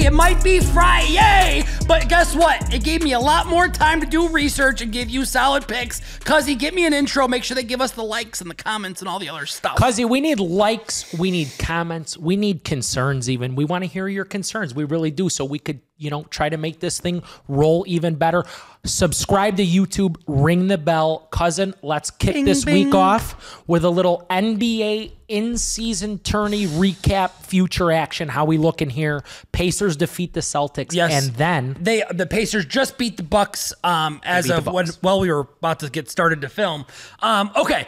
It 0.00 0.12
might 0.12 0.42
be 0.42 0.60
Friday, 0.60 1.64
but 1.86 2.08
guess 2.08 2.34
what? 2.34 2.74
It 2.74 2.82
gave 2.84 3.02
me 3.02 3.12
a 3.12 3.20
lot 3.20 3.46
more 3.46 3.68
time 3.68 4.00
to 4.00 4.06
do 4.06 4.28
research 4.28 4.82
and 4.82 4.92
give 4.92 5.08
you 5.08 5.24
solid 5.24 5.66
picks. 5.68 6.00
Cuzzy, 6.20 6.58
get 6.58 6.74
me 6.74 6.84
an 6.84 6.92
intro. 6.92 7.28
Make 7.28 7.44
sure 7.44 7.54
they 7.54 7.62
give 7.62 7.80
us 7.80 7.92
the 7.92 8.02
likes 8.02 8.40
and 8.40 8.50
the 8.50 8.54
comments 8.54 9.00
and 9.00 9.08
all 9.08 9.18
the 9.18 9.28
other 9.28 9.46
stuff. 9.46 9.76
Cuzzy, 9.76 10.08
we 10.08 10.20
need 10.20 10.40
likes, 10.40 11.12
we 11.14 11.30
need 11.30 11.50
comments, 11.58 12.18
we 12.18 12.36
need 12.36 12.64
concerns 12.64 13.30
even. 13.30 13.54
We 13.54 13.64
want 13.64 13.84
to 13.84 13.88
hear 13.88 14.08
your 14.08 14.24
concerns. 14.24 14.74
We 14.74 14.84
really 14.84 15.10
do. 15.10 15.28
So 15.28 15.44
we 15.44 15.58
could, 15.58 15.80
you 15.96 16.10
know, 16.10 16.24
try 16.24 16.48
to 16.48 16.56
make 16.56 16.80
this 16.80 16.98
thing 17.00 17.22
roll 17.48 17.84
even 17.86 18.14
better. 18.16 18.44
Subscribe 18.84 19.56
to 19.56 19.64
YouTube, 19.64 20.16
ring 20.26 20.66
the 20.68 20.76
bell. 20.76 21.28
Cousin, 21.30 21.74
let's 21.82 22.10
kick 22.10 22.34
Bing, 22.34 22.44
this 22.44 22.64
bing. 22.64 22.86
week 22.86 22.94
off 22.94 23.62
with 23.66 23.84
a 23.84 23.90
little 23.90 24.26
NBA 24.28 25.12
in 25.28 25.56
season 25.56 26.18
tourney 26.18 26.66
recap, 26.66 27.30
future 27.46 27.90
action. 27.92 28.28
How 28.28 28.44
we 28.44 28.58
looking 28.58 28.90
here? 28.90 29.22
Pacers 29.52 29.96
defeat 29.96 30.34
the 30.34 30.40
Celtics. 30.40 30.92
Yes. 30.92 31.12
And 31.26 31.34
then 31.36 31.76
They 31.80 32.04
the 32.10 32.26
Pacers 32.26 32.66
just 32.66 32.98
beat 32.98 33.16
the 33.16 33.22
Bucks 33.22 33.72
um, 33.82 34.20
as 34.24 34.50
of 34.50 34.66
when 34.66 34.86
well 35.02 35.20
we 35.20 35.32
were 35.32 35.40
about 35.40 35.80
to 35.80 35.88
get 35.88 36.10
started 36.10 36.40
to 36.42 36.48
film. 36.48 36.84
Um, 37.20 37.50
okay, 37.56 37.86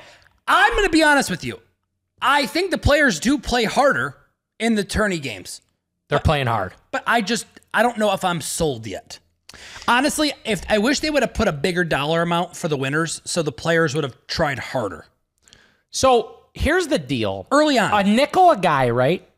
I'm 0.48 0.72
going 0.72 0.84
to 0.86 0.90
be 0.90 1.02
honest 1.02 1.28
with 1.28 1.44
you. 1.44 1.60
I 2.22 2.46
think 2.46 2.70
the 2.70 2.78
players 2.78 3.20
do 3.20 3.38
play 3.38 3.64
harder 3.64 4.16
in 4.58 4.74
the 4.74 4.84
tourney 4.84 5.18
games, 5.18 5.60
they're 6.08 6.18
playing 6.20 6.46
hard. 6.46 6.72
but 6.90 7.02
I 7.06 7.20
just 7.20 7.46
I 7.76 7.82
don't 7.82 7.98
know 7.98 8.12
if 8.14 8.24
I'm 8.24 8.40
sold 8.40 8.86
yet. 8.86 9.18
Honestly, 9.86 10.32
if 10.44 10.62
I 10.68 10.78
wish 10.78 11.00
they 11.00 11.10
would 11.10 11.22
have 11.22 11.34
put 11.34 11.46
a 11.48 11.52
bigger 11.52 11.84
dollar 11.84 12.22
amount 12.22 12.56
for 12.56 12.68
the 12.68 12.76
winners, 12.76 13.20
so 13.24 13.42
the 13.42 13.52
players 13.52 13.94
would 13.94 14.04
have 14.04 14.16
tried 14.26 14.58
harder 14.58 15.06
So 15.90 16.40
here's 16.54 16.88
the 16.88 16.98
deal. 16.98 17.46
early 17.52 17.78
on. 17.78 17.92
A 17.92 18.02
nickel 18.08 18.50
a 18.50 18.56
guy, 18.58 18.90
right? 18.90 19.28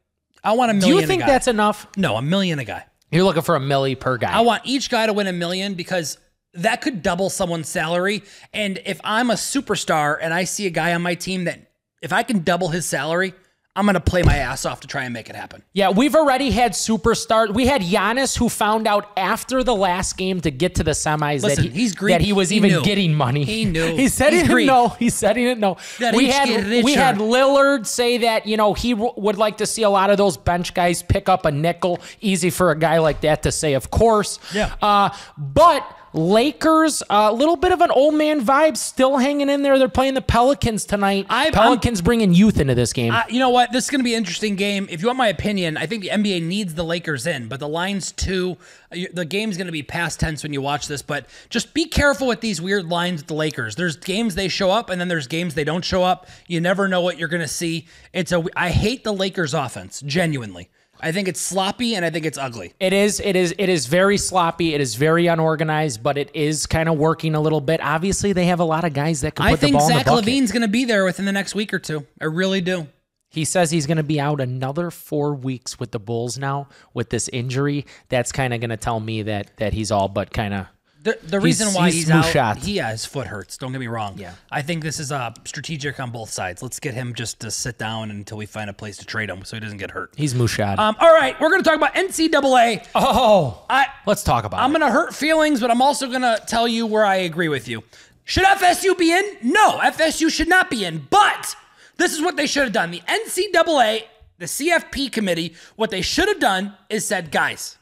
I 0.43 0.53
want 0.53 0.71
a 0.71 0.75
Do 0.75 0.81
million. 0.87 1.01
you 1.01 1.07
think 1.07 1.23
that's 1.25 1.49
enough? 1.49 1.87
no 1.97 2.17
a 2.17 2.23
million 2.23 2.59
a 2.59 2.65
guy? 2.65 2.85
You're 3.11 3.25
looking 3.25 3.43
for 3.43 3.57
a 3.57 3.61
milli 3.61 3.99
per 3.99 4.19
guy. 4.19 4.33
I 4.33 4.41
want 4.43 4.63
each 4.65 4.89
guy 4.91 5.07
to 5.07 5.13
win 5.13 5.27
a 5.27 5.33
million 5.33 5.75
because 5.75 6.19
that 6.55 6.81
could 6.81 7.03
double 7.03 7.31
someone's 7.31 7.69
salary. 7.69 8.23
And 8.53 8.81
if 8.87 9.01
I'm 9.05 9.31
a 9.31 9.35
superstar 9.35 10.17
and 10.21 10.33
I 10.33 10.45
see 10.45 10.67
a 10.67 10.71
guy 10.71 10.95
on 10.95 11.03
my 11.03 11.15
team 11.15 11.45
that 11.45 11.71
if 12.03 12.13
I 12.13 12.23
can 12.23 12.41
double 12.45 12.69
his 12.69 12.87
salary, 12.87 13.35
I'm 13.79 13.87
gonna 13.87 14.01
play 14.01 14.25
my 14.25 14.37
ass 14.39 14.67
off 14.67 14.81
to 14.81 14.89
try 14.89 15.05
and 15.05 15.15
make 15.15 15.31
it 15.31 15.37
happen. 15.37 15.63
Yeah, 15.73 15.91
we've 15.91 16.17
already 16.17 16.51
had 16.51 16.73
superstars. 16.73 17.55
We 17.55 17.67
had 17.69 17.81
Giannis 17.81 18.37
who 18.37 18.49
found 18.49 18.89
out 18.89 19.09
after 19.17 19.63
the 19.63 19.75
last 19.75 20.17
game 20.17 20.41
to 20.41 20.51
get 20.51 20.75
to 20.75 20.83
the 20.83 20.91
semis 20.91 21.43
Listen, 21.45 21.65
that 21.65 21.73
he, 21.73 21.81
he's 21.83 21.95
that 21.95 22.21
he 22.21 22.33
was 22.33 22.51
He 22.51 22.57
even 22.57 22.71
knew. 22.73 22.83
getting 22.83 23.15
money. 23.15 23.45
He 23.45 23.65
knew. 23.65 23.95
he 23.97 24.09
said 24.09 24.33
He's 24.33 24.43
he 24.43 24.49
didn't 24.49 24.67
know. 24.67 24.89
He 24.89 25.11
said 25.11 25.37
he 25.37 25.45
didn't 25.45 25.61
know. 25.61 25.77
That 26.01 26.15
we 26.17 26.27
had 26.27 26.49
we 26.85 26.95
had 26.95 27.19
Lillard 27.19 27.87
say 27.87 28.19
that 28.19 28.47
you 28.47 28.57
know 28.57 28.75
he 28.75 28.95
w- 28.95 29.13
would 29.17 29.39
like 29.39 29.59
to 29.59 29.67
see 29.67 29.85
a 29.85 29.91
lot 29.91 30.11
of 30.11 30.17
those 30.17 30.37
bench 30.37 30.75
guys 30.75 31.03
pick 31.03 31.29
up 31.29 31.45
a 31.47 31.53
nickel. 31.53 32.01
Easy 32.21 32.51
for 32.51 32.73
a 32.73 32.77
guy 32.79 32.99
like 32.99 33.21
that 33.21 33.45
to 33.45 33.53
say, 33.53 33.75
of 33.75 33.91
course. 33.93 34.41
Yeah. 34.53 34.75
Uh, 34.83 35.11
but. 35.39 35.95
Lakers, 36.15 37.03
a 37.11 37.33
little 37.33 37.57
bit 37.57 37.73
of 37.73 37.81
an 37.81 37.91
old 37.91 38.15
man 38.15 38.41
vibe, 38.45 38.77
still 38.77 39.19
hanging 39.19 39.49
in 39.49 39.63
there. 39.63 39.79
They're 39.79 39.89
playing 39.89 40.15
the 40.15 40.23
Pelicans 40.23 40.85
tonight. 40.85 41.27
I'm- 41.29 41.53
Pelicans 41.53 42.01
bringing 42.01 42.33
youth 42.35 42.59
into 42.59 42.75
this 42.75 42.93
game. 42.93 43.13
Uh, 43.13 43.23
you 43.29 43.39
know 43.39 43.51
what? 43.51 43.73
This 43.73 43.85
is 43.85 43.91
going 43.91 44.01
to 44.01 44.05
be 44.05 44.15
an 44.15 44.19
interesting 44.19 44.57
game. 44.57 44.87
If 44.91 45.01
you 45.01 45.07
want 45.09 45.19
my 45.19 45.29
opinion, 45.29 45.77
I 45.77 45.87
think 45.87 46.03
the 46.03 46.11
NBA 46.11 46.43
needs 46.43 46.75
the 46.75 46.85
Lakers 46.85 47.27
in, 47.27 47.49
but 47.49 47.61
the 47.61 47.69
lines 47.69 48.13
too. 48.13 48.57
uh, 48.93 48.97
you- 48.97 49.09
The 49.13 49.25
game's 49.25 49.57
going 49.57 49.67
to 49.67 49.73
be 49.73 49.83
past 49.83 50.19
tense 50.21 50.43
when 50.43 50.53
you 50.53 50.63
watch 50.63 50.87
this, 50.89 51.03
but 51.03 51.27
just 51.51 51.75
be 51.75 51.85
careful 51.85 52.27
with 52.27 52.41
these 52.41 52.61
weird 52.61 52.89
lines 52.89 53.21
with 53.21 53.27
the 53.29 53.35
Lakers. 53.35 53.77
There's 53.77 53.97
games 53.97 54.35
they 54.35 54.49
show 54.49 54.71
up, 54.71 54.91
and 54.91 55.01
then 55.01 55.09
there's 55.09 55.27
games 55.27 55.55
they 55.55 55.65
don't 55.65 55.85
show 55.85 56.03
up. 56.03 56.27
You 56.47 56.61
never 56.61 56.89
know 56.89 57.01
what 57.01 57.19
you're 57.19 57.29
going 57.29 57.43
to 57.43 57.49
see. 57.49 57.87
It's 58.13 58.33
a. 58.33 58.43
I 58.57 58.71
hate 58.71 59.05
the 59.05 59.13
Lakers 59.13 59.53
offense 59.55 60.01
genuinely. 60.01 60.71
I 61.01 61.13
think 61.13 61.29
it's 61.29 61.41
sloppy 61.41 61.95
and 61.95 62.05
I 62.05 62.11
think 62.11 62.27
it's 62.27 62.39
ugly. 62.39 62.75
It 62.81 62.93
is. 62.93 63.21
It 63.21 63.37
is. 63.37 63.55
It 63.59 63.69
is 63.69 63.87
very 63.87 64.19
sloppy. 64.19 64.75
It 64.75 64.81
is 64.81 64.95
very 64.95 65.27
unorganized, 65.27 66.03
but 66.03 66.19
it 66.19 66.31
is 66.35 66.67
kind 66.67 66.89
of 66.89 66.99
working 66.99 67.35
a 67.35 67.41
little 67.41 67.61
bit. 67.61 67.81
Obviously, 67.83 68.33
they 68.33 68.47
have 68.47 68.61
a 68.61 68.65
lot 68.65 68.85
of 68.85 68.93
guys 68.93 69.21
that 69.21 69.35
can 69.35 69.47
I 69.47 69.51
put 69.51 69.61
the 69.61 69.67
think 69.67 69.77
ball 69.77 69.89
in 69.89 69.95
Zach 69.95 70.05
the 70.05 70.11
bucket. 70.13 70.27
LaVine's 70.27 70.53
going 70.53 70.63
to 70.63 70.69
be 70.69 70.85
there 70.85 71.05
within 71.05 71.25
the 71.25 71.33
next 71.33 71.55
week 71.55 71.73
or 71.73 71.79
two. 71.79 72.07
I 72.21 72.25
really 72.27 72.61
do. 72.61 72.87
He 73.31 73.45
says 73.45 73.71
he's 73.71 73.87
going 73.87 73.99
to 73.99 74.03
be 74.03 74.19
out 74.19 74.41
another 74.41 74.91
four 74.91 75.35
weeks 75.35 75.79
with 75.79 75.91
the 75.91 75.99
Bulls 75.99 76.39
now 76.39 76.69
with 76.95 77.11
this 77.11 77.29
injury. 77.29 77.85
That's 78.09 78.33
kind 78.33 78.55
of 78.55 78.61
going 78.61 78.71
to 78.71 78.77
tell 78.79 79.01
me 79.01 79.23
that 79.23 79.57
that 79.59 79.75
he's 79.75 79.91
all 79.91 80.09
but 80.09 80.33
kind 80.33 80.55
of. 80.55 80.67
The, 81.09 81.27
the 81.27 81.41
reason 81.41 81.73
why 81.75 81.87
he's 81.87 82.07
he's, 82.07 82.11
out, 82.11 82.25
shot. 82.27 82.59
he, 82.59 82.73
yeah, 82.75 82.91
his 82.91 83.05
foot 83.05 83.27
hurts. 83.27 83.57
Don't 83.57 83.73
get 83.73 83.81
me 83.81 83.87
wrong. 83.87 84.19
Yeah. 84.19 84.35
I 84.51 84.63
think 84.63 84.83
this 84.83 85.01
is 85.01 85.11
uh, 85.11 85.33
strategic 85.45 85.99
on 86.01 86.11
both 86.11 86.31
sides. 86.31 86.63
Let's 86.63 86.81
get 86.81 86.95
him 86.95 87.15
just 87.15 87.41
to 87.41 87.51
sit 87.51 87.79
down 87.79 88.11
until 88.11 88.37
we 88.39 88.47
find 88.47 88.69
a 88.69 88.73
place 88.73 88.97
to 88.99 89.07
trade 89.07 89.31
him 89.31 89.45
so 89.45 89.57
he 89.57 89.61
doesn't 89.61 89.79
get 89.79 89.91
hurt. 89.91 90.13
He's 90.17 90.35
Mushad. 90.35 90.79
Um, 90.79 90.97
all 91.01 91.13
right, 91.15 91.39
we're 91.41 91.51
going 91.51 91.63
to 91.63 91.69
talk 91.69 91.77
about 91.77 91.95
NCAA. 91.95 92.87
oh, 92.95 93.65
I, 93.71 93.87
let's 94.07 94.23
talk 94.23 94.45
about 94.45 94.61
I'm 94.61 94.71
it. 94.75 94.79
going 94.79 94.91
to 94.91 94.93
hurt 94.93 95.15
feelings, 95.15 95.61
but 95.61 95.71
I'm 95.71 95.83
also 95.83 96.09
going 96.09 96.23
to 96.23 96.43
tell 96.47 96.69
you 96.69 96.87
where 96.87 97.05
I 97.05 97.17
agree 97.17 97.49
with 97.49 97.69
you. 97.69 97.83
Should 98.25 98.45
FSU 98.45 98.97
be 98.99 99.13
in? 99.13 99.25
No, 99.43 99.79
FSU 99.79 100.31
should 100.31 100.49
not 100.49 100.69
be 100.69 100.85
in. 100.85 101.07
But 101.09 101.57
this 101.97 102.13
is 102.13 102.21
what 102.21 102.37
they 102.37 102.47
should 102.47 102.65
have 102.65 102.73
done. 102.73 102.91
The 102.91 103.01
NCAA, 103.01 104.03
the 104.37 104.45
CFP 104.45 105.11
committee, 105.11 105.55
what 105.77 105.91
they 105.91 106.03
should 106.03 106.29
have 106.29 106.39
done 106.39 106.75
is 106.91 107.07
said, 107.07 107.31
guys, 107.31 107.79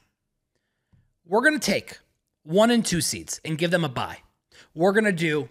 we're 1.26 1.40
going 1.40 1.58
to 1.58 1.66
take 1.70 1.98
one 2.46 2.70
and 2.70 2.84
two 2.84 3.00
seeds 3.00 3.40
and 3.44 3.58
give 3.58 3.70
them 3.70 3.84
a 3.84 3.88
bye. 3.88 4.18
We're 4.74 4.92
going 4.92 5.04
to 5.04 5.12
do 5.12 5.48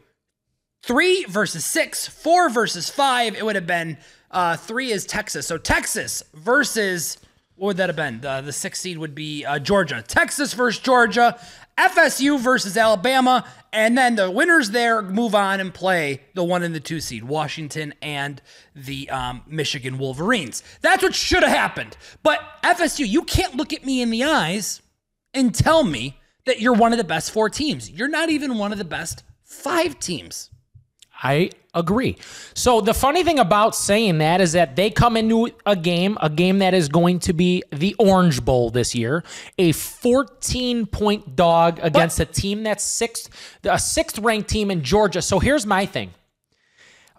three 0.83 1.25
versus 1.25 1.66
six, 1.66 2.07
four 2.07 2.50
versus 2.50 2.89
five. 2.89 3.35
It 3.35 3.45
would 3.45 3.56
have 3.56 3.67
been 3.67 3.97
uh, 4.31 4.57
three 4.57 4.91
is 4.91 5.06
Texas. 5.06 5.47
So 5.47 5.57
Texas 5.57 6.23
versus 6.33 7.17
what 7.56 7.67
would 7.67 7.78
that 7.78 7.88
have 7.88 7.95
been? 7.95 8.19
The, 8.19 8.41
the 8.41 8.51
sixth 8.51 8.81
seed 8.81 8.97
would 8.97 9.16
be 9.16 9.45
uh, 9.45 9.59
Georgia. 9.59 10.03
Texas 10.06 10.53
versus 10.53 10.81
Georgia. 10.81 11.39
FSU 11.78 12.39
versus 12.39 12.78
Alabama. 12.78 13.45
And 13.72 13.97
then 13.97 14.16
the 14.16 14.29
winners 14.29 14.72
there 14.72 15.01
move 15.01 15.35
on 15.35 15.59
and 15.59 15.73
play 15.73 16.22
the 16.33 16.44
one 16.44 16.63
and 16.63 16.75
the 16.75 16.79
two 16.79 17.00
seed, 17.00 17.23
Washington 17.23 17.94
and 18.01 18.41
the 18.75 19.09
um, 19.09 19.44
Michigan 19.47 19.97
Wolverines. 19.97 20.63
That's 20.81 21.03
what 21.03 21.16
should 21.16 21.44
have 21.44 21.51
happened. 21.51 21.97
But 22.23 22.41
FSU, 22.63 23.07
you 23.07 23.23
can't 23.23 23.56
look 23.56 23.73
at 23.73 23.85
me 23.85 24.01
in 24.01 24.09
the 24.09 24.23
eyes 24.23 24.81
and 25.33 25.53
tell 25.53 25.83
me 25.83 26.19
that 26.45 26.61
you're 26.61 26.73
one 26.73 26.91
of 26.91 26.97
the 26.97 27.03
best 27.03 27.31
four 27.31 27.50
teams. 27.50 27.89
You're 27.89 28.07
not 28.07 28.29
even 28.29 28.57
one 28.57 28.72
of 28.72 28.78
the 28.78 28.85
best 28.85 29.23
five 29.44 30.00
teams. 30.00 30.50
I 31.23 31.50
agree. 31.73 32.17
So 32.53 32.81
the 32.81 32.94
funny 32.94 33.23
thing 33.23 33.39
about 33.39 33.75
saying 33.75 34.19
that 34.19 34.41
is 34.41 34.51
that 34.51 34.75
they 34.75 34.89
come 34.89 35.17
into 35.17 35.50
a 35.66 35.75
game, 35.75 36.17
a 36.22 36.29
game 36.29 36.59
that 36.59 36.73
is 36.73 36.89
going 36.89 37.19
to 37.19 37.33
be 37.33 37.63
the 37.72 37.95
Orange 37.97 38.44
Bowl 38.44 38.69
this 38.69 38.94
year, 38.94 39.23
a 39.57 39.72
14 39.72 40.85
point 40.85 41.35
dog 41.35 41.79
against 41.81 42.19
a 42.19 42.25
team 42.25 42.63
that's 42.63 42.83
sixth, 42.83 43.29
a 43.63 43.79
sixth 43.79 44.19
ranked 44.19 44.50
team 44.50 44.69
in 44.69 44.83
Georgia. 44.83 45.22
So 45.22 45.39
here's 45.39 45.66
my 45.66 45.85
thing. 45.85 46.12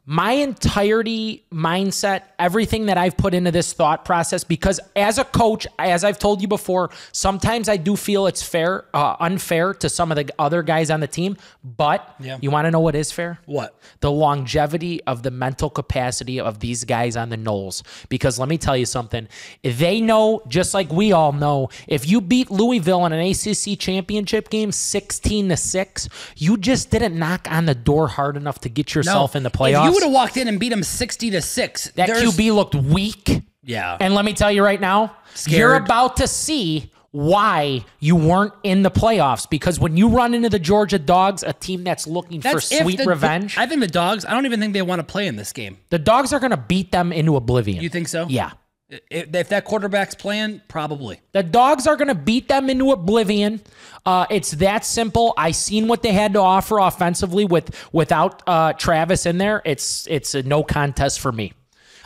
My 0.08 0.32
entirety 0.32 1.44
mindset, 1.52 2.22
everything 2.38 2.86
that 2.86 2.96
I've 2.96 3.16
put 3.16 3.34
into 3.34 3.50
this 3.50 3.72
thought 3.72 4.04
process, 4.04 4.44
because 4.44 4.78
as 4.94 5.18
a 5.18 5.24
coach, 5.24 5.66
as 5.80 6.04
I've 6.04 6.18
told 6.20 6.40
you 6.40 6.46
before, 6.46 6.90
sometimes 7.10 7.68
I 7.68 7.76
do 7.76 7.96
feel 7.96 8.28
it's 8.28 8.40
fair, 8.42 8.84
uh, 8.94 9.16
unfair 9.18 9.74
to 9.74 9.88
some 9.88 10.12
of 10.12 10.16
the 10.16 10.30
other 10.38 10.62
guys 10.62 10.90
on 10.92 11.00
the 11.00 11.08
team. 11.08 11.36
But 11.64 12.14
Yeah. 12.20 12.38
you 12.40 12.52
want 12.52 12.66
to 12.66 12.70
know 12.70 12.78
what 12.78 12.94
is 12.94 13.10
fair? 13.10 13.40
What? 13.46 13.74
the 14.00 14.10
longevity 14.10 15.02
of 15.04 15.22
the 15.22 15.30
mental 15.30 15.70
capacity 15.70 16.38
of 16.38 16.60
these 16.60 16.84
guys 16.84 17.16
on 17.16 17.30
the 17.30 17.36
Noles. 17.36 17.82
Because 18.08 18.38
let 18.38 18.48
me 18.48 18.58
tell 18.58 18.76
you 18.76 18.84
something, 18.86 19.26
they 19.62 20.00
know, 20.00 20.42
just 20.48 20.74
like 20.74 20.92
we 20.92 21.12
all 21.12 21.32
know, 21.32 21.68
if 21.88 22.06
you 22.06 22.20
beat 22.20 22.50
Louisville 22.50 23.04
in 23.06 23.12
an 23.12 23.20
ACC 23.20 23.74
championship 23.78 24.50
game 24.50 24.70
16 24.70 25.48
to 25.48 25.56
6, 25.56 26.08
you 26.36 26.56
just 26.56 26.90
didn't 26.90 27.18
knock 27.18 27.48
on 27.50 27.66
the 27.66 27.74
door 27.74 28.06
hard 28.08 28.36
enough 28.36 28.60
to 28.60 28.68
get 28.68 28.94
yourself 28.94 29.34
in 29.34 29.42
the 29.42 29.50
playoffs. 29.50 29.86
Would 29.96 30.04
have 30.04 30.12
walked 30.12 30.36
in 30.36 30.46
and 30.48 30.60
beat 30.60 30.68
them 30.70 30.82
60 30.82 31.30
to 31.32 31.42
6, 31.42 31.84
that 31.96 32.06
there's- 32.06 32.22
QB 32.22 32.52
looked 32.54 32.74
weak. 32.74 33.42
Yeah. 33.64 33.96
And 34.00 34.14
let 34.14 34.24
me 34.24 34.32
tell 34.32 34.52
you 34.52 34.62
right 34.62 34.80
now, 34.80 35.16
Scared. 35.34 35.58
you're 35.58 35.74
about 35.74 36.16
to 36.18 36.28
see 36.28 36.92
why 37.10 37.82
you 37.98 38.14
weren't 38.14 38.52
in 38.62 38.82
the 38.82 38.90
playoffs 38.90 39.48
because 39.48 39.80
when 39.80 39.96
you 39.96 40.08
run 40.08 40.34
into 40.34 40.48
the 40.50 40.58
Georgia 40.58 40.98
Dogs, 40.98 41.42
a 41.42 41.52
team 41.54 41.82
that's 41.82 42.06
looking 42.06 42.40
for 42.42 42.52
That's 42.52 42.70
if 42.70 42.82
sweet 42.82 42.98
the- 42.98 43.06
revenge, 43.06 43.56
I 43.58 43.66
think 43.66 43.80
the 43.80 43.86
dogs, 43.88 44.24
I 44.26 44.32
don't 44.32 44.44
even 44.46 44.60
think 44.60 44.72
they 44.74 44.82
want 44.82 44.98
to 45.00 45.02
play 45.04 45.26
in 45.26 45.36
this 45.36 45.52
game. 45.52 45.78
the 45.90 45.98
Dogs 45.98 46.32
are 46.32 46.38
going 46.40 46.50
to 46.50 46.56
beat 46.58 46.92
them 46.92 47.12
into 47.12 47.34
oblivion. 47.36 47.82
You 47.82 47.88
think 47.88 48.08
so? 48.08 48.26
Yeah. 48.28 48.50
If, 48.88 49.34
if 49.34 49.48
that 49.48 49.64
quarterback's 49.64 50.14
playing, 50.14 50.62
probably. 50.68 51.20
The 51.32 51.42
dogs 51.42 51.86
are 51.86 51.96
going 51.96 52.08
to 52.08 52.14
beat 52.14 52.48
them 52.48 52.70
into 52.70 52.92
oblivion. 52.92 53.60
Uh, 54.04 54.26
it's 54.30 54.52
that 54.52 54.84
simple. 54.84 55.34
I 55.36 55.50
seen 55.50 55.88
what 55.88 56.02
they 56.02 56.12
had 56.12 56.34
to 56.34 56.40
offer 56.40 56.78
offensively 56.78 57.44
with 57.44 57.74
without 57.92 58.42
uh, 58.46 58.74
Travis 58.74 59.26
in 59.26 59.38
there. 59.38 59.62
It's 59.64 60.06
it's 60.06 60.34
a 60.34 60.42
no 60.44 60.62
contest 60.62 61.18
for 61.18 61.32
me. 61.32 61.52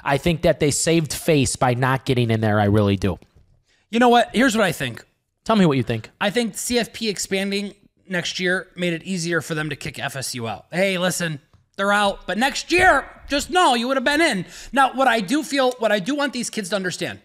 I 0.02 0.16
think 0.16 0.42
that 0.42 0.60
they 0.60 0.70
saved 0.70 1.12
face 1.12 1.56
by 1.56 1.74
not 1.74 2.06
getting 2.06 2.30
in 2.30 2.40
there. 2.40 2.58
I 2.58 2.64
really 2.64 2.96
do. 2.96 3.18
You 3.90 3.98
know 3.98 4.08
what? 4.08 4.30
Here's 4.32 4.56
what 4.56 4.64
I 4.64 4.72
think. 4.72 5.04
Tell 5.44 5.56
me 5.56 5.66
what 5.66 5.76
you 5.76 5.82
think. 5.82 6.10
I 6.20 6.30
think 6.30 6.54
CFP 6.54 7.10
expanding 7.10 7.74
next 8.08 8.40
year 8.40 8.68
made 8.76 8.92
it 8.92 9.02
easier 9.02 9.40
for 9.40 9.54
them 9.54 9.68
to 9.70 9.76
kick 9.76 9.96
FSU 9.96 10.48
out. 10.48 10.66
Hey, 10.70 10.96
listen, 10.96 11.40
they're 11.80 11.92
out, 11.92 12.26
but 12.26 12.36
next 12.36 12.70
year, 12.70 13.08
just 13.26 13.48
know 13.48 13.74
you 13.74 13.88
would 13.88 13.96
have 13.96 14.04
been 14.04 14.20
in. 14.20 14.44
Now, 14.70 14.92
what 14.92 15.08
I 15.08 15.20
do 15.20 15.42
feel, 15.42 15.72
what 15.78 15.90
I 15.90 15.98
do 15.98 16.14
want 16.14 16.34
these 16.34 16.50
kids 16.50 16.68
to 16.68 16.76
understand, 16.76 17.20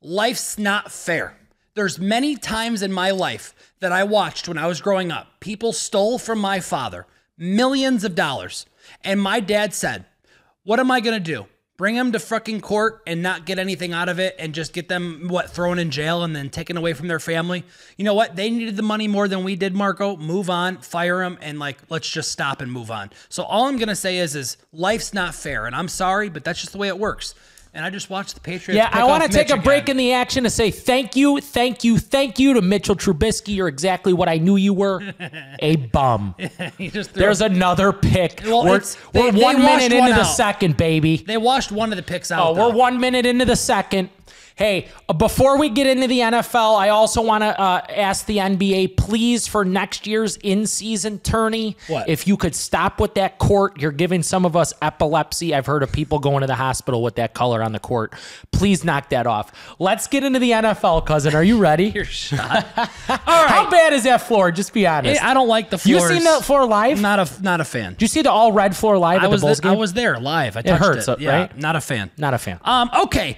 life's 0.00 0.58
not 0.58 0.92
fair. 0.92 1.36
There's 1.74 1.98
many 1.98 2.36
times 2.36 2.82
in 2.82 2.92
my 2.92 3.10
life 3.10 3.52
that 3.80 3.90
I 3.90 4.04
watched 4.04 4.46
when 4.46 4.58
I 4.58 4.68
was 4.68 4.80
growing 4.80 5.10
up. 5.10 5.40
People 5.40 5.72
stole 5.72 6.18
from 6.18 6.38
my 6.38 6.60
father 6.60 7.04
millions 7.36 8.04
of 8.04 8.14
dollars. 8.14 8.66
And 9.02 9.20
my 9.20 9.40
dad 9.40 9.74
said, 9.74 10.06
What 10.62 10.78
am 10.78 10.90
I 10.92 11.00
going 11.00 11.20
to 11.20 11.32
do? 11.32 11.46
Bring 11.76 11.94
them 11.94 12.12
to 12.12 12.18
fucking 12.18 12.62
court 12.62 13.02
and 13.06 13.22
not 13.22 13.44
get 13.44 13.58
anything 13.58 13.92
out 13.92 14.08
of 14.08 14.18
it 14.18 14.34
and 14.38 14.54
just 14.54 14.72
get 14.72 14.88
them, 14.88 15.28
what, 15.28 15.50
thrown 15.50 15.78
in 15.78 15.90
jail 15.90 16.24
and 16.24 16.34
then 16.34 16.48
taken 16.48 16.78
away 16.78 16.94
from 16.94 17.06
their 17.06 17.20
family? 17.20 17.64
You 17.98 18.04
know 18.04 18.14
what? 18.14 18.34
They 18.34 18.48
needed 18.48 18.76
the 18.76 18.82
money 18.82 19.08
more 19.08 19.28
than 19.28 19.44
we 19.44 19.56
did, 19.56 19.74
Marco. 19.74 20.16
Move 20.16 20.48
on, 20.48 20.78
fire 20.78 21.18
them, 21.18 21.38
and 21.42 21.58
like, 21.58 21.78
let's 21.90 22.08
just 22.08 22.32
stop 22.32 22.62
and 22.62 22.72
move 22.72 22.90
on. 22.90 23.10
So 23.28 23.42
all 23.42 23.66
I'm 23.66 23.76
going 23.76 23.88
to 23.88 23.96
say 23.96 24.18
is, 24.18 24.34
is 24.34 24.56
life's 24.72 25.12
not 25.12 25.34
fair. 25.34 25.66
And 25.66 25.76
I'm 25.76 25.88
sorry, 25.88 26.30
but 26.30 26.44
that's 26.44 26.60
just 26.60 26.72
the 26.72 26.78
way 26.78 26.88
it 26.88 26.98
works. 26.98 27.34
And 27.76 27.84
I 27.84 27.90
just 27.90 28.08
watched 28.08 28.34
the 28.34 28.40
Patriots. 28.40 28.74
Yeah, 28.74 28.88
I 28.90 29.04
want 29.04 29.22
to 29.22 29.28
take 29.28 29.50
Mitch 29.50 29.58
a 29.58 29.60
break 29.60 29.82
again. 29.82 29.92
in 29.92 29.96
the 29.98 30.12
action 30.14 30.44
to 30.44 30.50
say 30.50 30.70
thank 30.70 31.14
you, 31.14 31.42
thank 31.42 31.84
you, 31.84 31.98
thank 31.98 32.38
you 32.38 32.54
to 32.54 32.62
Mitchell 32.62 32.96
Trubisky. 32.96 33.54
You're 33.54 33.68
exactly 33.68 34.14
what 34.14 34.30
I 34.30 34.38
knew 34.38 34.56
you 34.56 34.72
were 34.72 35.02
a 35.58 35.76
bum. 35.92 36.34
He 36.78 36.88
just 36.88 37.10
threw 37.10 37.20
There's 37.20 37.42
another 37.42 37.92
pick. 37.92 38.40
Well, 38.44 38.64
we're 38.64 38.80
we're 39.12 39.30
they 39.30 39.42
one 39.42 39.58
minute 39.58 39.92
into 39.92 40.14
the 40.14 40.24
second, 40.24 40.78
baby. 40.78 41.18
They 41.18 41.36
washed 41.36 41.70
one 41.70 41.92
of 41.92 41.96
the 41.96 42.02
picks 42.02 42.30
oh, 42.30 42.36
out. 42.36 42.46
Oh, 42.48 42.54
though. 42.54 42.68
we're 42.70 42.74
one 42.74 42.98
minute 42.98 43.26
into 43.26 43.44
the 43.44 43.56
second. 43.56 44.08
Hey, 44.56 44.88
before 45.18 45.58
we 45.58 45.68
get 45.68 45.86
into 45.86 46.06
the 46.06 46.20
NFL, 46.20 46.78
I 46.78 46.88
also 46.88 47.20
want 47.20 47.42
to 47.44 47.60
uh, 47.60 47.82
ask 47.94 48.24
the 48.24 48.38
NBA, 48.38 48.96
please, 48.96 49.46
for 49.46 49.66
next 49.66 50.06
year's 50.06 50.38
in-season 50.38 51.18
tourney, 51.18 51.76
What? 51.88 52.08
if 52.08 52.26
you 52.26 52.38
could 52.38 52.54
stop 52.54 52.98
with 52.98 53.16
that 53.16 53.36
court. 53.36 53.78
You're 53.78 53.92
giving 53.92 54.22
some 54.22 54.46
of 54.46 54.56
us 54.56 54.72
epilepsy. 54.80 55.54
I've 55.54 55.66
heard 55.66 55.82
of 55.82 55.92
people 55.92 56.18
going 56.20 56.40
to 56.40 56.46
the 56.46 56.54
hospital 56.54 57.02
with 57.02 57.16
that 57.16 57.34
color 57.34 57.62
on 57.62 57.72
the 57.72 57.78
court. 57.78 58.14
Please 58.50 58.82
knock 58.82 59.10
that 59.10 59.26
off. 59.26 59.52
Let's 59.78 60.06
get 60.06 60.24
into 60.24 60.38
the 60.38 60.52
NFL, 60.52 61.04
cousin. 61.04 61.34
Are 61.34 61.44
you 61.44 61.58
ready? 61.58 61.88
You're 61.94 62.06
shot. 62.06 62.66
All 62.78 62.86
right. 63.18 63.50
How 63.50 63.68
bad 63.70 63.92
is 63.92 64.04
that 64.04 64.22
floor? 64.22 64.50
Just 64.52 64.72
be 64.72 64.86
honest. 64.86 65.22
I 65.22 65.34
don't 65.34 65.48
like 65.48 65.68
the 65.68 65.76
floor. 65.76 65.96
you 65.96 66.08
seen 66.08 66.24
the 66.24 66.42
floor 66.42 66.64
live? 66.64 66.98
Not 67.02 67.18
a 67.18 67.42
not 67.42 67.60
a 67.60 67.64
fan. 67.64 67.92
Did 67.92 68.00
you 68.02 68.08
see 68.08 68.22
the 68.22 68.30
all 68.32 68.52
red 68.52 68.74
floor 68.74 68.96
live 68.96 69.20
I 69.20 69.24
at 69.24 69.30
was 69.30 69.42
the 69.42 69.48
Bulls 69.48 69.60
th- 69.60 69.70
I 69.70 69.76
was 69.76 69.92
there 69.92 70.18
live. 70.18 70.56
I 70.56 70.62
touched 70.62 70.82
hurts, 70.82 71.08
it. 71.08 71.10
uh, 71.10 71.16
Yeah, 71.18 71.40
right? 71.40 71.58
not 71.58 71.76
a 71.76 71.80
fan. 71.82 72.10
not 72.16 72.32
a 72.32 72.38
fan. 72.38 72.58
Um. 72.64 72.88
Okay. 73.04 73.36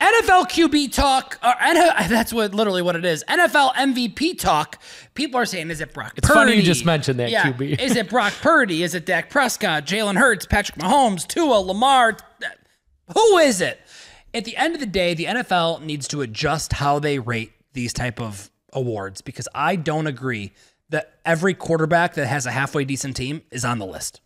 NFL 0.00 0.48
QB 0.48 0.92
talk. 0.92 1.38
Or, 1.42 1.54
that's 2.08 2.32
what 2.32 2.54
literally 2.54 2.82
what 2.82 2.96
it 2.96 3.04
is. 3.04 3.24
NFL 3.28 3.74
MVP 3.74 4.38
talk. 4.38 4.80
People 5.14 5.38
are 5.40 5.46
saying, 5.46 5.70
is 5.70 5.80
it 5.80 5.92
Brock? 5.92 6.14
It's 6.16 6.28
funny 6.28 6.54
you 6.54 6.62
just 6.62 6.84
mentioned 6.84 7.20
that, 7.20 7.30
yeah. 7.30 7.52
QB. 7.52 7.78
is 7.78 7.96
it 7.96 8.08
Brock 8.08 8.32
Purdy? 8.40 8.82
Is 8.82 8.94
it 8.94 9.06
Dak 9.06 9.30
Prescott? 9.30 9.84
Jalen 9.84 10.16
Hurts? 10.16 10.46
Patrick 10.46 10.78
Mahomes? 10.78 11.26
Tua? 11.26 11.58
Lamar? 11.60 12.16
Who 13.14 13.38
is 13.38 13.60
it? 13.60 13.80
At 14.32 14.44
the 14.44 14.56
end 14.56 14.74
of 14.74 14.80
the 14.80 14.86
day, 14.86 15.14
the 15.14 15.24
NFL 15.24 15.82
needs 15.82 16.06
to 16.08 16.22
adjust 16.22 16.74
how 16.74 16.98
they 16.98 17.18
rate 17.18 17.52
these 17.72 17.92
type 17.92 18.20
of 18.20 18.50
awards 18.72 19.20
because 19.20 19.48
I 19.54 19.76
don't 19.76 20.06
agree 20.06 20.52
that 20.90 21.14
every 21.24 21.54
quarterback 21.54 22.14
that 22.14 22.26
has 22.26 22.46
a 22.46 22.50
halfway 22.50 22.84
decent 22.84 23.16
team 23.16 23.42
is 23.50 23.64
on 23.64 23.78
the 23.78 23.86
list. 23.86 24.20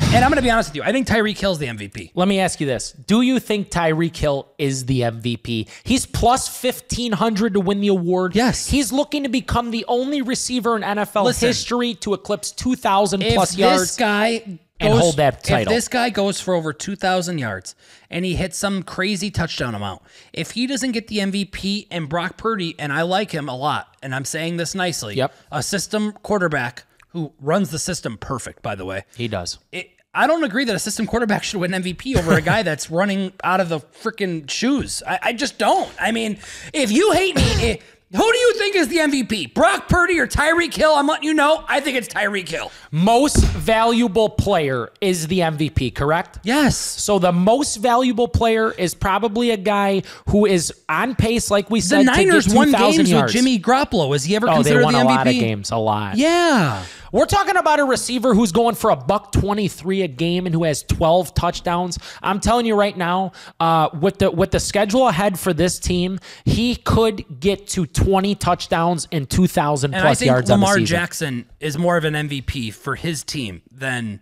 And 0.00 0.24
I'm 0.24 0.30
going 0.30 0.36
to 0.36 0.42
be 0.42 0.50
honest 0.50 0.70
with 0.70 0.76
you. 0.76 0.82
I 0.82 0.90
think 0.92 1.06
Tyreek 1.06 1.38
Hill's 1.38 1.58
the 1.58 1.66
MVP. 1.66 2.10
Let 2.14 2.26
me 2.26 2.40
ask 2.40 2.60
you 2.60 2.66
this. 2.66 2.90
Do 2.92 3.22
you 3.22 3.38
think 3.38 3.70
Tyreek 3.70 4.16
Hill 4.16 4.48
is 4.58 4.86
the 4.86 5.02
MVP? 5.02 5.68
He's 5.84 6.04
plus 6.04 6.48
1500 6.62 7.54
to 7.54 7.60
win 7.60 7.80
the 7.80 7.88
award. 7.88 8.34
Yes. 8.34 8.66
He's 8.68 8.90
looking 8.92 9.22
to 9.22 9.28
become 9.28 9.70
the 9.70 9.84
only 9.86 10.20
receiver 10.20 10.76
in 10.76 10.82
NFL 10.82 11.24
Listen. 11.24 11.48
history 11.48 11.94
to 11.94 12.14
eclipse 12.14 12.50
2000 12.50 13.22
If 13.22 13.34
plus 13.34 13.50
this 13.50 13.58
yards. 13.58 13.96
guy 13.96 14.38
goes, 14.38 14.58
and 14.80 14.98
hold 14.98 15.16
that 15.18 15.44
title. 15.44 15.72
If 15.72 15.76
this 15.76 15.86
guy 15.88 16.10
goes 16.10 16.40
for 16.40 16.54
over 16.54 16.72
2,000 16.72 17.38
yards 17.38 17.76
and 18.10 18.24
he 18.24 18.34
hits 18.34 18.58
some 18.58 18.82
crazy 18.82 19.30
touchdown 19.30 19.76
amount, 19.76 20.02
if 20.32 20.52
he 20.52 20.66
doesn't 20.66 20.90
get 20.92 21.06
the 21.06 21.18
MVP 21.18 21.86
and 21.90 22.08
Brock 22.08 22.36
Purdy, 22.36 22.74
and 22.80 22.92
I 22.92 23.02
like 23.02 23.30
him 23.30 23.48
a 23.48 23.56
lot, 23.56 23.94
and 24.02 24.12
I'm 24.14 24.24
saying 24.24 24.56
this 24.56 24.74
nicely, 24.74 25.14
Yep. 25.16 25.32
a 25.52 25.62
system 25.62 26.12
quarterback 26.24 26.84
who 27.12 27.32
runs 27.40 27.70
the 27.70 27.78
system 27.78 28.16
perfect, 28.18 28.62
by 28.62 28.74
the 28.74 28.84
way. 28.84 29.04
he 29.16 29.28
does. 29.28 29.58
It, 29.72 29.90
I 30.12 30.26
don't 30.26 30.42
agree 30.42 30.64
that 30.64 30.74
a 30.74 30.78
system 30.80 31.06
quarterback 31.06 31.42
should 31.44 31.60
win 31.60 31.70
MVP 31.70 32.16
over 32.16 32.34
a 32.34 32.42
guy 32.42 32.62
that's 32.62 32.90
running 32.90 33.32
out 33.44 33.60
of 33.60 33.68
the 33.68 33.78
freaking 33.80 34.48
shoes. 34.50 35.02
I, 35.06 35.18
I 35.22 35.32
just 35.32 35.58
don't. 35.58 35.90
I 36.00 36.10
mean, 36.12 36.38
if 36.72 36.90
you 36.90 37.12
hate 37.12 37.36
me, 37.36 37.42
eh, 37.70 37.76
who 38.12 38.32
do 38.32 38.38
you 38.38 38.54
think 38.54 38.74
is 38.74 38.88
the 38.88 38.96
MVP? 38.96 39.54
Brock 39.54 39.88
Purdy 39.88 40.18
or 40.18 40.26
Tyreek 40.26 40.74
Hill? 40.74 40.92
I'm 40.96 41.06
letting 41.06 41.22
you 41.22 41.32
know. 41.32 41.64
I 41.68 41.78
think 41.78 41.96
it's 41.96 42.08
Tyreek 42.08 42.48
Hill. 42.48 42.72
Most 42.90 43.36
valuable 43.36 44.28
player 44.28 44.90
is 45.00 45.28
the 45.28 45.38
MVP, 45.38 45.94
correct? 45.94 46.40
Yes. 46.42 46.76
So 46.76 47.20
the 47.20 47.30
most 47.30 47.76
valuable 47.76 48.26
player 48.26 48.72
is 48.72 48.94
probably 48.94 49.52
a 49.52 49.56
guy 49.56 50.02
who 50.28 50.44
is 50.44 50.74
on 50.88 51.14
pace, 51.14 51.52
like 51.52 51.70
we 51.70 51.80
said. 51.80 52.00
The 52.00 52.04
Niners 52.06 52.46
to 52.46 52.50
get 52.50 52.56
won 52.56 52.72
games 52.72 53.08
yards. 53.08 53.32
with 53.32 53.32
Jimmy 53.44 53.60
Garoppolo. 53.60 54.12
Is 54.16 54.24
he 54.24 54.34
ever 54.34 54.48
Oh, 54.48 54.50
they 54.54 54.56
considered 54.56 54.82
won 54.82 54.94
the 54.94 55.00
a 55.00 55.04
MVP? 55.04 55.06
lot 55.06 55.26
of 55.28 55.32
games, 55.34 55.70
a 55.70 55.76
lot. 55.76 56.16
Yeah. 56.16 56.84
We're 57.12 57.26
talking 57.26 57.56
about 57.56 57.80
a 57.80 57.84
receiver 57.84 58.34
who's 58.34 58.52
going 58.52 58.74
for 58.74 58.90
a 58.90 58.96
buck 58.96 59.32
23 59.32 60.02
a 60.02 60.08
game 60.08 60.46
and 60.46 60.54
who 60.54 60.64
has 60.64 60.82
12 60.84 61.34
touchdowns. 61.34 61.98
I'm 62.22 62.40
telling 62.40 62.66
you 62.66 62.76
right 62.76 62.96
now, 62.96 63.32
uh, 63.58 63.90
with 64.00 64.18
the 64.18 64.30
with 64.30 64.52
the 64.52 64.60
schedule 64.60 65.08
ahead 65.08 65.38
for 65.38 65.52
this 65.52 65.78
team, 65.78 66.18
he 66.44 66.76
could 66.76 67.40
get 67.40 67.66
to 67.68 67.86
20 67.86 68.34
touchdowns 68.36 69.08
and 69.10 69.28
2,000 69.28 69.92
And 69.92 70.00
I 70.00 70.06
plus 70.06 70.18
think 70.20 70.28
yards 70.28 70.50
on 70.50 70.60
the 70.60 70.66
Lamar. 70.66 70.78
Jackson 70.80 71.46
is 71.58 71.76
more 71.76 71.96
of 71.96 72.04
an 72.04 72.14
MVP 72.14 72.72
for 72.72 72.94
his 72.94 73.24
team 73.24 73.62
than 73.70 74.20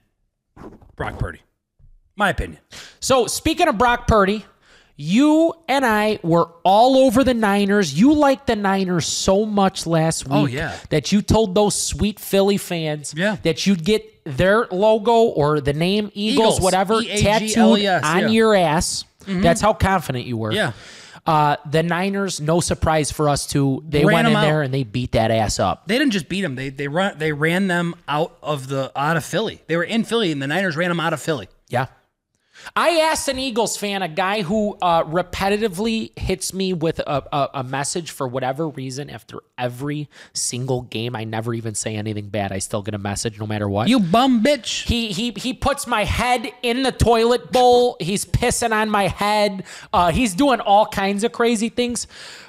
Brock 0.97 1.19
Purdy. 1.19 1.41
My 2.17 2.31
opinion. 2.31 2.61
So 3.01 3.27
speaking 3.27 3.69
of 3.69 3.79
Brock 3.79 4.09
Purdy, 4.09 4.45
you 5.01 5.55
and 5.69 5.87
I 5.87 6.19
were 6.25 6.49
all 6.65 6.97
over 6.99 7.23
the 7.23 7.33
Niners. 7.33 7.99
You 7.99 8.13
liked 8.15 8.49
the 8.49 8.57
Niners 8.57 9.07
so 9.07 9.47
much 9.47 9.87
last 9.87 10.25
week 10.27 10.35
Oh, 10.35 10.47
yeah. 10.47 10.77
that 10.91 11.13
you 11.13 11.23
told 11.23 11.55
those 11.55 11.81
sweet 11.81 12.19
Philly 12.19 12.57
fans 12.59 13.15
Yeah. 13.17 13.37
that 13.45 13.65
you'd 13.65 13.85
get 13.85 14.25
their 14.25 14.67
logo 14.73 15.13
or 15.23 15.61
the 15.61 15.73
name 15.73 16.11
Eagles, 16.15 16.57
Eagles. 16.57 16.61
whatever, 16.61 17.01
tattooed 17.01 17.57
on 17.59 17.81
yeah. 17.81 18.01
Mm-hmm. 18.01 18.29
your 18.33 18.55
ass. 18.57 19.05
That's 19.27 19.61
how 19.61 19.73
confident 19.73 20.27
you 20.27 20.37
were. 20.37 20.51
Yeah. 20.53 20.73
Uh, 21.27 21.57
the 21.71 21.83
Niners, 21.83 22.41
no 22.41 22.59
surprise 22.59 23.13
for 23.13 23.29
us 23.29 23.47
too. 23.47 23.85
They 23.87 24.05
Ran 24.05 24.15
went 24.15 24.29
in 24.29 24.35
out. 24.37 24.41
there 24.43 24.63
and 24.63 24.73
they 24.75 24.83
beat 24.83 25.13
that 25.13 25.31
ass 25.31 25.61
up. 25.61 25.87
They 25.87 25.97
didn't 25.99 26.13
just 26.13 26.29
beat 26.29 26.41
them. 26.41 26.55
They 26.57 26.71
they 26.71 26.89
run 26.89 27.19
they 27.19 27.33
ran 27.33 27.69
them 27.69 27.95
out 28.09 28.37
of 28.43 28.69
the 28.69 28.91
out 28.97 29.17
of 29.19 29.25
Philly. 29.25 29.61
They 29.67 29.77
were 29.77 29.85
in 29.85 30.05
Philly 30.05 30.33
and 30.33 30.41
the 30.43 30.47
Niners 30.47 30.75
ran 30.77 30.89
them 30.89 30.99
out 31.01 31.13
of 31.13 31.21
Philly. 31.21 31.49
Yeah. 31.69 31.87
I 32.77 33.01
asked 33.01 33.29
an 33.29 33.39
Eagles 33.39 33.77
fan, 33.77 34.03
a 34.03 34.09
guy 34.09 34.43
who 34.43 34.77
uh, 34.81 35.05
repetitively 35.05 36.19
hits 36.19 36.53
me 36.53 36.73
with 36.73 36.99
a, 37.01 37.25
a, 37.33 37.51
a 37.55 37.65
message 37.65 38.11
for 38.11 38.29
whatever 38.29 38.69
reason 38.69 39.11
after 39.11 39.39
every 39.57 40.09
single 40.33 40.83
game. 40.83 41.17
I 41.17 41.25
never 41.25 41.55
even 41.55 41.75
say 41.75 41.97
anything 41.97 42.29
bad. 42.29 42.53
I 42.53 42.59
still 42.59 42.83
get 42.83 42.95
a 42.95 42.99
message 42.99 43.39
no 43.39 43.47
matter 43.47 43.69
what. 43.69 43.89
You 43.89 44.01
bum 44.01 44.43
bitch. 44.43 44.87
he 44.87 45.13
he 45.13 45.33
he 45.37 45.55
puts 45.55 45.87
my 45.87 46.05
head 46.05 46.51
in 46.63 46.83
the 46.83 46.93
toilet 46.93 47.53
bowl. 47.53 47.97
He's 48.01 48.25
pissing 48.25 48.73
on 48.73 48.91
my 48.91 49.09
head. 49.09 49.65
Uh, 49.93 50.11
he's 50.11 50.35
doing 50.35 50.61
all 50.61 50.87
kinds 50.87 51.25
of 51.25 51.33
crazy 51.33 51.69
things. 51.69 52.07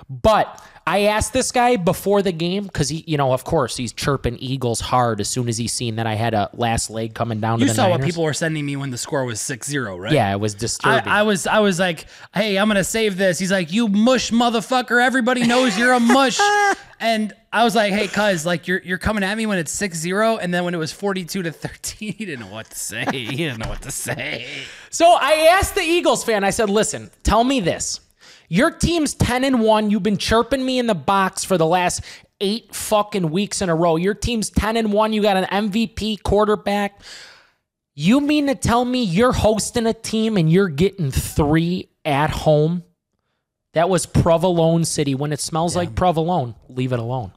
But 0.09 0.61
I 0.89 1.01
asked 1.01 1.33
this 1.33 1.51
guy 1.51 1.75
before 1.75 2.23
the 2.23 2.31
game 2.31 2.63
because 2.63 2.89
he, 2.89 3.03
you 3.05 3.15
know, 3.15 3.31
of 3.31 3.43
course, 3.43 3.77
he's 3.77 3.93
chirping 3.93 4.37
Eagles 4.37 4.79
hard 4.79 5.21
as 5.21 5.29
soon 5.29 5.47
as 5.47 5.55
he's 5.55 5.71
seen 5.71 5.97
that 5.97 6.07
I 6.07 6.15
had 6.15 6.33
a 6.33 6.49
last 6.53 6.89
leg 6.89 7.13
coming 7.13 7.39
down 7.39 7.59
You 7.59 7.67
to 7.67 7.71
the 7.71 7.75
saw 7.75 7.91
what 7.91 8.01
people 8.01 8.23
were 8.23 8.33
sending 8.33 8.65
me 8.65 8.75
when 8.75 8.89
the 8.89 8.97
score 8.97 9.23
was 9.23 9.39
6-0, 9.39 9.99
right? 9.99 10.11
Yeah, 10.11 10.33
it 10.33 10.39
was 10.39 10.55
I, 10.55 10.57
disturbing. 10.57 11.11
I 11.11 11.21
was 11.21 11.45
I 11.45 11.59
was 11.59 11.77
like, 11.77 12.07
hey, 12.33 12.57
I'm 12.57 12.67
gonna 12.67 12.83
save 12.83 13.17
this. 13.17 13.37
He's 13.37 13.51
like, 13.51 13.71
you 13.71 13.87
mush 13.87 14.31
motherfucker. 14.31 14.99
Everybody 14.99 15.45
knows 15.45 15.77
you're 15.77 15.93
a 15.93 15.99
mush. 15.99 16.39
and 16.99 17.33
I 17.53 17.63
was 17.63 17.75
like, 17.75 17.93
hey, 17.93 18.07
cuz, 18.07 18.43
like 18.47 18.67
you're 18.67 18.81
you're 18.83 18.97
coming 18.97 19.23
at 19.23 19.37
me 19.37 19.45
when 19.45 19.59
it's 19.59 19.79
6-0, 19.79 20.39
and 20.41 20.51
then 20.51 20.63
when 20.63 20.73
it 20.73 20.79
was 20.79 20.91
42 20.91 21.43
to 21.43 21.51
13, 21.51 22.13
he 22.17 22.25
didn't 22.25 22.47
know 22.47 22.51
what 22.51 22.67
to 22.67 22.75
say. 22.75 23.05
He 23.11 23.35
didn't 23.37 23.59
know 23.59 23.69
what 23.69 23.83
to 23.83 23.91
say. 23.91 24.47
So 24.89 25.05
I 25.05 25.55
asked 25.59 25.75
the 25.75 25.81
Eagles 25.81 26.23
fan, 26.23 26.43
I 26.43 26.49
said, 26.49 26.67
listen, 26.67 27.11
tell 27.21 27.43
me 27.43 27.59
this. 27.59 27.99
Your 28.49 28.71
team's 28.71 29.13
10 29.13 29.43
and 29.43 29.61
1. 29.61 29.91
You've 29.91 30.03
been 30.03 30.17
chirping 30.17 30.65
me 30.65 30.79
in 30.79 30.87
the 30.87 30.95
box 30.95 31.43
for 31.43 31.57
the 31.57 31.67
last 31.67 32.01
eight 32.41 32.73
fucking 32.73 33.29
weeks 33.29 33.61
in 33.61 33.69
a 33.69 33.75
row. 33.75 33.95
Your 33.95 34.15
team's 34.15 34.49
10 34.49 34.75
and 34.75 34.91
1. 34.91 35.13
You 35.13 35.21
got 35.21 35.37
an 35.37 35.69
MVP 35.71 36.23
quarterback. 36.23 36.99
You 37.93 38.21
mean 38.21 38.47
to 38.47 38.55
tell 38.55 38.83
me 38.83 39.03
you're 39.03 39.33
hosting 39.33 39.85
a 39.85 39.93
team 39.93 40.35
and 40.35 40.51
you're 40.51 40.69
getting 40.69 41.11
three 41.11 41.89
at 42.03 42.31
home? 42.31 42.83
That 43.73 43.89
was 43.89 44.07
Provolone 44.07 44.83
City. 44.83 45.13
When 45.13 45.31
it 45.31 45.39
smells 45.39 45.75
like 45.75 45.95
provolone, 45.95 46.55
leave 46.69 46.91
it 46.91 46.99
alone. 46.99 47.33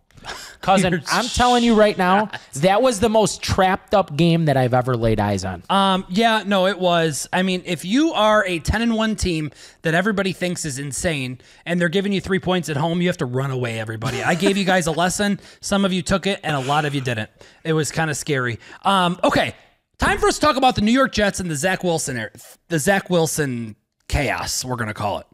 Cousin, 0.62 0.92
You're 0.92 1.02
I'm 1.08 1.26
telling 1.26 1.64
you 1.64 1.74
right 1.74 1.96
now, 1.98 2.30
that 2.54 2.80
was 2.80 3.00
the 3.00 3.08
most 3.08 3.42
trapped 3.42 3.94
up 3.94 4.16
game 4.16 4.46
that 4.46 4.56
I've 4.56 4.74
ever 4.74 4.96
laid 4.96 5.20
eyes 5.20 5.44
on. 5.44 5.62
Um, 5.68 6.06
yeah, 6.08 6.42
no, 6.46 6.66
it 6.66 6.78
was. 6.78 7.28
I 7.32 7.42
mean, 7.42 7.62
if 7.66 7.84
you 7.84 8.12
are 8.12 8.44
a 8.46 8.58
10 8.58 8.82
and 8.82 8.94
1 8.94 9.16
team 9.16 9.50
that 9.82 9.94
everybody 9.94 10.32
thinks 10.32 10.64
is 10.64 10.78
insane 10.78 11.38
and 11.66 11.80
they're 11.80 11.88
giving 11.88 12.12
you 12.12 12.20
three 12.20 12.38
points 12.38 12.68
at 12.68 12.76
home, 12.76 13.00
you 13.02 13.08
have 13.08 13.18
to 13.18 13.26
run 13.26 13.50
away, 13.50 13.78
everybody. 13.78 14.22
I 14.22 14.34
gave 14.34 14.56
you 14.56 14.64
guys 14.64 14.86
a 14.86 14.92
lesson. 14.92 15.40
Some 15.60 15.84
of 15.84 15.92
you 15.92 16.02
took 16.02 16.26
it 16.26 16.40
and 16.42 16.56
a 16.56 16.60
lot 16.60 16.84
of 16.84 16.94
you 16.94 17.00
didn't. 17.00 17.30
It 17.64 17.72
was 17.72 17.90
kind 17.90 18.10
of 18.10 18.16
scary. 18.16 18.58
Um, 18.82 19.18
okay. 19.22 19.54
Time 19.98 20.18
for 20.18 20.26
us 20.26 20.36
to 20.36 20.40
talk 20.40 20.56
about 20.56 20.74
the 20.74 20.80
New 20.80 20.92
York 20.92 21.12
Jets 21.12 21.38
and 21.38 21.50
the 21.50 21.54
Zach 21.54 21.84
Wilson, 21.84 22.18
er- 22.18 22.32
the 22.68 22.78
Zach 22.78 23.08
Wilson 23.10 23.76
chaos, 24.08 24.64
we're 24.64 24.76
going 24.76 24.88
to 24.88 24.94
call 24.94 25.18
it. 25.18 25.26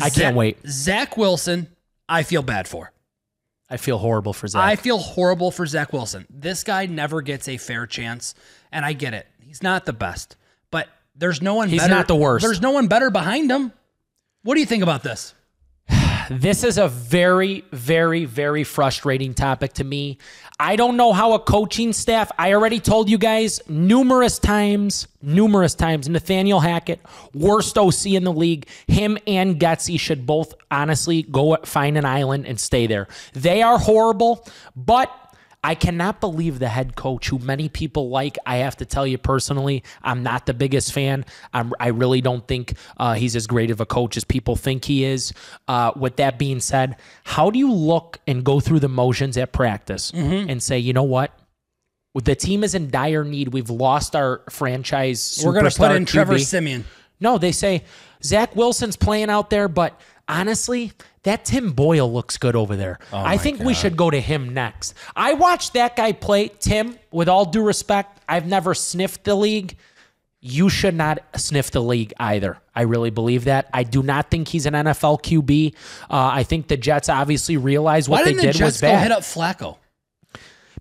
I 0.00 0.08
can't 0.10 0.36
wait. 0.36 0.58
Zach 0.66 1.16
Wilson 1.16 1.68
I 2.10 2.24
feel 2.24 2.42
bad 2.42 2.66
for. 2.66 2.92
I 3.70 3.76
feel 3.76 3.98
horrible 3.98 4.32
for 4.32 4.48
Zach. 4.48 4.62
I 4.62 4.76
feel 4.76 4.98
horrible 4.98 5.50
for 5.50 5.64
Zach 5.64 5.92
Wilson. 5.92 6.26
This 6.28 6.64
guy 6.64 6.86
never 6.86 7.22
gets 7.22 7.46
a 7.48 7.56
fair 7.56 7.86
chance, 7.86 8.34
and 8.72 8.84
I 8.84 8.92
get 8.92 9.14
it. 9.14 9.28
He's 9.40 9.62
not 9.62 9.86
the 9.86 9.92
best, 9.92 10.36
but 10.70 10.88
there's 11.14 11.40
no 11.40 11.54
one. 11.54 11.68
He's 11.68 11.80
better, 11.80 11.94
not 11.94 12.08
the 12.08 12.16
worst. 12.16 12.44
There's 12.44 12.60
no 12.60 12.72
one 12.72 12.88
better 12.88 13.10
behind 13.10 13.50
him. 13.50 13.72
What 14.42 14.54
do 14.54 14.60
you 14.60 14.66
think 14.66 14.82
about 14.82 15.02
this? 15.02 15.34
This 16.30 16.62
is 16.62 16.78
a 16.78 16.86
very, 16.86 17.64
very, 17.72 18.24
very 18.24 18.62
frustrating 18.62 19.34
topic 19.34 19.72
to 19.74 19.84
me. 19.84 20.18
I 20.60 20.76
don't 20.76 20.96
know 20.96 21.12
how 21.12 21.32
a 21.32 21.40
coaching 21.40 21.92
staff, 21.92 22.30
I 22.38 22.52
already 22.52 22.78
told 22.78 23.10
you 23.10 23.18
guys 23.18 23.60
numerous 23.68 24.38
times, 24.38 25.08
numerous 25.20 25.74
times, 25.74 26.08
Nathaniel 26.08 26.60
Hackett, 26.60 27.00
worst 27.34 27.76
OC 27.76 28.06
in 28.06 28.22
the 28.22 28.32
league. 28.32 28.68
Him 28.86 29.18
and 29.26 29.58
Getsy 29.58 29.98
should 29.98 30.24
both 30.24 30.54
honestly 30.70 31.22
go 31.22 31.56
find 31.64 31.98
an 31.98 32.04
island 32.04 32.46
and 32.46 32.60
stay 32.60 32.86
there. 32.86 33.08
They 33.32 33.60
are 33.62 33.78
horrible, 33.80 34.46
but 34.76 35.10
I 35.62 35.74
cannot 35.74 36.20
believe 36.20 36.58
the 36.58 36.68
head 36.68 36.96
coach, 36.96 37.28
who 37.28 37.38
many 37.38 37.68
people 37.68 38.08
like. 38.08 38.38
I 38.46 38.56
have 38.56 38.78
to 38.78 38.86
tell 38.86 39.06
you 39.06 39.18
personally, 39.18 39.84
I'm 40.02 40.22
not 40.22 40.46
the 40.46 40.54
biggest 40.54 40.92
fan. 40.92 41.26
I'm, 41.52 41.74
I 41.78 41.88
really 41.88 42.22
don't 42.22 42.46
think 42.48 42.74
uh, 42.96 43.12
he's 43.12 43.36
as 43.36 43.46
great 43.46 43.70
of 43.70 43.78
a 43.80 43.86
coach 43.86 44.16
as 44.16 44.24
people 44.24 44.56
think 44.56 44.86
he 44.86 45.04
is. 45.04 45.34
Uh, 45.68 45.92
with 45.94 46.16
that 46.16 46.38
being 46.38 46.60
said, 46.60 46.96
how 47.24 47.50
do 47.50 47.58
you 47.58 47.70
look 47.70 48.20
and 48.26 48.42
go 48.42 48.58
through 48.58 48.80
the 48.80 48.88
motions 48.88 49.36
at 49.36 49.52
practice 49.52 50.10
and 50.48 50.62
say, 50.62 50.78
you 50.78 50.94
know 50.94 51.02
what? 51.02 51.38
The 52.14 52.34
team 52.34 52.64
is 52.64 52.74
in 52.74 52.90
dire 52.90 53.22
need. 53.22 53.48
We've 53.48 53.70
lost 53.70 54.16
our 54.16 54.42
franchise. 54.50 55.42
We're 55.44 55.52
going 55.52 55.70
to 55.70 55.76
put 55.76 55.92
in 55.92 56.06
Trevor 56.06 56.38
Siemian. 56.38 56.84
No, 57.20 57.36
they 57.36 57.52
say 57.52 57.84
Zach 58.24 58.56
Wilson's 58.56 58.96
playing 58.96 59.28
out 59.28 59.50
there, 59.50 59.68
but 59.68 60.00
honestly, 60.30 60.92
that 61.24 61.44
Tim 61.44 61.72
Boyle 61.72 62.10
looks 62.10 62.38
good 62.38 62.56
over 62.56 62.76
there. 62.76 62.98
I 63.12 63.36
think 63.36 63.60
we 63.60 63.74
should 63.74 63.96
go 63.96 64.10
to 64.10 64.20
him 64.20 64.54
next. 64.54 64.94
I 65.14 65.34
watched 65.34 65.74
that 65.74 65.96
guy 65.96 66.12
play. 66.12 66.48
Tim, 66.48 66.98
with 67.10 67.28
all 67.28 67.44
due 67.44 67.62
respect, 67.62 68.20
I've 68.28 68.46
never 68.46 68.74
sniffed 68.74 69.24
the 69.24 69.34
league. 69.34 69.76
You 70.40 70.70
should 70.70 70.94
not 70.94 71.18
sniff 71.36 71.70
the 71.70 71.82
league 71.82 72.14
either. 72.18 72.56
I 72.74 72.82
really 72.82 73.10
believe 73.10 73.44
that. 73.44 73.68
I 73.74 73.82
do 73.82 74.02
not 74.02 74.30
think 74.30 74.48
he's 74.48 74.64
an 74.64 74.72
NFL 74.72 75.20
QB. 75.22 75.74
Uh, 76.04 76.30
I 76.32 76.44
think 76.44 76.68
the 76.68 76.78
Jets 76.78 77.10
obviously 77.10 77.58
realized 77.58 78.08
what 78.08 78.20
Why 78.20 78.24
they 78.24 78.30
didn't 78.30 78.46
the 78.46 78.52
did 78.52 78.58
Jets 78.58 78.66
was 78.66 78.80
go 78.80 78.88
bad 78.88 79.02
hit 79.02 79.12
up 79.12 79.20
Flacco? 79.20 79.76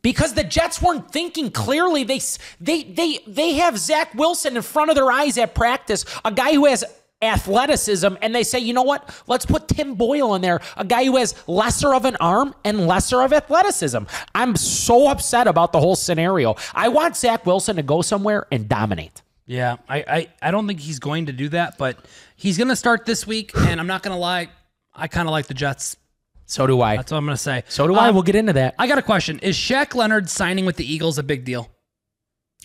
because 0.01 0.34
the 0.34 0.44
Jets 0.44 0.82
weren't 0.82 1.12
thinking 1.12 1.51
clearly. 1.51 2.03
They 2.03 2.22
they 2.60 2.84
they 2.84 3.20
they 3.27 3.53
have 3.53 3.77
Zach 3.77 4.13
Wilson 4.15 4.56
in 4.56 4.62
front 4.62 4.89
of 4.89 4.96
their 4.96 5.12
eyes 5.12 5.38
at 5.38 5.53
practice, 5.53 6.06
a 6.24 6.32
guy 6.32 6.53
who 6.53 6.65
has 6.65 6.86
athleticism, 7.22 8.16
and 8.22 8.34
they 8.34 8.44
say, 8.44 8.60
you 8.60 8.74
know 8.74 8.84
what? 8.84 9.24
Let's 9.28 9.46
put 9.46 9.68
Tim 9.68 9.96
Boyle 9.96 10.36
in 10.36 10.42
there, 10.42 10.62
a 10.78 10.86
guy 10.86 11.06
who 11.06 11.18
has 11.18 11.36
lesser 11.48 11.94
of 11.94 12.06
an 12.06 12.16
arm 12.20 12.56
and 12.64 12.88
lesser 12.88 13.22
of 13.22 13.34
athleticism. 13.34 14.04
I'm 14.34 14.56
so 14.56 15.10
upset 15.10 15.48
about 15.48 15.72
the 15.72 15.80
whole 15.80 15.96
scenario. 15.96 16.56
I 16.74 16.90
want 16.90 17.16
Zach 17.16 17.46
Wilson 17.46 17.76
to 17.76 17.84
go 17.84 18.02
somewhere 18.02 18.48
and 18.52 18.70
dominate. 18.70 19.22
Yeah, 19.46 19.78
I, 19.88 19.98
I, 20.08 20.28
I 20.44 20.52
don't 20.52 20.68
think 20.68 20.80
he's 20.80 21.00
going 21.00 21.26
to 21.26 21.34
do 21.34 21.50
that, 21.50 21.78
but 21.78 21.98
he's 22.36 22.58
going 22.58 22.68
to 22.68 22.76
start 22.76 23.06
this 23.06 23.26
week, 23.26 23.52
and 23.56 23.80
I'm 23.80 23.88
not 23.88 24.04
going 24.04 24.16
to 24.16 24.20
lie, 24.20 24.50
I 24.94 25.08
kind 25.08 25.28
of 25.28 25.32
like 25.32 25.48
the 25.48 25.56
Jets. 25.56 25.98
So 26.46 26.66
do 26.68 26.82
I. 26.82 26.96
That's 26.96 27.12
what 27.12 27.18
I'm 27.20 27.26
going 27.26 27.36
to 27.36 27.42
say. 27.42 27.64
So 27.68 27.88
do 27.88 27.96
I. 27.96 28.08
Um, 28.10 28.16
We'll 28.16 28.24
get 28.24 28.36
into 28.36 28.54
that. 28.54 28.76
I 28.80 28.88
got 28.88 28.98
a 28.98 29.04
question. 29.04 29.40
Is 29.40 29.56
Shaq 29.56 29.94
Leonard 29.94 30.30
signing 30.30 30.66
with 30.66 30.78
the 30.78 30.92
Eagles 30.92 31.18
a 31.20 31.24
big 31.24 31.46
deal? 31.46 31.70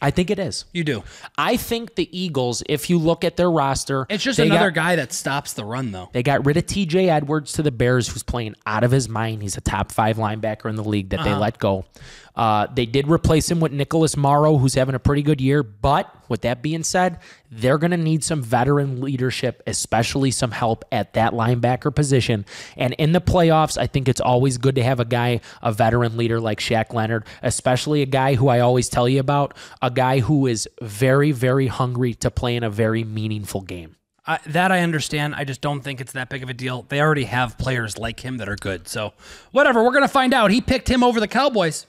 I 0.02 0.10
think 0.10 0.30
it 0.30 0.38
is. 0.40 0.64
You 0.72 0.82
do. 0.84 1.04
I 1.38 1.56
think 1.56 1.94
the 1.94 2.08
Eagles, 2.16 2.62
if 2.68 2.90
you 2.90 2.98
look 2.98 3.24
at 3.24 3.36
their 3.36 3.50
roster, 3.50 4.06
It's 4.10 4.24
just 4.24 4.36
they 4.38 4.48
got- 4.48 4.56
another 4.56 4.70
guy 4.72 4.96
that 4.96 5.12
stops 5.12 5.52
the 5.52 5.64
run, 5.64 5.92
though. 5.92 6.10
They 6.12 6.22
got 6.22 6.44
rid 6.44 6.56
of 6.56 6.66
TJ 6.66 7.08
Edwards 7.08 7.52
to 7.54 7.62
the 7.62 7.70
Bears, 7.70 8.08
who's 8.08 8.22
playing 8.24 8.54
out 8.66 8.82
of 8.84 8.90
his 8.90 9.08
mind. 9.08 9.42
He's 9.42 9.56
a 9.56 9.60
top 9.60 9.92
five 9.92 10.16
linebacker 10.16 10.68
in 10.68 10.76
the 10.76 10.84
league 10.84 11.10
that 11.10 11.22
they 11.24 11.34
let 11.34 11.58
go. 11.58 11.84
Uh, 12.36 12.66
they 12.74 12.84
did 12.84 13.06
replace 13.06 13.48
him 13.48 13.60
with 13.60 13.70
Nicholas 13.70 14.16
Morrow, 14.16 14.56
who's 14.56 14.74
having 14.74 14.96
a 14.96 14.98
pretty 14.98 15.22
good 15.22 15.40
year. 15.40 15.62
But 15.62 16.12
with 16.28 16.40
that 16.40 16.62
being 16.62 16.82
said, 16.82 17.20
they're 17.48 17.78
going 17.78 17.92
to 17.92 17.96
need 17.96 18.24
some 18.24 18.42
veteran 18.42 19.00
leadership, 19.00 19.62
especially 19.68 20.32
some 20.32 20.50
help 20.50 20.84
at 20.90 21.12
that 21.14 21.32
linebacker 21.32 21.94
position. 21.94 22.44
And 22.76 22.94
in 22.94 23.12
the 23.12 23.20
playoffs, 23.20 23.78
I 23.78 23.86
think 23.86 24.08
it's 24.08 24.20
always 24.20 24.58
good 24.58 24.74
to 24.74 24.82
have 24.82 24.98
a 24.98 25.04
guy, 25.04 25.42
a 25.62 25.70
veteran 25.70 26.16
leader 26.16 26.40
like 26.40 26.58
Shaq 26.58 26.92
Leonard, 26.92 27.24
especially 27.44 28.02
a 28.02 28.06
guy 28.06 28.34
who 28.34 28.48
I 28.48 28.58
always 28.58 28.88
tell 28.88 29.08
you 29.08 29.20
about, 29.20 29.54
a 29.84 29.90
guy 29.90 30.20
who 30.20 30.46
is 30.46 30.68
very, 30.80 31.30
very 31.30 31.66
hungry 31.66 32.14
to 32.14 32.30
play 32.30 32.56
in 32.56 32.62
a 32.64 32.70
very 32.70 33.04
meaningful 33.04 33.60
game. 33.60 33.96
I, 34.26 34.38
that 34.46 34.72
I 34.72 34.80
understand. 34.80 35.34
I 35.34 35.44
just 35.44 35.60
don't 35.60 35.82
think 35.82 36.00
it's 36.00 36.12
that 36.12 36.30
big 36.30 36.42
of 36.42 36.48
a 36.48 36.54
deal. 36.54 36.86
They 36.88 37.00
already 37.00 37.24
have 37.24 37.58
players 37.58 37.98
like 37.98 38.20
him 38.20 38.38
that 38.38 38.48
are 38.48 38.56
good. 38.56 38.88
So, 38.88 39.12
whatever. 39.52 39.84
We're 39.84 39.90
going 39.90 40.02
to 40.02 40.08
find 40.08 40.32
out. 40.32 40.50
He 40.50 40.62
picked 40.62 40.88
him 40.88 41.04
over 41.04 41.20
the 41.20 41.28
Cowboys. 41.28 41.86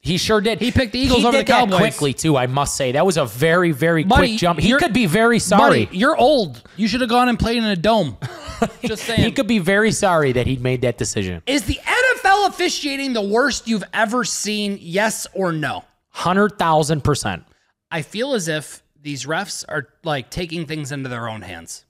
He 0.00 0.18
sure 0.18 0.40
did. 0.40 0.60
He 0.60 0.72
picked 0.72 0.92
the 0.92 0.98
Eagles 0.98 1.20
he 1.20 1.26
over 1.26 1.36
the 1.36 1.44
Cowboys. 1.44 1.78
Quickly 1.78 2.12
too. 2.12 2.36
I 2.36 2.46
must 2.46 2.76
say 2.76 2.92
that 2.92 3.06
was 3.06 3.16
a 3.16 3.24
very, 3.24 3.72
very 3.72 4.04
Buddy, 4.04 4.28
quick 4.28 4.40
jump. 4.40 4.60
He 4.60 4.72
could 4.76 4.92
be 4.92 5.06
very 5.06 5.38
sorry. 5.38 5.86
Buddy, 5.86 5.98
you're 5.98 6.16
old. 6.16 6.62
You 6.76 6.86
should 6.86 7.00
have 7.00 7.10
gone 7.10 7.28
and 7.28 7.38
played 7.38 7.58
in 7.58 7.64
a 7.64 7.76
dome. 7.76 8.16
just 8.84 9.04
saying. 9.04 9.22
he 9.22 9.32
could 9.32 9.48
be 9.48 9.58
very 9.58 9.92
sorry 9.92 10.32
that 10.32 10.46
he 10.46 10.56
made 10.56 10.82
that 10.82 10.98
decision. 10.98 11.42
Is 11.46 11.64
the 11.64 11.78
NFL 11.84 12.48
officiating 12.48 13.12
the 13.14 13.22
worst 13.22 13.66
you've 13.68 13.84
ever 13.92 14.24
seen? 14.24 14.78
Yes 14.80 15.26
or 15.34 15.52
no? 15.52 15.84
Hundred 16.16 16.58
thousand 16.58 17.04
percent. 17.04 17.44
I 17.90 18.00
feel 18.00 18.32
as 18.32 18.48
if 18.48 18.82
these 19.02 19.26
refs 19.26 19.66
are 19.68 19.88
like 20.02 20.30
taking 20.30 20.64
things 20.64 20.90
into 20.90 21.10
their 21.10 21.28
own 21.28 21.42
hands. 21.42 21.84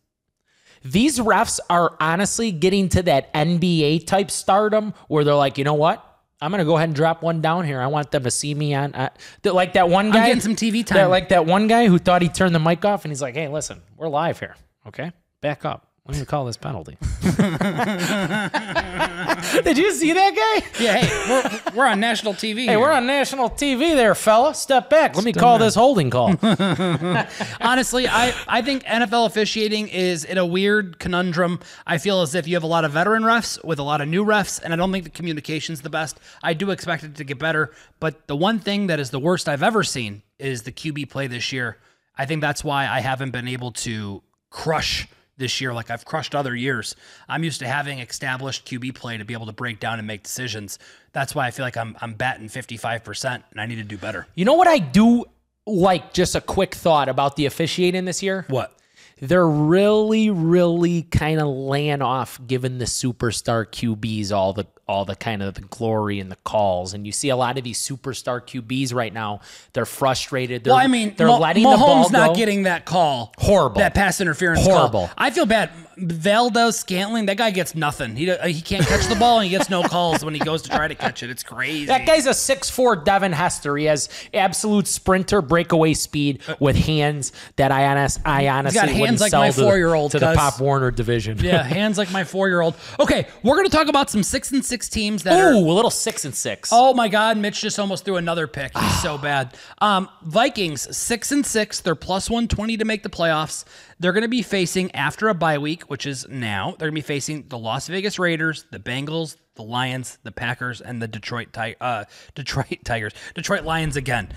These 0.84 1.20
refs 1.20 1.60
are 1.70 1.96
honestly 2.00 2.50
getting 2.50 2.88
to 2.88 3.04
that 3.04 3.32
NBA 3.32 4.04
type 4.04 4.32
stardom 4.32 4.94
where 5.06 5.22
they're 5.22 5.36
like, 5.36 5.58
you 5.58 5.64
know 5.64 5.74
what? 5.74 6.04
I'm 6.40 6.50
gonna 6.50 6.64
go 6.64 6.76
ahead 6.76 6.88
and 6.88 6.96
drop 6.96 7.22
one 7.22 7.40
down 7.40 7.66
here. 7.66 7.80
I 7.80 7.86
want 7.86 8.10
them 8.10 8.24
to 8.24 8.30
see 8.32 8.52
me 8.52 8.74
on, 8.74 8.96
uh, 8.96 9.10
like 9.44 9.74
that 9.74 9.88
one 9.88 10.10
guy. 10.10 10.26
getting 10.26 10.40
some 10.40 10.56
TV 10.56 10.84
time. 10.84 10.96
they're 10.96 11.06
Like 11.06 11.28
that 11.28 11.46
one 11.46 11.68
guy 11.68 11.86
who 11.86 11.96
thought 11.96 12.20
he 12.20 12.28
turned 12.28 12.52
the 12.52 12.58
mic 12.58 12.84
off, 12.84 13.04
and 13.04 13.12
he's 13.12 13.22
like, 13.22 13.34
"Hey, 13.34 13.46
listen, 13.46 13.80
we're 13.96 14.08
live 14.08 14.40
here. 14.40 14.56
Okay, 14.88 15.12
back 15.40 15.64
up. 15.64 15.85
Let 16.08 16.18
me 16.18 16.24
call 16.24 16.44
this 16.44 16.56
penalty." 16.56 16.96
Did 19.64 19.78
you 19.78 19.92
see 19.92 20.12
that 20.12 20.34
guy? 20.34 20.82
Yeah, 20.82 20.98
hey, 20.98 21.30
we're, 21.30 21.60
we're 21.74 21.86
on 21.86 22.00
national 22.00 22.34
TV. 22.34 22.66
Hey, 22.66 22.76
we're 22.76 22.92
on 22.92 23.06
national 23.06 23.50
TV 23.50 23.94
there, 23.94 24.14
fella. 24.14 24.54
Step 24.54 24.90
back. 24.90 25.14
Let 25.14 25.24
me 25.24 25.32
call 25.32 25.58
this 25.58 25.74
holding 25.74 26.10
call. 26.10 26.28
Honestly, 27.60 28.08
I, 28.08 28.34
I 28.48 28.62
think 28.62 28.84
NFL 28.84 29.26
officiating 29.26 29.88
is 29.88 30.24
in 30.24 30.38
a 30.38 30.46
weird 30.46 30.98
conundrum. 30.98 31.60
I 31.86 31.98
feel 31.98 32.22
as 32.22 32.34
if 32.34 32.46
you 32.48 32.54
have 32.54 32.62
a 32.62 32.68
lot 32.68 32.84
of 32.84 32.92
veteran 32.92 33.22
refs 33.22 33.62
with 33.64 33.78
a 33.78 33.82
lot 33.82 34.00
of 34.00 34.08
new 34.08 34.24
refs, 34.24 34.60
and 34.62 34.72
I 34.72 34.76
don't 34.76 34.92
think 34.92 35.04
the 35.04 35.10
communication's 35.10 35.82
the 35.82 35.90
best. 35.90 36.18
I 36.42 36.54
do 36.54 36.70
expect 36.70 37.04
it 37.04 37.14
to 37.16 37.24
get 37.24 37.38
better, 37.38 37.72
but 38.00 38.26
the 38.26 38.36
one 38.36 38.58
thing 38.58 38.86
that 38.88 39.00
is 39.00 39.10
the 39.10 39.20
worst 39.20 39.48
I've 39.48 39.62
ever 39.62 39.82
seen 39.82 40.22
is 40.38 40.62
the 40.62 40.72
QB 40.72 41.10
play 41.10 41.26
this 41.26 41.52
year. 41.52 41.78
I 42.16 42.26
think 42.26 42.40
that's 42.40 42.64
why 42.64 42.86
I 42.86 43.00
haven't 43.00 43.30
been 43.30 43.48
able 43.48 43.72
to 43.72 44.22
crush 44.50 45.08
this 45.38 45.60
year 45.60 45.72
like 45.72 45.90
I've 45.90 46.04
crushed 46.04 46.34
other 46.34 46.54
years. 46.54 46.96
I'm 47.28 47.44
used 47.44 47.60
to 47.60 47.66
having 47.66 47.98
established 47.98 48.66
QB 48.66 48.94
play 48.94 49.18
to 49.18 49.24
be 49.24 49.34
able 49.34 49.46
to 49.46 49.52
break 49.52 49.80
down 49.80 49.98
and 49.98 50.06
make 50.06 50.22
decisions. 50.22 50.78
That's 51.12 51.34
why 51.34 51.46
I 51.46 51.50
feel 51.50 51.64
like 51.64 51.76
I'm 51.76 51.96
I'm 52.00 52.14
batting 52.14 52.48
55% 52.48 53.42
and 53.50 53.60
I 53.60 53.66
need 53.66 53.76
to 53.76 53.84
do 53.84 53.98
better. 53.98 54.26
you 54.34 54.44
know 54.44 54.54
what 54.54 54.68
I 54.68 54.78
do 54.78 55.24
like? 55.66 56.12
Just 56.12 56.34
a 56.34 56.40
quick 56.40 56.74
thought 56.74 57.08
about 57.08 57.36
the 57.36 57.46
officiating 57.46 58.04
this 58.04 58.22
year. 58.22 58.44
What? 58.48 58.72
They're 59.18 59.48
really, 59.48 60.28
really 60.28 61.02
kind 61.02 61.40
of 61.40 61.48
laying 61.48 62.02
off 62.02 62.38
giving 62.46 62.76
the 62.78 62.84
superstar 62.84 63.64
QBs 63.64 64.30
all 64.30 64.52
the 64.52 64.66
all 64.88 65.04
the 65.04 65.16
kind 65.16 65.42
of 65.42 65.54
the 65.54 65.62
glory 65.62 66.20
and 66.20 66.30
the 66.30 66.36
calls. 66.44 66.94
And 66.94 67.04
you 67.04 67.10
see 67.12 67.28
a 67.28 67.36
lot 67.36 67.58
of 67.58 67.64
these 67.64 67.78
superstar 67.80 68.40
QBs 68.40 68.94
right 68.94 69.12
now. 69.12 69.40
They're 69.72 69.84
frustrated. 69.84 70.62
They're, 70.64 70.72
Well, 70.74 70.82
I 70.82 70.86
mean, 70.86 71.14
they're 71.16 71.26
Mo- 71.26 71.38
letting 71.40 71.64
the 71.64 71.70
ball 71.76 72.04
Mahomes 72.04 72.12
not 72.12 72.28
go. 72.28 72.34
getting 72.36 72.62
that 72.64 72.84
call. 72.84 73.34
Horrible. 73.38 73.78
That 73.80 73.94
pass 73.94 74.20
interference 74.20 74.62
Horrible. 74.64 75.06
call. 75.08 75.10
I 75.18 75.30
feel 75.30 75.46
bad. 75.46 75.70
Valdes 75.98 76.78
Scantling, 76.78 77.24
that 77.26 77.38
guy 77.38 77.50
gets 77.50 77.74
nothing. 77.74 78.16
He 78.16 78.30
uh, 78.30 78.46
he 78.48 78.60
can't 78.60 78.86
catch 78.86 79.06
the 79.06 79.14
ball 79.14 79.38
and 79.38 79.44
he 79.44 79.50
gets 79.50 79.70
no 79.70 79.82
calls 79.82 80.22
when 80.22 80.34
he 80.34 80.40
goes 80.40 80.60
to 80.62 80.68
try 80.68 80.86
to 80.86 80.94
catch 80.94 81.22
it. 81.22 81.30
It's 81.30 81.42
crazy. 81.42 81.86
That 81.86 82.06
guy's 82.06 82.26
a 82.26 82.34
six 82.34 82.70
6'4 82.70 83.02
Devin 83.02 83.32
Hester. 83.32 83.74
He 83.78 83.86
has 83.86 84.10
absolute 84.34 84.86
sprinter 84.88 85.40
breakaway 85.40 85.94
speed 85.94 86.42
uh, 86.48 86.54
with 86.60 86.76
hands 86.76 87.32
that 87.56 87.72
I, 87.72 87.86
honest, 87.86 88.20
I 88.26 88.48
honestly 88.48 88.78
got 88.78 88.90
hands 88.90 89.22
like 89.22 89.32
my 89.32 89.50
four-year-old, 89.50 90.10
to 90.10 90.18
the 90.18 90.26
cuz. 90.26 90.36
Pop 90.36 90.60
Warner 90.60 90.90
division. 90.90 91.38
yeah, 91.38 91.62
hands 91.62 91.96
like 91.96 92.12
my 92.12 92.24
four 92.24 92.48
year 92.48 92.60
old. 92.60 92.74
Okay, 93.00 93.26
we're 93.42 93.56
gonna 93.56 93.70
talk 93.70 93.88
about 93.88 94.10
some 94.10 94.22
six 94.22 94.52
and 94.52 94.62
six 94.62 94.75
teams 94.82 95.22
that 95.22 95.38
are 95.38 95.52
Ooh, 95.52 95.58
a 95.58 95.72
little 95.72 95.90
six 95.90 96.24
and 96.24 96.34
six. 96.34 96.70
Oh 96.72 96.94
my 96.94 97.08
God, 97.08 97.38
Mitch 97.38 97.60
just 97.60 97.78
almost 97.78 98.04
threw 98.04 98.16
another 98.16 98.46
pick. 98.46 98.76
He's 98.76 99.02
so 99.02 99.16
bad. 99.18 99.56
Um, 99.80 100.08
Vikings 100.22 100.96
six 100.96 101.32
and 101.32 101.44
six. 101.44 101.80
They're 101.80 101.94
plus 101.94 102.28
one 102.28 102.48
twenty 102.48 102.76
to 102.76 102.84
make 102.84 103.02
the 103.02 103.08
playoffs. 103.08 103.64
They're 103.98 104.12
going 104.12 104.22
to 104.22 104.28
be 104.28 104.42
facing 104.42 104.94
after 104.94 105.28
a 105.28 105.34
bye 105.34 105.58
week, 105.58 105.84
which 105.84 106.06
is 106.06 106.28
now. 106.28 106.74
They're 106.78 106.88
going 106.88 106.94
to 106.96 107.02
be 107.02 107.06
facing 107.06 107.48
the 107.48 107.58
Las 107.58 107.88
Vegas 107.88 108.18
Raiders, 108.18 108.66
the 108.70 108.78
Bengals, 108.78 109.36
the 109.54 109.62
Lions, 109.62 110.18
the 110.22 110.32
Packers, 110.32 110.80
and 110.80 111.00
the 111.00 111.08
Detroit 111.08 111.52
Ti- 111.52 111.76
uh, 111.80 112.04
Detroit 112.34 112.78
Tigers, 112.84 113.12
Detroit 113.34 113.64
Lions 113.64 113.96
again. 113.96 114.28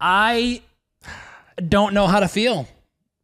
I 0.00 0.62
don't 1.68 1.94
know 1.94 2.06
how 2.06 2.20
to 2.20 2.28
feel. 2.28 2.66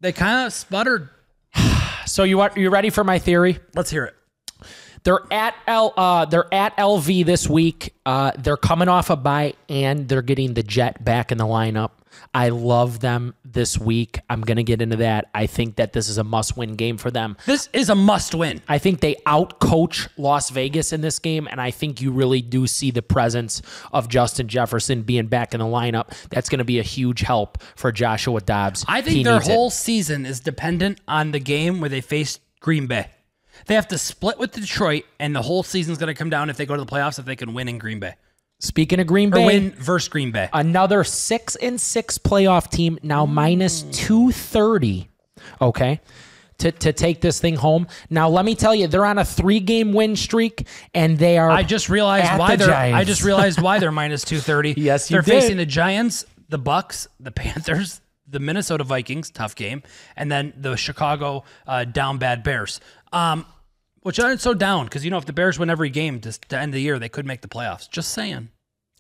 They 0.01 0.13
kind 0.13 0.47
of 0.47 0.53
sputtered. 0.53 1.09
So 2.07 2.23
you 2.23 2.41
are 2.41 2.51
you 2.57 2.71
ready 2.71 2.89
for 2.89 3.05
my 3.05 3.19
theory? 3.19 3.59
Let's 3.75 3.91
hear 3.91 4.07
it. 4.07 4.15
They're 5.05 5.21
at 5.31 5.55
L. 5.67 5.93
Uh, 5.97 6.25
they're 6.25 6.53
at 6.53 6.77
LV 6.77 7.25
this 7.27 7.49
week. 7.49 7.95
Uh, 8.07 8.33
they're 8.39 8.57
coming 8.57 8.89
off 8.89 9.11
a 9.11 9.17
bye 9.17 9.55
and 9.69 10.09
they're 10.09 10.23
getting 10.23 10.55
the 10.55 10.63
Jet 10.63 11.05
back 11.05 11.31
in 11.33 11.39
the 11.39 11.45
lineup. 11.47 11.91
I 12.35 12.49
love 12.49 12.99
them 13.01 13.35
this 13.45 13.79
week. 13.79 14.19
I'm 14.29 14.41
gonna 14.41 14.63
get 14.65 14.83
into 14.83 14.97
that. 14.97 15.27
I 15.35 15.47
think 15.47 15.77
that 15.77 15.93
this 15.93 16.09
is 16.09 16.19
a 16.19 16.25
must-win 16.25 16.75
game 16.75 16.97
for 16.97 17.11
them. 17.11 17.37
This 17.47 17.69
is 17.73 17.91
a 17.91 17.95
must 17.95 18.35
win. 18.35 18.61
I 18.69 18.79
think 18.79 19.01
they 19.01 19.15
outcoach 19.27 20.09
Las 20.17 20.51
Vegas 20.51 20.93
in 20.93 21.01
this 21.01 21.19
game, 21.19 21.47
and 21.51 21.61
I 21.61 21.71
think 21.71 22.01
you 22.01 22.11
really 22.11 22.43
do 22.43 22.67
see 22.67 22.91
the 22.91 23.03
presence 23.03 23.63
of 23.93 24.09
Justin 24.09 24.49
Jefferson 24.49 25.03
being 25.03 25.27
back 25.27 25.55
in 25.55 25.61
the 25.61 25.67
lineup. 25.67 26.13
That's 26.31 26.49
going 26.49 26.59
to 26.59 26.65
be 26.65 26.79
a 26.81 26.83
huge 26.85 27.21
help 27.21 27.63
for 27.77 27.93
Joshua 27.93 28.41
Dobbs. 28.41 28.85
I 28.89 29.01
think 29.01 29.17
He 29.19 29.23
their 29.23 29.35
needs 29.35 29.49
it. 29.49 29.53
whole 29.53 29.71
season 29.71 30.27
is 30.27 30.41
dependent 30.41 31.01
on 31.07 31.31
the 31.33 31.41
game 31.41 31.81
where 31.81 31.91
they 31.91 32.01
face 32.01 32.41
Green 32.61 32.87
Bay. 32.87 33.07
They 33.67 33.75
have 33.75 33.89
to 33.89 33.99
split 33.99 34.39
with 34.39 34.53
Detroit, 34.53 35.05
and 35.21 35.35
the 35.35 35.43
whole 35.43 35.63
season's 35.63 35.99
going 35.99 36.09
to 36.09 36.15
come 36.15 36.31
down 36.31 36.51
if 36.51 36.57
they 36.57 36.67
go 36.67 36.77
to 36.77 36.85
the 36.85 36.91
playoffs 36.91 37.19
if 37.19 37.25
they 37.25 37.37
can 37.37 37.55
win 37.55 37.69
in 37.69 37.79
Green 37.79 37.99
Bay 38.01 38.15
Speaking 38.61 38.99
of 38.99 39.07
Green 39.07 39.29
or 39.29 39.37
Bay, 39.37 39.47
win 39.47 39.71
versus 39.73 40.09
Green 40.09 40.33
Bay. 40.33 40.49
another 40.53 41.05
six 41.05 41.55
and 41.57 41.81
six 41.81 42.19
playoff 42.19 42.71
team 42.71 42.99
now 43.03 43.25
Mm. 43.27 43.93
230 43.93 45.09
okay 45.61 46.01
to, 46.59 46.73
to 46.73 46.93
take 46.93 47.21
this 47.21 47.39
thing 47.39 47.55
home 47.55 47.87
now 48.11 48.29
let 48.29 48.45
me 48.45 48.55
tell 48.57 48.75
you 48.75 48.89
they're 48.89 49.05
on 49.07 49.19
a 49.19 49.25
three 49.25 49.61
game 49.61 49.93
win 49.93 50.17
streak 50.17 50.67
and 50.95 51.17
they 51.19 51.39
are 51.39 51.51
I 51.51 51.63
just 51.63 51.89
realized 51.89 52.37
why 52.39 52.57
the 52.57 52.67
they're. 52.67 52.75
I 52.75 53.05
just 53.05 53.23
realized 53.23 53.61
why 53.63 53.79
they're 53.79 53.93
minus 53.93 54.25
two 54.25 54.39
thirty. 54.41 54.75
Yes, 54.77 55.09
you 55.11 55.15
they're 55.15 55.23
did. 55.23 55.41
facing 55.41 55.57
the 55.57 55.67
Giants, 55.67 56.25
the 56.49 56.59
Bucks, 56.59 57.07
the 57.21 57.31
Panthers, 57.31 58.01
the 58.31 58.41
Minnesota 58.41 58.85
Vikings, 58.85 59.31
tough 59.31 59.55
game, 59.55 59.83
and 60.17 60.31
then 60.31 60.53
the 60.57 60.77
Chicago 60.77 61.45
uh, 61.67 61.85
down 61.85 62.19
bad 62.19 62.43
Bears. 62.43 62.81
Um, 63.13 63.47
which 64.03 64.21
aren't 64.21 64.41
so 64.41 64.55
down 64.55 64.87
because 64.87 65.05
you 65.05 65.11
know 65.11 65.19
if 65.19 65.27
the 65.27 65.33
Bears 65.33 65.59
win 65.59 65.71
every 65.71 65.91
game 65.91 66.21
to, 66.21 66.33
to 66.33 66.59
end 66.59 66.73
the 66.73 66.81
year, 66.81 66.99
they 66.99 67.09
could 67.09 67.27
make 67.27 67.41
the 67.41 67.49
playoffs. 67.49 67.91
Just 67.91 68.13
saying. 68.13 68.49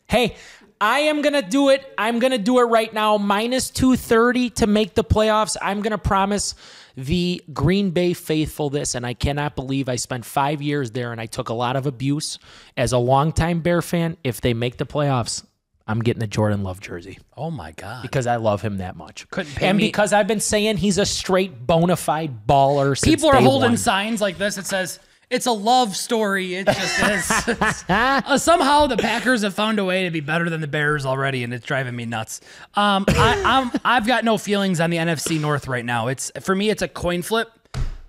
hey 0.08 0.36
i 0.80 1.00
am 1.00 1.22
gonna 1.22 1.42
do 1.42 1.68
it 1.68 1.92
i'm 1.98 2.18
gonna 2.18 2.38
do 2.38 2.58
it 2.60 2.64
right 2.64 2.92
now 2.94 3.18
minus 3.18 3.70
230 3.70 4.50
to 4.50 4.66
make 4.66 4.94
the 4.94 5.04
playoffs 5.04 5.56
i'm 5.60 5.82
gonna 5.82 5.98
promise 5.98 6.54
the 6.96 7.42
green 7.52 7.90
bay 7.90 8.12
faithful 8.14 8.70
this 8.70 8.94
and 8.94 9.04
i 9.06 9.12
cannot 9.12 9.54
believe 9.54 9.88
i 9.88 9.96
spent 9.96 10.24
five 10.24 10.62
years 10.62 10.92
there 10.92 11.12
and 11.12 11.20
i 11.20 11.26
took 11.26 11.48
a 11.48 11.54
lot 11.54 11.76
of 11.76 11.86
abuse 11.86 12.38
as 12.76 12.92
a 12.92 12.98
longtime 12.98 13.60
bear 13.60 13.82
fan 13.82 14.16
if 14.24 14.40
they 14.40 14.54
make 14.54 14.76
the 14.78 14.86
playoffs 14.86 15.44
i'm 15.88 16.00
getting 16.00 16.20
the 16.20 16.26
jordan 16.26 16.62
love 16.62 16.80
jersey 16.80 17.18
Oh 17.36 17.50
my 17.50 17.72
god. 17.72 18.02
because 18.02 18.26
I 18.26 18.34
love 18.36 18.62
him 18.62 18.78
that 18.78 18.96
much. 18.96 19.28
Couldn't 19.30 19.54
pay 19.54 19.66
and 19.68 19.78
me- 19.78 19.84
because 19.86 20.12
I've 20.12 20.26
been 20.26 20.40
saying 20.40 20.78
he's 20.78 20.98
a 20.98 21.06
straight 21.06 21.66
bona 21.68 21.94
fide 21.96 22.46
baller. 22.48 22.98
Since 22.98 23.14
People 23.14 23.30
are 23.30 23.38
day 23.38 23.44
holding 23.44 23.70
one. 23.70 23.76
signs 23.76 24.20
like 24.20 24.38
this. 24.38 24.58
It 24.58 24.66
says 24.66 24.98
it's 25.30 25.46
a 25.46 25.52
love 25.52 25.94
story. 25.94 26.54
It 26.56 26.66
just 26.66 27.00
is. 27.48 27.84
Uh, 27.88 28.36
somehow 28.38 28.86
the 28.88 28.96
Packers 28.96 29.42
have 29.42 29.54
found 29.54 29.78
a 29.78 29.84
way 29.84 30.02
to 30.04 30.10
be 30.10 30.18
better 30.20 30.50
than 30.50 30.60
the 30.60 30.66
Bears 30.66 31.06
already, 31.06 31.44
and 31.44 31.54
it's 31.54 31.64
driving 31.64 31.94
me 31.94 32.04
nuts. 32.06 32.40
Um, 32.74 33.04
I, 33.08 33.42
I'm 33.44 33.80
I've 33.84 34.06
got 34.06 34.24
no 34.24 34.36
feelings 34.36 34.80
on 34.80 34.90
the 34.90 34.96
NFC 34.96 35.40
North 35.40 35.68
right 35.68 35.84
now. 35.84 36.08
It's 36.08 36.32
for 36.40 36.54
me, 36.56 36.70
it's 36.70 36.82
a 36.82 36.88
coin 36.88 37.22
flip. 37.22 37.50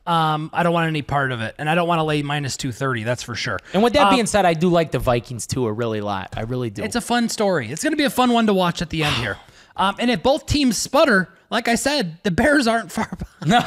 Um, 0.09 0.49
I 0.53 0.63
don't 0.63 0.73
want 0.73 0.87
any 0.87 1.03
part 1.03 1.31
of 1.31 1.41
it, 1.41 1.53
and 1.59 1.69
I 1.69 1.75
don't 1.75 1.87
want 1.87 1.99
to 1.99 2.03
lay 2.03 2.23
minus 2.23 2.57
two 2.57 2.71
thirty. 2.71 3.03
That's 3.03 3.21
for 3.21 3.35
sure. 3.35 3.59
And 3.73 3.83
with 3.83 3.93
that 3.93 4.09
being 4.09 4.25
said, 4.25 4.43
I 4.43 4.55
do 4.55 4.69
like 4.69 4.89
the 4.89 4.97
Vikings 4.97 5.45
too 5.45 5.67
a 5.67 5.71
really 5.71 6.01
lot. 6.01 6.33
I 6.35 6.41
really 6.41 6.71
do. 6.71 6.81
It's 6.83 6.95
a 6.95 7.01
fun 7.01 7.29
story. 7.29 7.71
It's 7.71 7.83
going 7.83 7.93
to 7.93 7.97
be 7.97 8.05
a 8.05 8.09
fun 8.09 8.31
one 8.33 8.47
to 8.47 8.53
watch 8.53 8.81
at 8.81 8.89
the 8.89 9.03
end 9.03 9.15
here. 9.17 9.37
Um, 9.77 9.95
and 9.97 10.11
if 10.11 10.21
both 10.21 10.45
teams 10.45 10.77
sputter, 10.77 11.29
like 11.49 11.69
I 11.69 11.75
said, 11.75 12.17
the 12.23 12.31
Bears 12.31 12.67
aren't 12.67 12.91
far 12.91 13.07
behind. 13.17 13.45
no. 13.49 13.61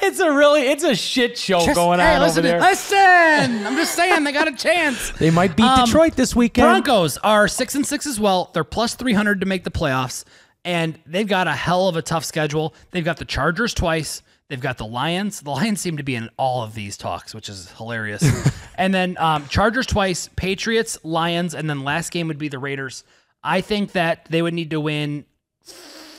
it's 0.00 0.20
a 0.20 0.30
really 0.32 0.62
it's 0.62 0.84
a 0.84 0.94
shit 0.94 1.36
show 1.36 1.60
Just- 1.60 1.74
going 1.74 1.98
hey, 1.98 2.14
on 2.14 2.20
listen, 2.22 2.38
over 2.46 2.48
there. 2.48 2.60
Listen, 2.60 3.66
I'm 3.66 3.74
just 3.76 3.94
saying 3.96 4.22
they 4.22 4.30
got 4.30 4.46
a 4.46 4.54
chance. 4.54 5.10
They 5.18 5.30
might 5.30 5.56
beat 5.56 5.66
Um, 5.66 5.84
Detroit 5.84 6.14
this 6.14 6.36
weekend. 6.36 6.64
Broncos 6.66 7.18
are 7.18 7.48
six 7.48 7.74
and 7.74 7.84
six 7.84 8.06
as 8.06 8.20
well. 8.20 8.50
They're 8.54 8.62
plus 8.62 8.94
three 8.94 9.14
hundred 9.14 9.40
to 9.40 9.46
make 9.46 9.64
the 9.64 9.70
playoffs, 9.72 10.24
and 10.64 10.96
they've 11.06 11.26
got 11.26 11.48
a 11.48 11.52
hell 11.52 11.88
of 11.88 11.96
a 11.96 12.02
tough 12.02 12.24
schedule. 12.24 12.72
They've 12.92 13.04
got 13.04 13.16
the 13.16 13.24
Chargers 13.24 13.74
twice. 13.74 14.22
They've 14.48 14.60
got 14.60 14.78
the 14.78 14.86
Lions. 14.86 15.40
The 15.40 15.50
Lions 15.50 15.80
seem 15.80 15.96
to 15.96 16.02
be 16.02 16.14
in 16.14 16.30
all 16.36 16.62
of 16.62 16.74
these 16.74 16.96
talks, 16.96 17.34
which 17.34 17.48
is 17.48 17.70
hilarious. 17.72 18.24
and 18.76 18.94
then 18.94 19.16
um, 19.18 19.46
Chargers 19.48 19.86
twice, 19.86 20.28
Patriots, 20.36 20.98
Lions, 21.02 21.54
and 21.54 21.68
then 21.68 21.82
last 21.82 22.10
game 22.10 22.28
would 22.28 22.38
be 22.38 22.48
the 22.48 22.58
Raiders. 22.58 23.02
I 23.42 23.60
think 23.60 23.92
that 23.92 24.26
they 24.30 24.42
would 24.42 24.54
need 24.54 24.70
to 24.70 24.80
win 24.80 25.24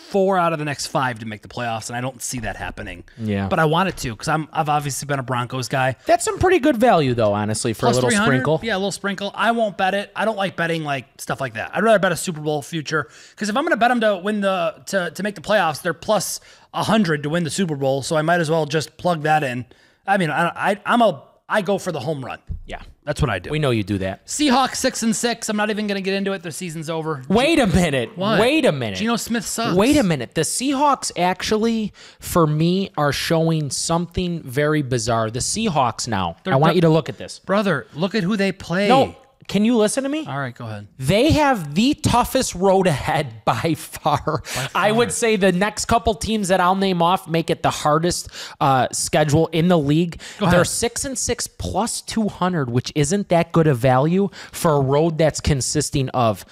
four 0.08 0.38
out 0.38 0.54
of 0.54 0.60
the 0.60 0.65
next 0.65 0.88
five 0.88 1.20
to 1.20 1.26
make 1.26 1.41
the 1.41 1.48
playoffs, 1.48 1.89
and 1.89 1.98
I 1.98 2.02
don't 2.02 2.22
see 2.22 2.39
that 2.39 2.56
happening. 2.56 3.04
Yeah. 3.17 3.48
but 3.48 3.60
I 3.60 3.65
want 3.65 3.89
it 3.89 3.98
to 3.98 4.12
because 4.12 4.28
I'm 4.28 4.48
I've 4.54 4.70
obviously 4.70 5.06
been 5.06 5.20
a 5.20 5.24
Broncos 5.24 5.67
guy. 5.67 5.96
That's 6.06 6.24
some 6.24 6.39
pretty 6.39 6.60
good 6.60 6.78
value 6.78 7.13
though, 7.13 7.34
honestly, 7.34 7.74
for 7.74 7.88
a 7.88 7.91
little 7.91 8.10
sprinkle. 8.10 8.60
Yeah, 8.63 8.76
a 8.76 8.78
little 8.80 8.91
sprinkle. 8.91 9.32
I 9.36 9.52
won't 9.52 9.78
bet 9.78 9.93
it. 9.93 10.12
I 10.15 10.26
don't 10.26 10.38
like 10.38 10.56
betting 10.56 10.84
like 10.84 11.06
stuff 11.20 11.41
like 11.41 11.56
that. 11.56 11.72
I'd 11.76 11.84
rather 11.84 12.00
bet 12.00 12.12
a 12.12 12.15
Super 12.15 12.41
Bowl 12.41 12.62
future 12.62 13.10
because 13.32 13.50
if 13.50 13.58
I'm 13.58 13.63
going 13.63 13.74
to 13.74 13.78
bet 13.78 13.89
them 13.89 14.02
to 14.02 14.17
win 14.24 14.41
the 14.41 14.82
to 14.88 15.12
to 15.12 15.24
make 15.24 15.36
the 15.36 15.41
playoffs, 15.41 15.82
they're 15.82 15.93
plus 15.93 16.39
hundred 16.74 17.24
to 17.24 17.30
win 17.30 17.43
the 17.43 17.50
Super 17.50 17.76
Bowl. 17.76 18.02
So 18.02 18.15
I 18.15 18.22
might 18.22 18.39
as 18.39 18.50
well 18.50 18.65
just 18.65 18.98
plug 18.98 19.24
that 19.24 19.43
in. 19.43 19.65
I 20.06 20.17
mean, 20.17 20.30
I, 20.30 20.72
I 20.72 20.82
I'm 20.86 21.02
a 21.02 21.24
I 21.50 21.62
go 21.62 21.78
for 21.78 21.92
the 21.94 22.00
home 22.02 22.24
run. 22.26 22.40
Yeah. 22.66 22.82
That's 23.06 23.22
what 23.22 23.30
I 23.30 23.40
do. 23.40 23.50
We 23.50 23.60
know 23.60 23.72
you 23.72 23.84
do 23.84 24.00
that. 24.00 24.26
Seahawks 24.28 24.76
six 24.76 25.02
and 25.02 25.16
six. 25.16 25.48
I'm 25.48 25.56
not 25.56 25.70
even 25.70 25.88
going 25.88 25.96
to 25.96 26.02
get 26.02 26.14
into 26.14 26.34
it. 26.34 26.44
Their 26.44 26.52
season's 26.52 26.90
over. 26.90 27.24
Wait 27.30 27.58
a 27.58 27.66
minute. 27.68 28.18
What? 28.18 28.42
Wait 28.42 28.66
a 28.66 28.74
minute. 28.74 28.98
Geno 29.00 29.16
Smith 29.16 29.46
sucks. 29.46 29.74
Wait 29.78 29.96
a 29.96 30.04
minute. 30.04 30.36
The 30.36 30.42
Seahawks 30.42 31.10
actually, 31.18 31.94
for 32.20 32.46
me, 32.46 32.92
are 32.98 33.14
showing 33.14 33.70
something 33.70 34.42
very 34.44 34.82
bizarre. 34.82 35.32
The 35.32 35.40
Seahawks 35.40 36.06
now. 36.10 36.36
I 36.46 36.58
want 36.58 36.76
you 36.76 36.82
to 36.82 36.90
look 36.90 37.08
at 37.08 37.18
this. 37.18 37.40
brother. 37.40 37.88
Look 37.94 38.14
at 38.14 38.24
who 38.24 38.36
they 38.36 38.52
play. 38.52 38.90
No, 38.90 39.16
can 39.48 39.64
you 39.64 39.78
listen 39.78 40.04
to 40.04 40.10
me? 40.10 40.26
All 40.26 40.38
right, 40.38 40.54
go 40.54 40.66
ahead. 40.66 40.88
They 40.98 41.32
have 41.32 41.74
the 41.74 41.94
toughest 41.94 42.54
road 42.54 42.86
ahead 42.86 43.42
by 43.46 43.76
far. 43.76 44.44
I 44.76 44.92
would 44.92 45.12
say 45.12 45.36
the 45.38 45.52
next 45.52 45.86
couple 45.86 46.14
teams 46.16 46.50
that 46.50 46.60
I'll 46.60 46.76
name 46.76 47.02
off 47.02 47.28
make 47.28 47.50
it 47.50 47.64
the 47.64 47.70
hardest 47.70 48.30
uh, 48.60 48.88
schedule 48.92 49.48
in 49.48 49.68
the 49.70 49.78
league. 49.78 50.22
They're 50.40 50.66
six 50.66 51.06
and 51.06 51.18
six 51.18 51.48
plus 51.48 52.02
two 52.02 52.28
hundred, 52.28 52.70
which 52.70 52.92
isn't 52.96 53.30
that 53.30 53.52
good 53.52 53.68
a 53.68 53.74
value 53.74 54.30
for 54.52 54.74
a 54.74 54.82
road 54.82 55.18
that's 55.18 55.40
consisting 55.40 56.10
of 56.10 56.46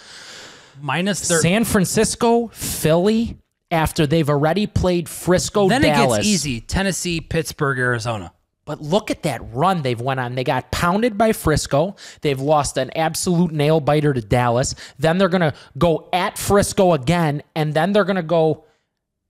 Minus 0.82 1.28
their. 1.28 1.40
San 1.40 1.66
Francisco, 1.66 2.48
Philly. 2.48 3.38
After 3.72 4.06
they've 4.06 4.30
already 4.30 4.68
played 4.68 5.10
Frisco, 5.10 5.68
then 5.68 5.82
Dallas. 5.82 6.18
it 6.18 6.22
gets 6.22 6.28
easy. 6.28 6.62
Tennessee, 6.62 7.20
Pittsburgh, 7.20 7.80
Arizona. 7.80 8.32
But 8.66 8.82
look 8.82 9.12
at 9.12 9.24
that 9.24 9.42
run 9.54 9.84
they've 9.84 10.02
went 10.02 10.20
on. 10.20 10.34
They 10.34 10.44
got 10.44 10.72
pounded 10.72 11.18
by 11.18 11.34
Frisco. 11.34 11.96
They've 12.22 12.40
lost 12.40 12.78
an 12.78 12.90
absolute 12.96 13.52
nail 13.52 13.80
biter 13.80 14.12
to 14.12 14.22
Dallas. 14.22 14.74
Then 14.98 15.20
they're 15.20 15.30
going 15.30 15.42
to 15.42 15.54
go 15.78 16.10
at 16.12 16.38
Frisco 16.40 16.94
again, 16.94 17.44
and 17.56 17.76
then 17.76 17.94
they're 17.94 18.06
going 18.06 18.16
to 18.16 18.24
go 18.24 18.66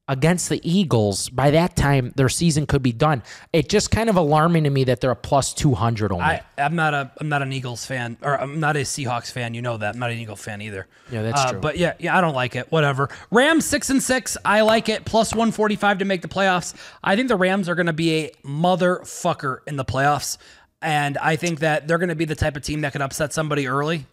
against 0.08 0.50
the 0.50 0.62
Eagles. 0.70 1.30
By 1.30 1.50
that 1.52 1.76
time, 1.76 2.14
their 2.16 2.30
season 2.30 2.68
could 2.68 2.84
be 2.84 2.92
done. 2.92 3.24
It 3.54 3.70
just 3.70 3.90
kind 3.90 4.10
of 4.10 4.16
alarming 4.18 4.66
to 4.66 4.70
me 4.70 4.84
that 4.84 5.02
they're 5.02 5.10
a 5.12 5.16
plus 5.16 5.54
200 5.54 6.12
only. 6.12 6.24
I, 6.24 6.42
I'm 6.58 6.76
not 6.76 6.94
a 6.94 7.12
I'm 7.20 7.28
not 7.30 7.42
an 7.42 7.52
Eagles 7.52 7.86
fan 7.86 8.18
or 8.22 8.40
I'm 8.40 8.60
not 8.60 8.76
a 8.76 8.82
Seahawks 8.82 9.32
fan. 9.32 9.54
You 9.54 9.62
know 9.64 9.78
that. 9.78 9.96
I'm 9.96 10.00
not 10.00 10.12
an 10.12 10.18
Eagle 10.20 10.36
fan 10.36 10.62
either. 10.62 10.88
Yeah, 11.12 11.24
that's 11.24 11.42
Uh, 11.42 11.52
true. 11.54 11.60
But 11.60 11.78
yeah, 11.78 11.94
yeah, 12.00 12.16
I 12.18 12.22
don't 12.22 12.36
like 12.36 12.56
it. 12.56 12.72
Whatever. 12.72 13.10
Rams 13.32 13.66
six 13.66 13.90
and 13.90 14.02
six. 14.04 14.38
I 14.46 14.62
like 14.62 14.90
it. 14.90 15.06
Plus 15.06 15.32
145 15.34 15.98
to 16.00 16.06
make 16.06 16.22
the 16.22 16.28
playoffs. 16.28 16.76
I 17.04 17.16
think 17.16 17.28
the 17.28 17.36
Rams 17.36 17.68
are 17.68 17.76
going 17.76 17.88
to 17.88 17.94
be 17.94 18.14
a 18.26 18.32
motherfucker 18.46 19.60
in 19.68 19.76
the 19.76 19.86
playoffs, 19.86 20.38
and 20.82 21.18
I 21.18 21.36
think 21.36 21.60
that 21.62 21.88
they're 21.88 21.98
going 21.98 22.10
to 22.10 22.16
be 22.16 22.26
the 22.26 22.36
type 22.36 22.56
of 22.56 22.62
team 22.64 22.82
that 22.82 22.92
could 22.92 23.02
upset 23.02 23.34
somebody 23.34 23.68
early. 23.68 24.06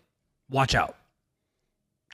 Watch 0.48 0.74
out. 0.74 0.96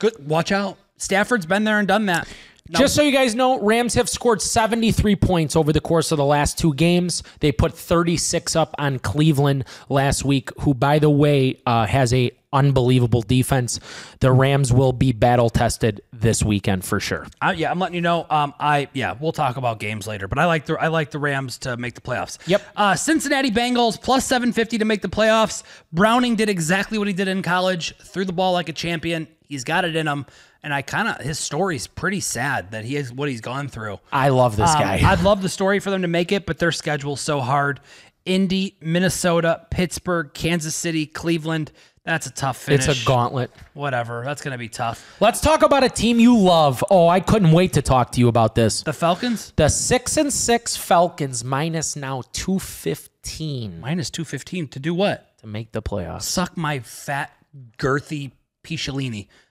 Good. 0.01 0.29
Watch 0.29 0.53
out. 0.53 0.79
Stafford's 0.97 1.47
been 1.47 1.65
there 1.65 1.79
and 1.79 1.87
done 1.87 2.07
that. 2.07 2.29
Just 2.71 2.95
so 2.95 3.03
you 3.03 3.13
guys 3.13 3.35
know, 3.35 3.61
Rams 3.61 3.95
have 3.95 4.09
scored 4.09 4.43
73 4.43 5.17
points 5.17 5.57
over 5.57 5.73
the 5.73 5.81
course 5.81 6.13
of 6.13 6.19
the 6.19 6.25
last 6.25 6.59
two 6.59 6.75
games. 6.75 7.23
They 7.41 7.53
put 7.53 7.73
36 7.73 8.57
up 8.57 8.75
on 8.79 8.99
Cleveland 8.99 9.65
last 9.89 10.25
week, 10.25 10.51
who, 10.61 10.75
by 10.75 10.99
the 10.99 11.11
way, 11.11 11.61
uh, 11.67 11.87
has 11.87 12.13
a 12.13 12.33
unbelievable 12.53 13.23
defense. 13.23 13.79
The 14.21 14.33
Rams 14.33 14.73
will 14.73 14.93
be 14.93 15.13
battle 15.13 15.51
tested 15.51 16.01
this 16.13 16.43
weekend 16.43 16.85
for 16.85 17.01
sure. 17.01 17.27
I, 17.41 17.53
yeah, 17.53 17.71
I'm 17.71 17.79
letting 17.79 17.95
you 17.95 18.01
know. 18.01 18.27
Um, 18.31 18.55
I 18.59 18.89
yeah, 18.93 19.15
we'll 19.19 19.33
talk 19.33 19.57
about 19.57 19.81
games 19.81 20.07
later, 20.07 20.29
but 20.29 20.39
I 20.39 20.47
like 20.47 20.67
the 20.67 20.75
I 20.75 20.89
like 20.89 21.11
the 21.11 21.19
Rams 21.19 21.59
to 21.59 21.77
make 21.77 21.95
the 21.95 22.01
playoffs. 22.01 22.39
Yep. 22.47 22.63
Uh, 22.77 22.95
Cincinnati 22.95 23.51
Bengals 23.51 24.01
plus 24.01 24.25
750 24.27 24.79
to 24.79 24.85
make 24.85 25.03
the 25.03 25.09
playoffs. 25.09 25.63
Browning 25.93 26.37
did 26.37 26.49
exactly 26.49 26.99
what 26.99 27.07
he 27.07 27.15
did 27.15 27.29
in 27.29 27.43
college, 27.43 27.97
threw 27.99 28.25
the 28.25 28.33
ball 28.33 28.53
like 28.53 28.69
a 28.69 28.73
champion. 28.73 29.29
He's 29.49 29.65
got 29.65 29.85
it 29.85 29.97
in 29.97 30.07
him, 30.07 30.27
and 30.63 30.75
I 30.75 30.83
kind 30.83 31.09
of 31.09 31.17
his 31.25 31.39
story's 31.39 31.87
pretty 31.87 32.21
sad 32.21 32.71
that 32.73 32.85
he 32.85 32.97
is 32.97 33.13
what 33.13 33.29
he's 33.29 33.41
gone 33.41 33.69
through. 33.69 33.99
I 34.13 34.29
love 34.29 34.57
this 34.57 34.71
Um, 34.71 34.81
guy. 34.83 35.01
I'd 35.11 35.23
love 35.23 35.43
the 35.43 35.49
story 35.49 35.81
for 35.81 35.91
them 35.91 36.03
to 36.03 36.09
make 36.09 36.33
it, 36.33 36.45
but 36.47 36.59
their 36.59 36.73
schedule's 36.73 37.21
so 37.21 37.41
hard. 37.41 37.81
Indy, 38.27 38.77
Minnesota, 38.83 39.67
Pittsburgh, 39.71 40.33
Kansas 40.35 40.75
City, 40.75 41.07
Cleveland. 41.07 41.73
That's 42.05 42.27
a 42.27 42.31
tough 42.31 42.57
finish. 42.59 42.89
It's 42.89 43.03
a 43.03 43.07
gauntlet. 43.07 43.51
Whatever. 43.75 44.23
That's 44.25 44.41
going 44.43 44.53
to 44.53 44.59
be 44.59 44.69
tough. 44.69 45.17
Let's 45.21 45.41
talk 45.43 45.63
about 45.63 45.83
a 45.85 45.89
team 45.91 46.19
you 46.19 46.37
love. 46.39 46.83
Oh, 46.91 47.07
I 47.09 47.21
couldn't 47.21 47.53
wait 47.53 47.75
to 47.75 47.83
talk 47.83 48.13
to 48.13 48.21
you 48.21 48.29
about 48.29 48.55
this. 48.55 48.83
The 48.83 48.93
Falcons 48.95 49.53
The 49.57 49.69
six 49.69 50.17
and 50.17 50.33
six 50.33 50.75
Falcons 50.77 51.45
minus 51.45 51.97
now 51.97 52.23
two 52.33 52.59
fifteen 52.59 53.81
minus 53.81 54.11
215 54.11 54.69
to 54.69 54.79
do 54.79 54.95
what? 54.95 55.25
to 55.39 55.47
make 55.47 55.71
the 55.73 55.81
playoffs. 55.83 56.23
Suck 56.23 56.57
my 56.57 56.81
fat, 56.81 57.31
girthy 57.79 58.33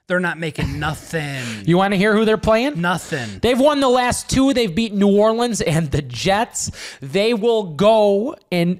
They're 0.08 0.20
not 0.20 0.38
making 0.38 0.80
nothing. 0.88 1.44
You 1.66 1.78
want 1.78 1.94
to 1.94 1.98
hear 1.98 2.14
who 2.16 2.24
they're 2.24 2.38
playing? 2.38 2.80
nothing. 2.80 3.40
They've 3.42 3.60
won 3.60 3.80
the 3.82 3.90
last 3.90 4.30
two. 4.30 4.54
They've 4.54 4.74
beat 4.74 4.94
New 4.94 5.18
Orleans 5.18 5.60
and 5.62 5.92
the 5.92 6.02
Jets. 6.02 6.72
They 7.02 7.34
will 7.34 7.74
go 7.76 8.36
and 8.52 8.80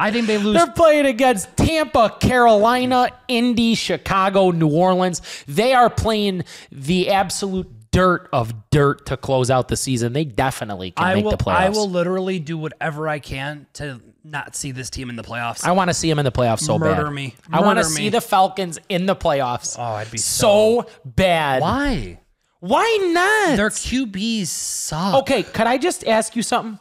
I 0.00 0.12
think 0.12 0.28
they 0.28 0.38
lose. 0.38 0.54
they're 0.54 0.72
playing 0.72 1.06
against 1.06 1.56
Tampa, 1.56 2.16
Carolina, 2.20 3.10
Indy, 3.26 3.74
Chicago, 3.74 4.52
New 4.52 4.68
Orleans. 4.68 5.20
They 5.48 5.74
are 5.74 5.90
playing 5.90 6.44
the 6.70 7.10
absolute 7.10 7.68
dirt 7.90 8.28
of 8.32 8.70
dirt 8.70 9.06
to 9.06 9.16
close 9.16 9.50
out 9.50 9.68
the 9.68 9.76
season. 9.76 10.12
They 10.12 10.24
definitely 10.24 10.90
can 10.92 11.06
I 11.06 11.14
make 11.14 11.24
will. 11.24 11.30
the 11.32 11.36
playoffs. 11.36 11.56
I 11.56 11.68
will 11.70 11.88
literally 11.88 12.38
do 12.38 12.58
whatever 12.58 13.08
I 13.08 13.18
can 13.18 13.66
to 13.74 14.00
not 14.24 14.54
see 14.54 14.72
this 14.72 14.90
team 14.90 15.10
in 15.10 15.16
the 15.16 15.22
playoffs. 15.22 15.64
I 15.64 15.72
want 15.72 15.88
to 15.88 15.94
see 15.94 16.08
them 16.08 16.18
in 16.18 16.24
the 16.24 16.32
playoffs 16.32 16.60
so 16.60 16.78
bad. 16.78 16.96
Murder 16.98 17.10
me. 17.10 17.34
I 17.52 17.60
want 17.60 17.78
to 17.78 17.84
see 17.84 18.08
the 18.08 18.20
Falcons 18.20 18.78
in 18.88 19.06
the 19.06 19.16
playoffs. 19.16 19.76
oh, 19.78 19.82
I'd 19.82 20.10
be 20.10 20.18
so 20.18 20.86
bad. 21.04 21.62
Why? 21.62 22.20
Why 22.60 23.10
not? 23.12 23.56
Their 23.56 23.70
QBs 23.70 24.46
suck. 24.48 25.14
Okay, 25.22 25.42
could 25.44 25.66
I 25.66 25.78
just 25.78 26.06
ask 26.06 26.34
you 26.34 26.42
something? 26.42 26.78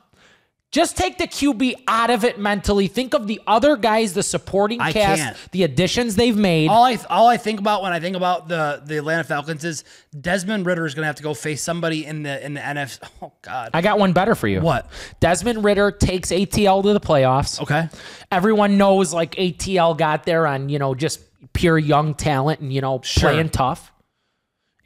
Just 0.69 0.97
take 0.97 1.17
the 1.17 1.27
QB 1.27 1.75
out 1.87 2.09
of 2.09 2.25
it 2.25 2.37
mentally. 2.39 2.87
Think 2.87 3.13
of 3.13 3.25
the 3.25 3.39
other 3.47 3.77
guys, 3.77 4.13
the 4.13 4.21
supporting 4.21 4.81
I 4.81 4.91
cast, 4.91 5.21
can't. 5.21 5.37
the 5.53 5.63
additions 5.63 6.15
they've 6.17 6.35
made. 6.35 6.67
All 6.69 6.83
I 6.83 6.97
all 7.09 7.27
I 7.27 7.37
think 7.37 7.59
about 7.61 7.81
when 7.83 7.93
I 7.93 8.01
think 8.01 8.17
about 8.17 8.49
the 8.49 8.81
the 8.85 8.97
Atlanta 8.97 9.23
Falcons 9.23 9.63
is 9.63 9.85
Desmond 10.19 10.65
Ridder 10.65 10.85
is 10.85 10.93
going 10.93 11.03
to 11.03 11.07
have 11.07 11.15
to 11.15 11.23
go 11.23 11.33
face 11.33 11.63
somebody 11.63 12.05
in 12.05 12.23
the 12.23 12.45
in 12.45 12.53
the 12.53 12.59
NFC. 12.59 12.99
Oh 13.21 13.31
God. 13.41 13.69
I 13.73 13.81
got 13.81 13.97
one 13.97 14.11
better 14.11 14.35
for 14.35 14.47
you. 14.49 14.59
What? 14.59 14.89
Desmond 15.21 15.63
Ridder 15.63 15.89
takes 15.89 16.31
ATL 16.31 16.83
to 16.83 16.91
the 16.93 16.99
playoffs. 16.99 17.61
Okay. 17.61 17.87
Everyone 18.29 18.77
knows 18.77 19.13
like 19.13 19.35
ATL 19.35 19.97
got 19.97 20.25
there 20.25 20.45
on, 20.45 20.67
you 20.69 20.79
know, 20.79 20.93
just 20.93 21.21
pure 21.53 21.77
young 21.77 22.13
talent 22.13 22.59
and, 22.59 22.73
you 22.73 22.81
know, 22.81 22.99
Sure. 23.03 23.29
playing 23.31 23.49
tough. 23.49 23.91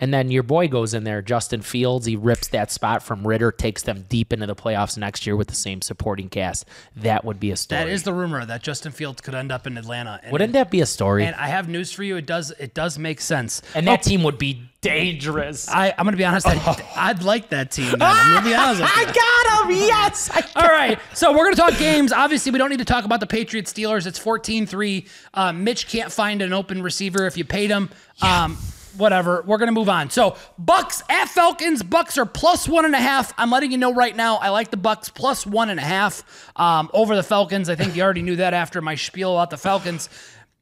And 0.02 0.14
then 0.14 0.32
your 0.32 0.44
boy 0.44 0.68
goes 0.68 0.94
in 0.94 1.04
there, 1.04 1.22
Justin 1.22 1.62
Fields. 1.62 2.08
He 2.08 2.16
rips 2.16 2.48
that 2.50 2.72
spot 2.72 3.04
from 3.04 3.26
Ridder, 3.26 3.52
takes 3.52 3.84
them 3.84 4.06
deep 4.10 4.34
into 4.34 4.48
the 4.48 4.56
playoffs 4.56 4.98
next 4.98 5.26
year 5.26 5.36
with 5.36 5.48
the 5.48 5.56
same 5.56 5.82
supporting 5.82 6.28
cast. 6.28 6.68
That 6.96 7.24
would 7.24 7.40
be 7.40 7.52
a 7.52 7.56
story. 7.56 7.84
That 7.84 7.90
is 7.90 8.04
the 8.04 8.14
rumor 8.14 8.44
that 8.44 8.64
Justin 8.64 8.92
Fields 8.92 9.22
could 9.22 9.36
end 9.36 9.52
up 9.52 9.68
in 9.68 9.78
Atlanta. 9.78 10.20
And, 10.24 10.32
Wouldn't 10.32 10.54
that 10.54 10.72
be 10.72 10.82
a 10.82 10.86
story? 10.86 11.24
and 11.26 11.36
I 11.36 11.48
have 11.48 11.70
news 11.70 11.92
for 11.92 12.04
you. 12.04 12.18
It 12.18 12.26
does 12.26 12.52
it 12.52 12.74
does 12.74 12.98
make 12.98 13.22
sense. 13.22 13.62
And 13.76 13.88
that 13.88 14.02
team 14.02 14.24
would 14.24 14.38
be 14.38 14.64
dangerous. 14.82 15.70
I, 15.70 15.94
I'm 15.98 16.06
going 16.06 16.14
to 16.14 16.18
be 16.18 16.26
honest. 16.26 16.48
I, 16.48 16.84
I'd 16.96 17.22
like 17.24 17.50
that 17.50 17.72
team. 17.72 17.92
Then. 17.92 18.02
I'm 18.02 18.32
going 18.32 18.44
to 18.44 18.50
be 18.50 18.56
honest 18.56 18.82
with 18.82 18.90
you. 18.90 19.02
I 19.02 19.06
got 19.06 19.70
him. 19.70 19.78
Yes. 19.78 20.30
I 20.32 20.44
All 20.64 20.68
right. 20.68 21.00
So 21.14 21.32
we're 21.32 21.44
going 21.44 21.56
to 21.56 21.62
talk 21.62 21.78
games. 21.78 22.12
Obviously, 22.12 22.52
we 22.52 22.58
don't 22.58 22.70
need 22.70 22.80
to 22.80 22.86
talk 22.86 23.06
about 23.06 23.20
the 23.20 23.28
Patriots 23.28 23.72
Steelers. 23.72 24.08
It's 24.08 24.18
14 24.18 24.66
3. 24.66 25.06
Uh, 25.34 25.54
Mitch 25.54 25.88
can't 25.88 26.12
find 26.12 26.42
an 26.42 26.54
open 26.54 26.82
receiver 26.82 27.28
if 27.28 27.38
you 27.38 27.46
paid 27.46 27.70
him. 27.70 27.90
Um, 28.22 28.58
whatever. 29.02 29.44
We're 29.46 29.58
going 29.58 29.68
to 29.68 29.74
move 29.74 29.90
on. 29.90 30.10
So, 30.10 30.38
Bucks 30.58 31.04
at 31.10 31.26
Falcons. 31.26 31.84
Bucks 31.84 32.18
are 32.18 32.26
plus 32.26 32.70
one 32.70 32.86
and 32.86 32.96
a 32.96 33.00
half. 33.00 33.34
I'm 33.38 33.52
letting 33.52 33.72
you 33.72 33.78
know 33.78 33.94
right 33.94 34.16
now. 34.16 34.38
I 34.38 34.50
like 34.50 34.72
the 34.72 34.78
Bucks 34.78 35.10
plus 35.10 35.46
one 35.46 35.70
and 35.70 35.80
a 35.80 35.84
half 35.84 36.24
um, 36.56 36.90
over 36.94 37.16
the 37.16 37.24
Falcons. 37.24 37.68
I 37.68 37.76
think 37.76 37.96
you 37.96 38.04
already 38.04 38.22
knew 38.22 38.38
that 38.38 38.54
after 38.54 38.82
my 38.82 38.96
spiel 38.96 39.34
about 39.34 39.50
the 39.50 39.58
Falcons. 39.58 40.08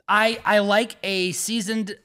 I, 0.08 0.40
I 0.44 0.60
like 0.60 0.96
a 1.04 1.34
seasoned 1.34 1.96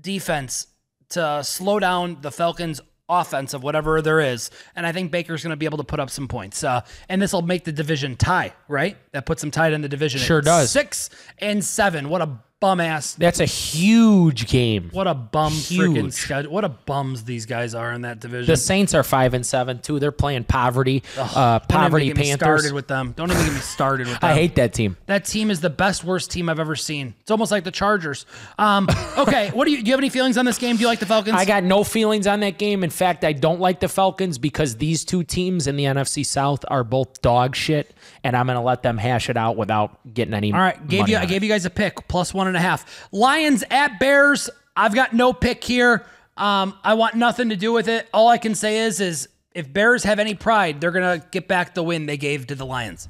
defense 0.00 0.68
to 1.10 1.42
slow 1.42 1.80
down 1.80 2.18
the 2.20 2.30
Falcons' 2.30 2.80
offense 3.08 3.52
of 3.52 3.62
whatever 3.62 4.00
there 4.00 4.20
is, 4.20 4.50
and 4.74 4.86
I 4.86 4.92
think 4.92 5.10
Baker's 5.10 5.42
going 5.42 5.50
to 5.50 5.56
be 5.56 5.66
able 5.66 5.78
to 5.78 5.84
put 5.84 6.00
up 6.00 6.08
some 6.08 6.28
points. 6.28 6.64
Uh, 6.64 6.82
and 7.08 7.20
this 7.20 7.32
will 7.32 7.42
make 7.42 7.64
the 7.64 7.72
division 7.72 8.16
tie, 8.16 8.52
right? 8.68 8.96
That 9.12 9.26
puts 9.26 9.42
them 9.42 9.50
tied 9.50 9.72
in 9.72 9.82
the 9.82 9.88
division. 9.88 10.20
Sure 10.20 10.40
does. 10.40 10.70
Six 10.70 11.10
and 11.38 11.64
seven. 11.64 12.08
What 12.08 12.22
a 12.22 12.38
bum 12.62 12.80
ass. 12.80 13.14
That's 13.14 13.40
a 13.40 13.44
huge 13.44 14.46
game. 14.46 14.88
What 14.92 15.06
a 15.08 15.14
bum 15.14 15.52
freaking 15.52 15.94
Huge. 16.04 16.12
schedule. 16.14 16.52
What 16.52 16.64
a 16.64 16.68
bums 16.68 17.24
these 17.24 17.44
guys 17.44 17.74
are 17.74 17.92
in 17.92 18.02
that 18.02 18.20
division. 18.20 18.46
The 18.46 18.56
Saints 18.56 18.94
are 18.94 19.02
five 19.02 19.34
and 19.34 19.44
seven 19.44 19.80
too. 19.80 19.98
They're 19.98 20.12
playing 20.12 20.44
poverty, 20.44 21.02
uh, 21.18 21.58
Don't 21.58 21.64
even 21.64 21.66
poverty 21.68 22.06
get 22.06 22.16
me 22.16 22.22
Panthers. 22.30 22.38
started 22.38 22.72
with 22.72 22.86
them. 22.88 23.12
Don't 23.16 23.30
even 23.30 23.44
get 23.44 23.52
me 23.52 23.58
started 23.60 24.06
with 24.06 24.20
them. 24.20 24.30
I 24.30 24.34
hate 24.34 24.54
that 24.54 24.72
team. 24.72 24.96
that 25.06 25.24
team 25.24 25.50
is 25.50 25.60
the 25.60 25.70
best 25.70 26.04
worst 26.04 26.30
team 26.30 26.48
I've 26.48 26.60
ever 26.60 26.76
seen. 26.76 27.14
It's 27.20 27.30
almost 27.32 27.50
like 27.50 27.64
the 27.64 27.70
Chargers. 27.72 28.24
Um, 28.58 28.88
okay, 29.18 29.50
what 29.50 29.64
do 29.66 29.72
you 29.72 29.78
do? 29.82 29.86
You 29.86 29.92
have 29.92 30.00
any 30.00 30.08
feelings 30.08 30.38
on 30.38 30.44
this 30.44 30.58
game? 30.58 30.76
Do 30.76 30.82
you 30.82 30.86
like 30.88 31.00
the 31.00 31.06
Falcons? 31.06 31.36
I 31.36 31.44
got 31.44 31.64
no 31.64 31.82
feelings 31.84 32.26
on 32.28 32.40
that 32.40 32.58
game. 32.58 32.84
In 32.84 32.90
fact, 32.90 33.24
I 33.24 33.32
don't 33.32 33.60
like 33.60 33.80
the 33.80 33.88
Falcons 33.88 34.38
because 34.38 34.76
these 34.76 35.04
two 35.04 35.24
teams 35.24 35.66
in 35.66 35.76
the 35.76 35.84
NFC 35.84 36.24
South 36.24 36.64
are 36.68 36.84
both 36.84 37.20
dog 37.22 37.56
shit, 37.56 37.92
and 38.22 38.36
I'm 38.36 38.46
going 38.46 38.56
to 38.56 38.62
let 38.62 38.82
them 38.82 38.98
hash 38.98 39.28
it 39.28 39.36
out 39.36 39.56
without 39.56 39.98
getting 40.14 40.32
any. 40.34 40.52
All 40.52 40.60
right, 40.60 40.86
gave 40.86 41.08
you 41.08 41.16
I 41.16 41.26
gave 41.26 41.42
you 41.42 41.48
guys 41.48 41.64
a 41.66 41.70
pick 41.70 42.06
plus 42.08 42.32
one 42.32 42.51
and 42.54 42.64
a 42.64 42.68
half. 42.68 43.08
Lions 43.12 43.64
at 43.70 43.98
Bears. 43.98 44.48
I've 44.76 44.94
got 44.94 45.12
no 45.12 45.32
pick 45.32 45.62
here. 45.64 46.04
Um, 46.36 46.74
I 46.82 46.94
want 46.94 47.14
nothing 47.14 47.50
to 47.50 47.56
do 47.56 47.72
with 47.72 47.88
it. 47.88 48.08
All 48.12 48.28
I 48.28 48.38
can 48.38 48.54
say 48.54 48.78
is, 48.78 49.00
is 49.00 49.28
if 49.54 49.72
Bears 49.72 50.04
have 50.04 50.18
any 50.18 50.34
pride, 50.34 50.80
they're 50.80 50.90
gonna 50.90 51.22
get 51.30 51.48
back 51.48 51.74
the 51.74 51.82
win 51.82 52.06
they 52.06 52.16
gave 52.16 52.46
to 52.48 52.54
the 52.54 52.66
Lions. 52.66 53.08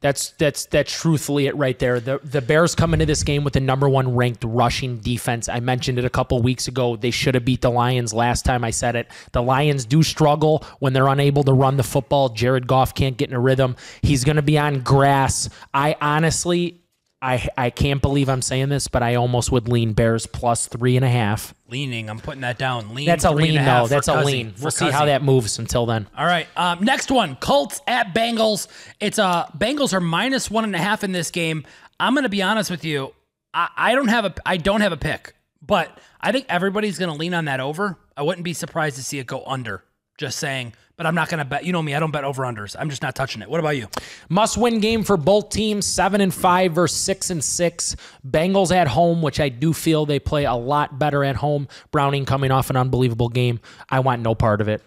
That's 0.00 0.30
that's 0.38 0.66
that's 0.66 0.92
truthfully 0.92 1.46
it 1.46 1.56
right 1.56 1.76
there. 1.76 1.98
The 1.98 2.20
the 2.22 2.40
Bears 2.40 2.76
come 2.76 2.92
into 2.92 3.04
this 3.04 3.24
game 3.24 3.42
with 3.42 3.54
the 3.54 3.60
number 3.60 3.88
one 3.88 4.14
ranked 4.14 4.44
rushing 4.44 4.98
defense. 4.98 5.48
I 5.48 5.58
mentioned 5.58 5.98
it 5.98 6.04
a 6.04 6.10
couple 6.10 6.40
weeks 6.40 6.68
ago. 6.68 6.94
They 6.94 7.10
should 7.10 7.34
have 7.34 7.44
beat 7.44 7.62
the 7.62 7.70
Lions 7.70 8.14
last 8.14 8.44
time 8.44 8.62
I 8.62 8.70
said 8.70 8.94
it. 8.94 9.08
The 9.32 9.42
Lions 9.42 9.84
do 9.84 10.04
struggle 10.04 10.64
when 10.78 10.92
they're 10.92 11.08
unable 11.08 11.42
to 11.44 11.52
run 11.52 11.78
the 11.78 11.82
football. 11.82 12.28
Jared 12.28 12.68
Goff 12.68 12.94
can't 12.94 13.16
get 13.16 13.30
in 13.30 13.34
a 13.34 13.40
rhythm. 13.40 13.74
He's 14.02 14.22
to 14.22 14.42
be 14.42 14.56
on 14.56 14.82
grass. 14.82 15.48
I 15.74 15.96
honestly, 16.00 16.80
I 17.20 17.48
I 17.56 17.70
can't 17.70 18.00
believe 18.00 18.28
I'm 18.28 18.42
saying 18.42 18.68
this, 18.68 18.86
but 18.86 19.02
I 19.02 19.16
almost 19.16 19.50
would 19.50 19.68
lean 19.68 19.92
Bears 19.92 20.26
plus 20.26 20.68
three 20.68 20.96
and 20.96 21.04
a 21.04 21.08
half. 21.08 21.52
Leaning, 21.68 22.08
I'm 22.08 22.20
putting 22.20 22.42
that 22.42 22.58
down. 22.58 22.94
Lean. 22.94 23.06
That's 23.06 23.24
a 23.24 23.30
lean 23.32 23.64
though. 23.64 23.88
That's 23.88 24.06
a 24.08 24.12
Cousy- 24.12 24.24
lean. 24.24 24.54
We'll 24.60 24.70
see 24.70 24.90
how 24.90 25.06
that 25.06 25.22
moves 25.22 25.58
until 25.58 25.84
then. 25.86 26.06
All 26.16 26.26
right. 26.26 26.46
Um, 26.56 26.84
next 26.84 27.10
one, 27.10 27.34
Colts 27.36 27.80
at 27.88 28.14
Bengals. 28.14 28.68
It's 29.00 29.18
uh 29.18 29.46
Bengals 29.56 29.92
are 29.92 30.00
minus 30.00 30.50
one 30.50 30.64
and 30.64 30.74
a 30.76 30.78
half 30.78 31.02
in 31.02 31.10
this 31.12 31.30
game. 31.30 31.64
I'm 31.98 32.14
gonna 32.14 32.28
be 32.28 32.42
honest 32.42 32.70
with 32.70 32.84
you. 32.84 33.12
I, 33.52 33.68
I 33.76 33.94
don't 33.94 34.08
have 34.08 34.24
a 34.24 34.34
I 34.46 34.56
don't 34.56 34.82
have 34.82 34.92
a 34.92 34.96
pick, 34.96 35.34
but 35.60 35.98
I 36.20 36.30
think 36.30 36.46
everybody's 36.48 36.98
gonna 36.98 37.14
lean 37.14 37.34
on 37.34 37.46
that 37.46 37.58
over. 37.58 37.98
I 38.16 38.22
wouldn't 38.22 38.44
be 38.44 38.52
surprised 38.52 38.96
to 38.96 39.02
see 39.02 39.18
it 39.18 39.26
go 39.26 39.42
under. 39.44 39.82
Just 40.18 40.38
saying. 40.38 40.74
But 40.98 41.06
I'm 41.06 41.14
not 41.14 41.28
gonna 41.28 41.44
bet. 41.44 41.64
You 41.64 41.72
know 41.72 41.80
me. 41.80 41.94
I 41.94 42.00
don't 42.00 42.10
bet 42.10 42.24
over 42.24 42.42
unders. 42.42 42.74
I'm 42.76 42.90
just 42.90 43.02
not 43.02 43.14
touching 43.14 43.40
it. 43.40 43.48
What 43.48 43.60
about 43.60 43.76
you? 43.76 43.86
Must 44.28 44.58
win 44.58 44.80
game 44.80 45.04
for 45.04 45.16
both 45.16 45.48
teams, 45.50 45.86
seven 45.86 46.20
and 46.20 46.34
five 46.34 46.72
versus 46.72 46.98
six 46.98 47.30
and 47.30 47.42
six. 47.42 47.94
Bengals 48.28 48.74
at 48.74 48.88
home, 48.88 49.22
which 49.22 49.38
I 49.38 49.48
do 49.48 49.72
feel 49.72 50.06
they 50.06 50.18
play 50.18 50.44
a 50.44 50.54
lot 50.54 50.98
better 50.98 51.22
at 51.22 51.36
home. 51.36 51.68
Browning 51.92 52.24
coming 52.24 52.50
off 52.50 52.68
an 52.68 52.76
unbelievable 52.76 53.28
game. 53.28 53.60
I 53.88 54.00
want 54.00 54.22
no 54.22 54.34
part 54.34 54.60
of 54.60 54.66
it. 54.66 54.82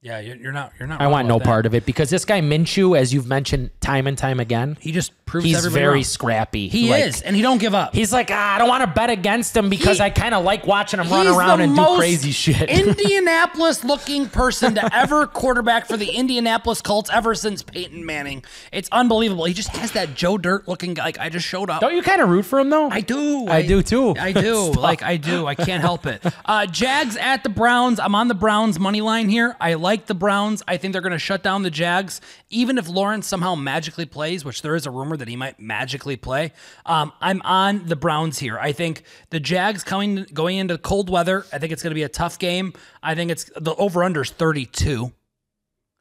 Yeah, 0.00 0.18
you're, 0.18 0.34
you're 0.34 0.52
not. 0.52 0.72
You're 0.80 0.88
not. 0.88 1.00
I 1.00 1.06
want 1.06 1.28
no 1.28 1.38
that. 1.38 1.44
part 1.46 1.64
of 1.64 1.76
it 1.76 1.86
because 1.86 2.10
this 2.10 2.24
guy 2.24 2.40
Minshew, 2.40 2.98
as 2.98 3.14
you've 3.14 3.28
mentioned 3.28 3.70
time 3.82 4.06
and 4.06 4.16
time 4.16 4.40
again, 4.40 4.78
He 4.80 4.92
just 4.92 5.12
proves 5.26 5.44
he's 5.46 5.56
everybody 5.58 5.80
very 5.82 5.94
wrong. 5.96 6.04
scrappy. 6.04 6.68
He 6.68 6.90
Like, 6.90 7.04
is, 7.06 7.22
and 7.22 7.34
he 7.36 7.42
don't 7.42 7.58
give 7.58 7.74
up. 7.74 7.94
He's 7.94 8.12
like, 8.12 8.30
ah, 8.30 8.54
I 8.54 8.58
don't 8.58 8.68
want 8.68 8.82
to 8.82 8.86
bet 8.86 9.10
against 9.10 9.56
him 9.56 9.68
because 9.68 9.98
He- 9.98 10.04
I 10.04 10.10
kind 10.10 10.34
of 10.34 10.44
like 10.44 10.66
watching 10.66 11.00
him 11.00 11.08
run 11.10 11.26
around 11.26 11.60
and 11.60 11.74
do 11.76 11.96
crazy 11.96 12.30
shit. 12.30 12.68
Indianapolis 12.70 13.84
looking 13.84 14.28
person 14.28 14.74
to 14.76 14.94
ever 14.94 15.26
quarterback 15.26 15.86
for 15.86 15.96
the 15.96 16.10
Indianapolis 16.10 16.80
Colts 16.80 17.10
ever 17.12 17.34
since 17.34 17.62
Peyton 17.62 18.04
Manning. 18.06 18.44
It's 18.72 18.88
unbelievable. 18.92 19.44
He 19.44 19.54
just 19.54 19.68
has 19.70 19.92
that 19.92 20.14
Joe 20.14 20.38
Dirt 20.38 20.68
looking 20.68 20.94
like 20.94 21.18
I 21.18 21.28
just 21.28 21.46
showed 21.46 21.70
up. 21.70 21.80
don't 21.80 21.94
you 21.94 22.02
kind 22.02 22.20
of 22.22 22.28
root 22.28 22.44
for 22.44 22.58
him 22.58 22.70
though? 22.70 22.88
I 22.90 23.00
do. 23.00 23.46
I 23.48 23.62
do, 23.62 23.82
too. 23.82 24.14
I 24.18 24.32
do. 24.32 24.72
Like 24.82 25.02
I 25.02 25.16
do. 25.16 25.46
I 25.46 25.54
can't 25.54 25.80
help 25.80 26.06
it. 26.06 26.22
Uh, 26.44 26.66
Jags 26.66 27.16
at 27.16 27.42
the 27.44 27.48
Browns. 27.48 28.00
I'm 28.00 28.14
on 28.14 28.28
the 28.28 28.34
Browns 28.34 28.78
money 28.78 29.00
line 29.00 29.28
here. 29.28 29.56
I 29.60 29.74
like 29.74 30.06
the 30.06 30.14
Browns. 30.14 30.62
I 30.66 30.76
think 30.76 30.92
they're 30.92 31.02
going 31.02 31.12
to 31.12 31.18
shut 31.18 31.42
down 31.42 31.62
the 31.62 31.70
Jags. 31.70 32.20
Even 32.50 32.78
if 32.78 32.88
Lawrence 32.88 33.26
somehow 33.26 33.54
magically 33.72 34.04
plays, 34.04 34.44
which 34.44 34.60
there 34.60 34.74
is 34.74 34.84
a 34.84 34.90
rumor 34.90 35.16
that 35.16 35.28
he 35.28 35.34
might 35.34 35.58
magically 35.58 36.16
play, 36.16 36.52
um, 36.84 37.10
I'm 37.22 37.40
on 37.42 37.86
the 37.86 37.96
Browns 37.96 38.38
here. 38.38 38.58
I 38.58 38.72
think 38.72 39.04
the 39.30 39.40
Jags 39.40 39.82
coming 39.82 40.26
going 40.34 40.58
into 40.58 40.76
cold 40.76 41.08
weather. 41.08 41.46
I 41.52 41.58
think 41.58 41.72
it's 41.72 41.82
going 41.82 41.92
to 41.92 41.94
be 41.94 42.02
a 42.02 42.08
tough 42.10 42.38
game. 42.38 42.74
I 43.02 43.14
think 43.14 43.30
it's 43.30 43.50
the 43.56 43.74
over 43.76 44.04
under 44.04 44.20
is 44.20 44.30
32. 44.30 45.10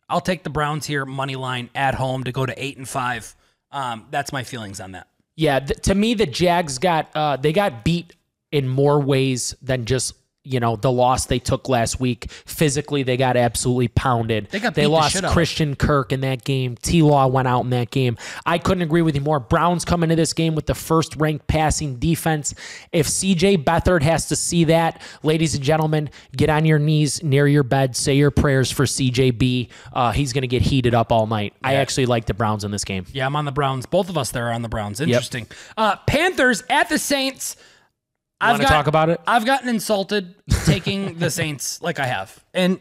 I'll 0.10 0.20
take 0.20 0.44
the 0.44 0.50
Browns 0.50 0.86
here 0.86 1.06
money 1.06 1.38
line 1.38 1.70
at 1.74 1.96
home 1.96 2.26
to 2.26 2.34
go 2.34 2.46
to 2.46 2.54
eight 2.62 2.76
and 2.76 2.88
five. 2.88 3.34
Um, 3.72 4.06
that's 4.12 4.34
my 4.34 4.44
feelings 4.44 4.82
on 4.82 4.92
that. 4.92 5.08
Yeah, 5.38 5.62
th- 5.62 5.80
to 5.84 5.96
me, 5.96 6.14
the 6.14 6.26
Jags 6.26 6.78
got 6.78 7.08
uh, 7.16 7.38
they 7.38 7.54
got 7.54 7.86
beat 7.86 8.14
in 8.52 8.68
more 8.68 9.00
ways 9.00 9.56
than 9.62 9.86
just 9.86 10.14
you 10.44 10.60
know 10.60 10.76
the 10.76 10.92
loss 10.92 11.26
they 11.28 11.40
took 11.40 11.70
last 11.70 12.00
week. 12.00 12.32
Physically, 12.46 13.04
they 13.04 13.18
got 13.18 13.38
absolutely 13.38 13.88
pounded. 13.90 14.48
They 14.50 14.60
got 14.60 14.74
beat 14.74 14.84
the 14.84 14.88
lost 14.90 15.14
shit 15.14 15.24
out 15.24 15.30
of. 15.30 15.34
Christian 15.34 15.76
Kirk 15.76 16.12
in 16.12 16.22
that 16.22 16.44
game. 16.44 16.76
T. 16.82 17.02
Law 17.02 17.28
went 17.28 17.48
out 17.48 17.62
in 17.62 17.70
that 17.72 17.92
game. 17.92 18.18
I 18.46 18.58
couldn't 18.58 18.82
agree 18.82 19.02
with 19.02 19.16
you 19.16 19.22
more. 19.22 19.40
Browns 19.40 19.86
come 19.86 20.04
into 20.04 20.16
this 20.16 20.34
game 20.34 20.56
with 20.56 20.66
the 20.66 20.74
first 20.76 21.16
ranked 21.18 21.48
passing 21.48 21.98
defense. 21.98 22.56
If 22.92 23.08
C.J. 23.08 23.58
Beathard 23.58 24.02
has 24.02 24.28
to 24.30 24.36
see 24.36 24.66
that, 24.66 25.02
ladies 25.24 25.56
and 25.56 25.64
gentlemen, 25.64 26.10
get 26.36 26.50
on 26.50 26.66
your 26.66 26.80
knees 26.80 27.22
near 27.24 27.48
your 27.48 27.64
bed, 27.64 27.96
say 27.96 28.16
your 28.16 28.32
prayers 28.32 28.72
for 28.72 28.86
C.J.B. 28.86 29.70
Uh, 29.94 30.12
he's 30.12 30.34
going 30.34 30.42
to 30.42 30.48
get 30.48 30.62
heated 30.62 30.96
up 30.96 31.12
all 31.12 31.28
night. 31.28 31.54
I 31.64 31.76
actually 31.76 32.08
like 32.08 32.26
the 32.26 32.34
Browns 32.34 32.64
in 32.64 32.72
this 32.72 32.84
game. 32.84 33.06
Yeah, 33.14 33.26
I'm 33.26 33.36
on 33.36 33.46
the 33.46 33.52
Browns. 33.52 33.86
Both 33.86 34.10
of 34.10 34.18
us 34.18 34.32
there 34.32 34.48
are 34.48 34.54
on 34.54 34.62
the 34.62 34.70
Browns. 34.70 35.02
Interesting. 35.02 35.48
Uh, 35.78 35.98
Panthers 36.08 36.64
at 36.70 36.90
the 36.90 36.98
Saints. 36.98 37.56
I've 38.42 38.54
Want 38.54 38.64
to 38.64 38.68
talk 38.68 38.88
about 38.88 39.10
it? 39.10 39.22
I've 39.28 39.46
gotten 39.46 39.70
insulted 39.70 40.36
taking 40.66 41.20
the 41.20 41.30
Saints 41.32 41.82
like 41.82 42.00
I 42.00 42.08
have. 42.08 42.44
And 42.54 42.80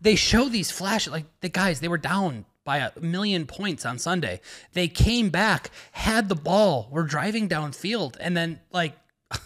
they 0.00 0.14
show 0.14 0.48
these 0.48 0.70
flashes 0.70 1.12
like 1.12 1.24
the 1.40 1.48
guys, 1.48 1.80
they 1.80 1.88
were 1.88 1.98
down 1.98 2.44
by 2.64 2.78
a 2.78 2.92
million 3.00 3.46
points 3.46 3.86
on 3.86 3.98
Sunday. 3.98 4.40
They 4.72 4.88
came 4.88 5.30
back, 5.30 5.70
had 5.92 6.28
the 6.28 6.34
ball, 6.34 6.88
were 6.90 7.02
driving 7.02 7.48
downfield, 7.48 8.16
and 8.20 8.36
then 8.36 8.60
like 8.72 8.94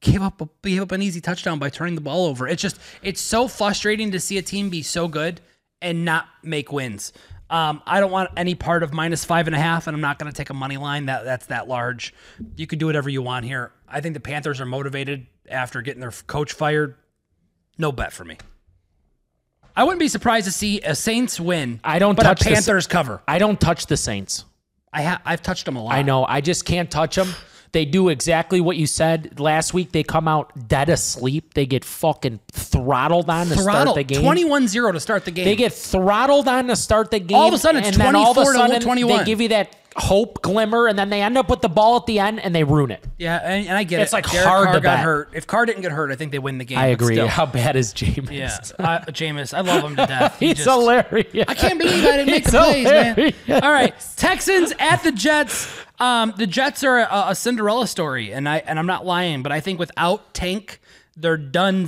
gave 0.00 0.22
up 0.22 0.42
gave 0.62 0.82
up 0.82 0.92
an 0.92 1.02
easy 1.02 1.20
touchdown 1.20 1.58
by 1.58 1.70
turning 1.70 1.94
the 1.94 2.00
ball 2.00 2.26
over. 2.26 2.48
It's 2.48 2.62
just 2.62 2.78
it's 3.02 3.20
so 3.20 3.48
frustrating 3.48 4.10
to 4.12 4.20
see 4.20 4.38
a 4.38 4.42
team 4.42 4.70
be 4.70 4.82
so 4.82 5.08
good 5.08 5.40
and 5.80 6.04
not 6.04 6.26
make 6.42 6.72
wins. 6.72 7.12
Um, 7.50 7.82
I 7.84 7.98
don't 7.98 8.12
want 8.12 8.30
any 8.36 8.54
part 8.54 8.84
of 8.84 8.92
minus 8.92 9.24
five 9.24 9.48
and 9.48 9.56
a 9.56 9.58
half, 9.58 9.88
and 9.88 9.94
I'm 9.94 10.00
not 10.00 10.20
going 10.20 10.30
to 10.30 10.36
take 10.36 10.50
a 10.50 10.54
money 10.54 10.76
line 10.76 11.06
that 11.06 11.24
that's 11.24 11.46
that 11.46 11.66
large. 11.66 12.14
You 12.56 12.68
can 12.68 12.78
do 12.78 12.86
whatever 12.86 13.10
you 13.10 13.22
want 13.22 13.44
here. 13.44 13.72
I 13.90 14.00
think 14.00 14.14
the 14.14 14.20
Panthers 14.20 14.60
are 14.60 14.66
motivated 14.66 15.26
after 15.48 15.82
getting 15.82 16.00
their 16.00 16.12
coach 16.12 16.52
fired. 16.52 16.94
No 17.78 17.92
bet 17.92 18.12
for 18.12 18.24
me. 18.24 18.38
I 19.76 19.84
wouldn't 19.84 20.00
be 20.00 20.08
surprised 20.08 20.46
to 20.46 20.52
see 20.52 20.80
a 20.80 20.94
Saints 20.94 21.40
win. 21.40 21.80
I 21.82 21.98
don't 21.98 22.16
but 22.16 22.24
touch 22.24 22.42
a 22.42 22.44
the- 22.44 22.50
Panthers 22.50 22.86
cover. 22.86 23.22
I 23.26 23.38
don't 23.38 23.60
touch 23.60 23.86
the 23.86 23.96
Saints. 23.96 24.44
I 24.92 25.02
ha- 25.02 25.22
I've 25.24 25.42
touched 25.42 25.66
them 25.66 25.76
a 25.76 25.82
lot. 25.84 25.94
I 25.94 26.02
know. 26.02 26.24
I 26.24 26.40
just 26.40 26.64
can't 26.64 26.90
touch 26.90 27.16
them. 27.16 27.32
They 27.72 27.84
do 27.84 28.08
exactly 28.08 28.60
what 28.60 28.76
you 28.76 28.86
said 28.88 29.38
last 29.38 29.72
week. 29.72 29.92
They 29.92 30.02
come 30.02 30.26
out 30.26 30.68
dead 30.68 30.88
asleep. 30.88 31.54
They 31.54 31.66
get 31.66 31.84
fucking 31.84 32.40
throttled 32.50 33.30
on 33.30 33.46
to 33.46 33.56
start 33.56 33.94
the 33.94 34.02
game. 34.02 34.22
21-0 34.22 34.92
to 34.92 34.98
start 34.98 35.24
the 35.24 35.30
game. 35.30 35.44
They 35.44 35.54
get 35.54 35.72
throttled 35.72 36.48
on 36.48 36.66
to 36.66 36.74
start 36.74 37.12
the 37.12 37.20
game. 37.20 37.38
All 37.38 37.46
of 37.46 37.54
a 37.54 37.58
sudden, 37.58 37.80
it's 37.84 37.96
and 37.96 38.00
then 38.00 38.16
all 38.16 38.32
of 38.32 38.38
a 38.38 38.44
sudden, 38.44 38.80
to 38.80 38.84
21. 38.84 39.18
They 39.18 39.24
give 39.24 39.40
you 39.40 39.48
that 39.50 39.89
hope 40.00 40.42
glimmer, 40.42 40.86
and 40.88 40.98
then 40.98 41.10
they 41.10 41.22
end 41.22 41.38
up 41.38 41.48
with 41.48 41.60
the 41.60 41.68
ball 41.68 41.96
at 41.96 42.06
the 42.06 42.18
end 42.18 42.40
and 42.40 42.54
they 42.54 42.64
ruin 42.64 42.90
it. 42.90 43.04
yeah, 43.18 43.36
and, 43.42 43.68
and 43.68 43.76
I 43.76 43.84
get 43.84 44.00
It's 44.00 44.12
it. 44.12 44.18
It's 44.18 44.26
like 44.26 44.32
Derek 44.32 44.46
hard 44.48 44.64
Carr 44.66 44.74
to 44.74 44.80
got 44.80 44.96
bet. 44.96 45.04
hurt. 45.04 45.30
If 45.34 45.46
Carr 45.46 45.66
didn't 45.66 45.82
get 45.82 45.92
hurt, 45.92 46.10
I 46.10 46.16
think 46.16 46.32
they 46.32 46.38
win 46.38 46.58
the 46.58 46.64
game. 46.64 46.78
I 46.78 46.86
agree. 46.86 47.14
still. 47.14 47.28
How 47.28 47.46
bad 47.46 47.76
is 47.76 47.94
Jameis? 47.94 48.30
Yeah, 48.32 48.84
uh, 48.84 49.00
Jameis, 49.06 49.54
I 49.54 49.60
love 49.60 49.84
him 49.84 49.96
to 49.96 50.06
death. 50.06 50.36
He 50.40 50.48
He's 50.48 50.56
just- 50.64 50.68
hilarious. 50.68 51.44
I 51.48 51.54
can't 51.54 51.78
believe 51.78 52.04
I 52.04 52.16
didn't 52.16 52.26
make 52.26 52.42
He's 52.44 52.52
the 52.52 52.58
plays, 52.58 53.36
man. 53.48 53.62
All 53.62 53.70
right, 53.70 53.94
Texans 54.16 54.72
at 54.78 55.02
the 55.02 55.12
Jets. 55.12 55.72
Um, 55.98 56.32
the 56.36 56.46
Jets 56.46 56.82
are 56.82 56.98
a, 56.98 57.24
a 57.28 57.34
Cinderella 57.34 57.86
story, 57.86 58.32
and 58.32 58.48
I 58.48 58.58
and 58.58 58.78
I'm 58.78 58.86
not 58.86 59.04
lying, 59.04 59.42
but 59.42 59.52
I 59.52 59.60
think 59.60 59.78
without 59.78 60.32
Tank, 60.34 60.80
they're 61.16 61.36
done. 61.36 61.86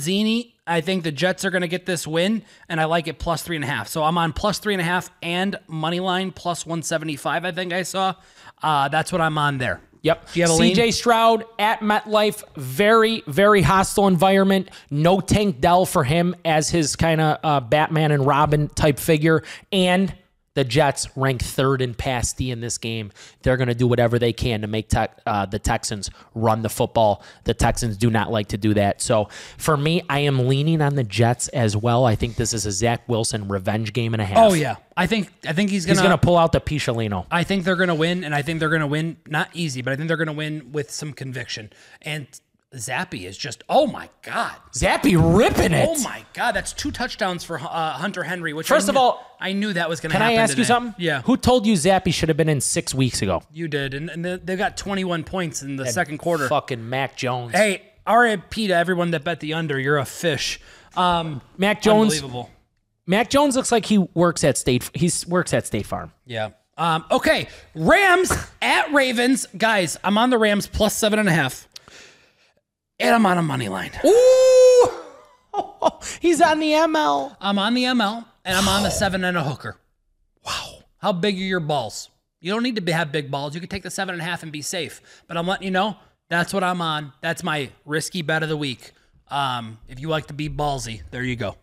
I 0.67 0.81
think 0.81 1.03
the 1.03 1.13
Jets 1.13 1.45
are 1.45 1.51
going 1.51 1.63
to 1.63 1.69
get 1.69 1.87
this 1.87 2.07
win, 2.07 2.43
and 2.69 2.81
I 2.81 2.85
like 2.85 3.09
it 3.09 3.19
plus 3.19 3.43
three 3.43 3.57
and 3.57 3.65
a 3.65 3.69
half. 3.69 3.89
So 3.89 4.05
I'm 4.05 4.17
on 4.17 4.33
plus 4.33 4.59
three 4.59 4.75
and 4.75 4.81
a 4.81 4.85
half 4.85 5.11
and 5.23 5.59
money 5.67 6.01
line 6.01 6.31
plus 6.31 6.65
one 6.65 6.83
seventy 6.83 7.17
five. 7.17 7.45
I 7.45 7.53
think 7.53 7.73
I 7.73 7.83
saw. 7.83 8.15
Uh, 8.63 8.89
that's 8.89 9.11
what 9.11 9.21
I'm 9.21 9.39
on 9.39 9.59
there. 9.59 9.81
Yep. 10.03 10.33
Do 10.33 10.41
you 10.41 10.47
have 10.47 10.51
a 10.51 10.59
lean? 10.59 10.77
CJ 10.77 10.93
Stroud 10.95 11.45
at 11.59 11.81
MetLife, 11.81 12.43
very, 12.57 13.23
very 13.27 13.63
hostile 13.63 14.09
environment. 14.09 14.69
No 14.91 15.21
Tank 15.21 15.61
Dell 15.61 15.87
for 15.87 16.03
him 16.03 16.35
as 16.45 16.71
his 16.71 16.97
kind 16.97 17.21
of 17.21 17.39
uh, 17.45 17.61
Batman 17.61 18.11
and 18.11 18.27
Robin 18.27 18.69
type 18.69 18.99
figure. 18.99 19.45
And 19.71 20.13
the 20.55 20.65
Jets 20.65 21.09
rank 21.17 21.43
third 21.43 21.81
in 21.83 21.95
pass 21.95 22.33
D 22.33 22.51
in 22.51 22.61
this 22.61 22.79
game. 22.79 23.11
They're 23.43 23.57
going 23.57 23.69
to 23.69 23.75
do 23.75 23.87
whatever 23.87 24.19
they 24.19 24.33
can 24.33 24.61
to 24.63 24.67
make 24.67 24.89
tech 24.89 25.21
uh, 25.27 25.47
the 25.47 25.59
Texans 25.59 26.11
run 26.35 26.63
the 26.63 26.69
football. 26.69 27.23
The 27.45 27.55
Texans 27.55 27.97
do 27.97 28.11
not 28.11 28.31
like 28.31 28.49
to 28.49 28.59
do 28.59 28.75
that. 28.75 29.01
So 29.01 29.29
for 29.57 29.77
me, 29.77 30.03
I 30.09 30.21
am 30.21 30.47
leaning 30.49 30.83
on 30.83 30.95
the 30.95 31.05
Jets 31.05 31.49
as 31.49 31.77
well. 31.77 32.05
I 32.05 32.15
think 32.15 32.37
this 32.37 32.53
is 32.53 32.67
a 32.67 32.73
Zach 32.73 33.09
Wilson 33.09 33.49
revenge 33.49 33.93
game 33.93 34.15
and 34.15 34.21
a 34.21 34.25
half. 34.25 34.39
Oh 34.39 34.55
yeah, 34.55 34.77
I 34.97 35.07
think 35.07 35.33
I 35.47 35.53
think 35.53 35.71
he's 35.71 35.87
gonna. 35.87 35.95
He's 35.95 36.03
going 36.03 36.19
to 36.19 36.19
pull 36.19 36.37
out 36.37 36.53
the 36.53 36.61
Picholino. 36.61 37.27
I 37.31 37.45
think 37.45 37.65
they're 37.65 37.77
going 37.77 37.89
to 37.89 37.95
win, 37.95 38.25
and 38.25 38.35
I 38.35 38.43
think 38.43 38.61
they're 38.61 38.69
going 38.69 38.81
to 38.81 38.87
win 38.87 39.17
not 39.27 39.49
easy, 39.55 39.83
but 39.83 39.93
I 39.93 39.97
think 39.97 40.09
they're 40.09 40.17
going 40.17 40.27
to 40.27 40.33
win 40.33 40.73
with 40.73 40.91
some 40.91 41.13
conviction. 41.13 41.71
And 42.03 42.27
Zappy 42.75 43.25
is 43.27 43.37
just, 43.37 43.63
oh 43.69 43.87
my 43.87 44.09
god, 44.23 44.53
Zappy 44.73 45.15
ripping 45.39 45.73
it. 45.73 45.87
oh 45.89 46.01
my 46.03 46.25
god, 46.33 46.53
that's 46.53 46.73
two 46.73 46.91
touchdowns 46.91 47.45
for 47.45 47.59
uh, 47.59 47.63
Hunter 47.93 48.23
Henry. 48.23 48.53
Which 48.53 48.67
First 48.69 48.89
I 48.89 48.93
of 48.93 48.97
all, 48.97 49.37
I 49.41 49.53
knew 49.53 49.73
that 49.75 49.89
was 49.89 50.01
going 50.01 50.11
to 50.13 50.19
happen. 50.19 50.31
Can. 50.33 50.39
I 50.41 50.43
ask 50.43 50.57
you 50.57 50.65
something? 50.65 50.95
Yeah, 50.99 51.23
Who 51.23 51.37
told 51.37 51.67
you 51.67 51.75
Zappy 51.75 52.13
should 52.15 52.29
have 52.31 52.37
been 52.39 52.49
in 52.49 52.61
six 52.61 52.95
weeks 52.95 53.21
ago? 53.23 53.43
you 53.53 53.69
did, 53.69 53.93
and, 53.95 54.09
and 54.11 54.25
they- 54.25 54.37
they 54.37 54.57
got 54.57 54.77
21 54.77 55.25
points 55.25 55.63
in 55.63 55.77
the 55.77 55.87
second 55.87 56.19
quarter. 56.19 56.49
Fucking 56.49 56.89
Mac 56.89 57.17
Jones. 57.17 57.53
Hey, 57.53 57.83
RIP 58.09 58.51
to 58.51 58.71
everyone 58.71 59.11
that 59.13 59.23
bet 59.25 59.41
the 59.41 59.55
under. 59.55 59.79
You're 59.79 59.99
a 59.99 60.05
fish. 60.05 60.59
Um, 60.97 61.41
Mac 61.59 61.83
Jones. 61.83 62.13
unbelievable. 62.15 62.51
Mac 63.07 63.31
Jones 63.31 63.57
looks 63.57 63.71
like 63.73 63.85
he 63.87 63.99
works 63.99 64.45
at 64.45 64.57
State. 64.57 64.89
He 64.95 65.11
works 65.29 65.53
at 65.53 65.67
State 65.67 65.87
Farm. 65.87 66.13
Yeah. 66.25 66.51
Um, 66.79 67.05
okay, 67.11 67.49
Rams 67.75 68.33
at 68.63 68.93
Ravens, 68.95 69.47
guys. 69.59 69.99
I'm 70.03 70.17
on 70.17 70.31
the 70.31 70.39
Rams 70.39 70.67
plus 70.67 70.97
seven 70.97 71.19
and 71.19 71.29
a 71.29 71.33
half, 71.33 71.69
and 73.03 73.15
I'm 73.15 73.27
on 73.27 73.39
a 73.39 73.43
money 73.43 73.69
line. 73.69 73.91
Ooh, 74.05 74.91
he's 76.21 76.41
on 76.41 76.59
the 76.61 76.71
ML. 76.73 77.37
I'm 77.41 77.59
on 77.59 77.75
the 77.75 77.85
ML 77.85 78.25
and 78.45 78.57
I'm 78.57 78.69
on 78.69 78.83
the 78.83 78.91
seven 78.91 79.25
and 79.25 79.37
a 79.37 79.43
hooker. 79.43 79.77
Wow. 80.45 80.79
How 80.99 81.13
big 81.13 81.37
are 81.37 81.39
your 81.39 81.61
balls? 81.61 82.11
You 82.41 82.53
don't 82.53 82.63
need 82.63 82.77
to 82.77 82.81
be, 82.81 82.93
have 82.93 83.13
big 83.13 83.31
balls. 83.31 83.55
You 83.55 83.61
can 83.61 83.69
take 83.69 83.83
the 83.83 83.91
seven 83.91 84.15
and 84.15 84.23
a 84.23 84.25
half 84.25 84.43
and 84.43 84.51
be 84.51 84.63
safe. 84.63 85.01
But 85.29 85.37
I'm 85.37 85.47
letting 85.47 85.65
you 85.65 85.71
know 85.71 85.97
that's 86.29 86.53
what 86.55 86.65
I'm 86.65 86.81
on. 86.81 87.13
That's 87.21 87.43
my 87.45 87.71
risky 87.85 88.23
bet 88.23 88.43
of 88.43 88.49
the 88.49 88.57
week. 88.57 88.93
Um, 89.29 89.79
if 89.89 90.01
you 90.01 90.09
like 90.09 90.27
to 90.27 90.35
be 90.35 90.49
ballsy, 90.49 91.03
there 91.11 91.23
you 91.23 91.37
go. 91.37 91.57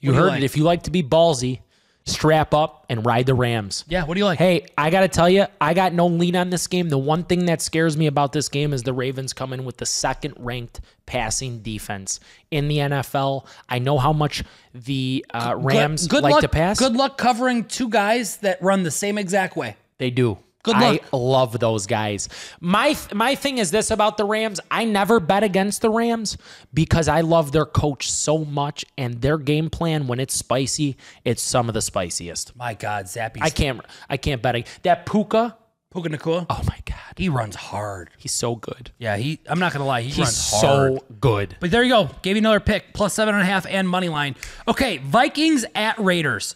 You 0.00 0.10
What 0.10 0.12
do 0.12 0.16
you 0.18 0.22
heard 0.22 0.28
like? 0.28 0.42
it. 0.42 0.44
If 0.44 0.56
you 0.56 0.64
like 0.64 0.82
to 0.84 0.90
be 0.90 1.02
ballsy, 1.02 1.60
strap 2.06 2.54
up 2.54 2.86
and 2.88 3.04
ride 3.04 3.26
the 3.26 3.34
Rams. 3.34 3.84
Yeah. 3.88 4.04
What 4.04 4.14
do 4.14 4.20
you 4.20 4.24
like? 4.24 4.38
Hey, 4.38 4.66
I 4.76 4.90
got 4.90 5.00
to 5.00 5.08
tell 5.08 5.28
you, 5.28 5.46
I 5.60 5.74
got 5.74 5.92
no 5.92 6.06
lean 6.06 6.36
on 6.36 6.50
this 6.50 6.66
game. 6.66 6.88
The 6.88 6.98
one 6.98 7.24
thing 7.24 7.46
that 7.46 7.60
scares 7.60 7.96
me 7.96 8.06
about 8.06 8.32
this 8.32 8.48
game 8.48 8.72
is 8.72 8.82
the 8.82 8.92
Ravens 8.92 9.32
come 9.32 9.52
in 9.52 9.64
with 9.64 9.76
the 9.76 9.86
second 9.86 10.34
ranked 10.38 10.80
passing 11.06 11.60
defense 11.60 12.20
in 12.50 12.68
the 12.68 12.78
NFL. 12.78 13.46
I 13.68 13.78
know 13.78 13.98
how 13.98 14.12
much 14.12 14.44
the 14.74 15.24
uh, 15.32 15.54
Rams 15.56 16.06
good, 16.06 16.16
good 16.16 16.22
like 16.24 16.32
luck, 16.32 16.40
to 16.42 16.48
pass. 16.48 16.78
Good 16.78 16.94
luck 16.94 17.18
covering 17.18 17.64
two 17.64 17.88
guys 17.88 18.38
that 18.38 18.62
run 18.62 18.82
the 18.82 18.90
same 18.90 19.18
exact 19.18 19.56
way. 19.56 19.76
They 19.98 20.10
do. 20.10 20.38
Good 20.62 20.76
I 20.76 21.00
love 21.12 21.58
those 21.58 21.86
guys. 21.86 22.28
My 22.60 22.94
my 23.14 23.34
thing 23.34 23.56
is 23.58 23.70
this 23.70 23.90
about 23.90 24.18
the 24.18 24.26
Rams. 24.26 24.60
I 24.70 24.84
never 24.84 25.18
bet 25.18 25.42
against 25.42 25.80
the 25.80 25.90
Rams 25.90 26.36
because 26.74 27.08
I 27.08 27.22
love 27.22 27.52
their 27.52 27.64
coach 27.64 28.10
so 28.10 28.44
much 28.44 28.84
and 28.98 29.22
their 29.22 29.38
game 29.38 29.70
plan 29.70 30.06
when 30.06 30.20
it's 30.20 30.34
spicy, 30.34 30.98
it's 31.24 31.40
some 31.42 31.68
of 31.68 31.74
the 31.74 31.80
spiciest. 31.80 32.54
My 32.56 32.74
God, 32.74 33.06
Zappy. 33.06 33.38
I 33.40 33.48
can't 33.48 33.80
I 34.10 34.18
can't 34.18 34.42
bet 34.42 34.66
that 34.82 35.06
Puka. 35.06 35.56
Puka 35.90 36.08
Nacua. 36.08 36.46
Oh 36.48 36.62
my 36.68 36.78
god. 36.84 36.96
He 37.16 37.28
runs 37.28 37.56
hard. 37.56 38.10
He's 38.16 38.32
so 38.32 38.54
good. 38.54 38.92
Yeah, 38.98 39.16
he. 39.16 39.40
I'm 39.48 39.58
not 39.58 39.72
gonna 39.72 39.86
lie. 39.86 40.02
He 40.02 40.08
He's 40.10 40.18
runs 40.18 40.50
hard. 40.50 40.98
so 40.98 41.04
good. 41.20 41.56
But 41.58 41.70
there 41.72 41.82
you 41.82 41.90
go. 41.90 42.10
Gave 42.22 42.36
you 42.36 42.42
another 42.42 42.60
pick. 42.60 42.92
Plus 42.94 43.14
seven 43.14 43.34
and 43.34 43.42
a 43.42 43.46
half 43.46 43.66
and 43.66 43.88
money 43.88 44.08
line. 44.08 44.36
Okay, 44.68 44.98
Vikings 44.98 45.64
at 45.74 45.98
Raiders. 45.98 46.54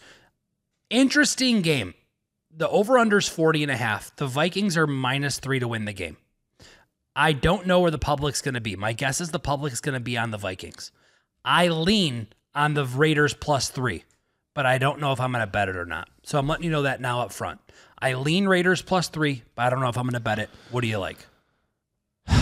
Interesting 0.90 1.62
game. 1.62 1.94
The 2.56 2.68
over-under's 2.68 3.28
40 3.28 3.64
and 3.64 3.72
a 3.72 3.76
half. 3.76 4.14
The 4.16 4.26
Vikings 4.26 4.76
are 4.76 4.86
minus 4.86 5.38
three 5.38 5.58
to 5.58 5.68
win 5.68 5.84
the 5.84 5.92
game. 5.92 6.16
I 7.16 7.32
don't 7.32 7.66
know 7.66 7.80
where 7.80 7.90
the 7.90 7.98
public's 7.98 8.42
gonna 8.42 8.60
be. 8.60 8.76
My 8.76 8.92
guess 8.92 9.20
is 9.20 9.30
the 9.30 9.38
public's 9.38 9.80
gonna 9.80 10.00
be 10.00 10.16
on 10.18 10.30
the 10.30 10.38
Vikings. 10.38 10.92
I 11.44 11.68
lean 11.68 12.28
on 12.54 12.74
the 12.74 12.84
Raiders 12.84 13.34
plus 13.34 13.68
three, 13.68 14.04
but 14.54 14.66
I 14.66 14.78
don't 14.78 15.00
know 15.00 15.12
if 15.12 15.20
I'm 15.20 15.32
gonna 15.32 15.46
bet 15.46 15.68
it 15.68 15.76
or 15.76 15.86
not. 15.86 16.08
So 16.22 16.38
I'm 16.38 16.46
letting 16.46 16.64
you 16.64 16.70
know 16.70 16.82
that 16.82 17.00
now 17.00 17.20
up 17.20 17.32
front. 17.32 17.60
I 17.98 18.14
lean 18.14 18.46
Raiders 18.46 18.82
plus 18.82 19.08
three, 19.08 19.42
but 19.54 19.66
I 19.66 19.70
don't 19.70 19.80
know 19.80 19.88
if 19.88 19.96
I'm 19.96 20.06
gonna 20.06 20.20
bet 20.20 20.38
it. 20.38 20.50
What 20.70 20.82
do 20.82 20.88
you 20.88 20.98
like? 20.98 21.18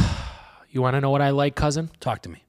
You 0.70 0.80
want 0.80 0.94
to 0.94 1.02
know 1.02 1.10
what 1.10 1.20
I 1.20 1.30
like, 1.30 1.54
cousin? 1.54 1.90
Talk 2.00 2.22
to 2.22 2.30
me. 2.30 2.46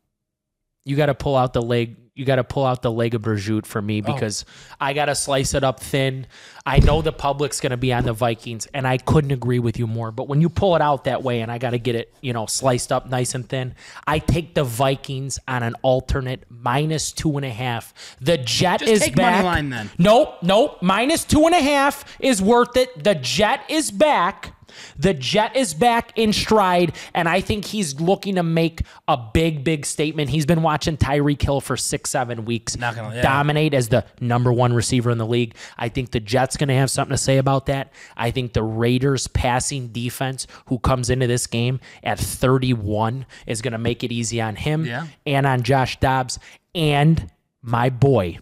You 0.86 0.96
got 0.96 1.08
to 1.08 1.14
pull 1.14 1.36
out 1.36 1.52
the 1.52 1.62
leg. 1.62 1.98
You 2.16 2.26
got 2.26 2.36
to 2.36 2.44
pull 2.44 2.64
out 2.64 2.84
the 2.84 2.92
leg 2.92 3.16
of 3.16 3.24
prosciutto 3.24 3.66
for 3.66 3.82
me 3.82 4.00
Oh. 4.06 4.14
because 4.14 4.46
I 4.80 4.94
got 4.94 5.06
to 5.06 5.16
slice 5.16 5.56
it 5.56 5.64
up 5.64 5.80
thin. 5.80 6.28
I 6.64 6.78
know 6.80 7.02
the 7.02 7.12
public's 7.12 7.60
going 7.60 7.72
to 7.72 7.78
be 7.78 7.92
on 7.92 8.04
the 8.04 8.14
Vikings, 8.14 8.68
and 8.72 8.88
I 8.88 8.98
couldn't 9.00 9.32
agree 9.32 9.58
with 9.58 9.80
you 9.80 9.88
more. 9.88 10.12
But 10.12 10.28
when 10.28 10.40
you 10.40 10.48
pull 10.50 10.76
it 10.76 10.82
out 10.84 11.06
that 11.06 11.24
way, 11.24 11.42
and 11.42 11.52
I 11.52 11.58
got 11.58 11.72
to 11.72 11.80
get 11.80 11.96
it, 11.96 12.14
you 12.22 12.32
know, 12.32 12.46
sliced 12.46 12.92
up 12.92 13.10
nice 13.10 13.34
and 13.34 13.50
thin, 13.50 13.74
I 14.06 14.20
take 14.20 14.54
the 14.54 14.64
Vikings 14.64 15.40
on 15.48 15.64
an 15.64 15.74
alternate 15.82 16.44
minus 16.50 17.12
two 17.12 17.36
and 17.36 17.46
a 17.46 17.50
half. 17.50 17.94
The 18.22 18.38
Jet 18.38 18.82
Just 18.82 18.92
is 18.92 19.00
take 19.02 19.18
money 19.18 19.28
back. 19.38 19.44
line 19.44 19.70
then. 19.72 19.90
Nope, 19.98 20.36
nope. 20.44 20.84
Minus 20.84 21.26
two 21.26 21.46
and 21.48 21.56
a 21.56 21.62
half 21.62 22.06
is 22.20 22.44
worth 22.44 22.78
it. 22.78 23.04
The 23.04 23.16
Jet 23.16 23.62
is 23.70 23.90
back. 23.90 24.54
The 24.98 25.14
Jet 25.14 25.56
is 25.56 25.74
back 25.74 26.12
in 26.18 26.34
stride, 26.34 26.94
and 27.14 27.28
I 27.30 27.42
think 27.42 27.66
he's 27.66 28.00
looking 28.00 28.36
to 28.36 28.44
make 28.44 28.82
a 29.08 29.18
big, 29.18 29.64
big 29.64 29.86
statement. 29.86 30.30
He's 30.30 30.46
been 30.46 30.62
watching 30.62 30.98
Tyreek 30.98 31.42
Hill 31.42 31.62
for 31.62 31.76
six, 31.78 32.10
seven 32.10 32.46
weeks 32.46 32.76
gonna- 32.76 33.16
yeah. 33.16 33.22
dominate 33.22 33.74
as 33.74 33.90
the 33.90 34.06
number 34.22 34.52
one 34.52 34.74
receiver 34.74 35.12
in 35.12 35.18
the 35.18 35.26
league. 35.26 35.56
I 35.78 35.90
think 35.90 36.12
the 36.12 36.20
Jets 36.20 36.58
going 36.58 36.70
to 36.70 36.76
have 36.76 36.90
something 36.92 37.14
to 37.14 37.22
say 37.22 37.38
about 37.38 37.66
that. 37.68 37.92
I 38.18 38.32
think 38.32 38.54
the 38.54 38.64
Raiders 38.64 39.28
passing 39.28 39.90
defense, 39.90 40.48
who 40.68 40.80
comes 40.80 41.10
into 41.10 41.28
this 41.28 41.48
game 41.48 41.80
at 42.04 42.20
31, 42.20 43.26
is 43.48 43.62
going 43.62 43.72
to 43.74 43.78
make 43.78 44.04
it 44.04 44.12
easy 44.12 44.42
on 44.42 44.56
him 44.56 44.86
Yeah. 44.86 45.08
and 45.26 45.46
on 45.46 45.64
Josh 45.64 46.00
Dobbs 46.00 46.40
and 46.76 47.30
my 47.62 47.90
boy. 47.90 48.40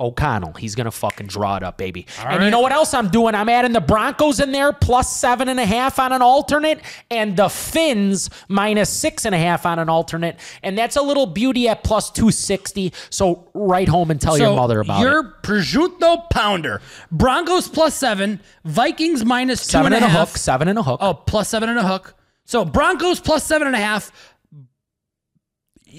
O'Connell, 0.00 0.54
he's 0.54 0.74
gonna 0.74 0.90
fucking 0.90 1.26
draw 1.26 1.56
it 1.56 1.62
up, 1.62 1.76
baby. 1.76 2.06
and 2.24 2.42
you 2.42 2.50
know 2.50 2.60
what 2.60 2.72
else 2.72 2.94
I'm 2.94 3.08
doing? 3.08 3.34
I'm 3.34 3.48
adding 3.48 3.72
the 3.72 3.80
Broncos 3.80 4.40
in 4.40 4.50
there 4.52 4.72
plus 4.72 5.14
seven 5.14 5.48
and 5.48 5.60
a 5.60 5.66
half 5.66 5.98
on 5.98 6.12
an 6.12 6.22
alternate, 6.22 6.80
and 7.10 7.36
the 7.36 7.48
Fins 7.48 8.30
minus 8.48 8.88
six 8.90 9.24
and 9.26 9.34
a 9.34 9.38
half 9.38 9.66
on 9.66 9.78
an 9.78 9.88
alternate, 9.88 10.38
and 10.62 10.76
that's 10.78 10.96
a 10.96 11.02
little 11.02 11.26
beauty 11.26 11.68
at 11.68 11.84
plus 11.84 12.10
two 12.10 12.30
sixty. 12.30 12.92
So 13.10 13.48
write 13.54 13.88
home 13.88 14.10
and 14.10 14.20
tell 14.20 14.38
your 14.38 14.56
mother 14.56 14.80
about 14.80 15.00
your 15.00 15.10
it. 15.10 15.12
Your 15.12 15.34
prosciutto 15.42 16.30
pounder. 16.30 16.80
Broncos 17.12 17.68
plus 17.68 17.94
seven. 17.94 18.40
Vikings 18.64 19.24
minus 19.24 19.66
two 19.66 19.72
Seven 19.72 19.92
and 19.92 19.96
and 19.96 20.04
a 20.04 20.06
a 20.06 20.10
half. 20.10 20.28
hook, 20.30 20.38
seven 20.38 20.68
and 20.68 20.78
a 20.78 20.82
hook. 20.82 21.00
Oh, 21.02 21.14
plus 21.14 21.48
seven 21.48 21.68
and 21.68 21.78
a 21.78 21.86
hook. 21.86 22.14
So 22.44 22.64
Broncos 22.64 23.20
plus 23.20 23.44
seven 23.44 23.66
and 23.66 23.76
a 23.76 23.80
half. 23.80 24.10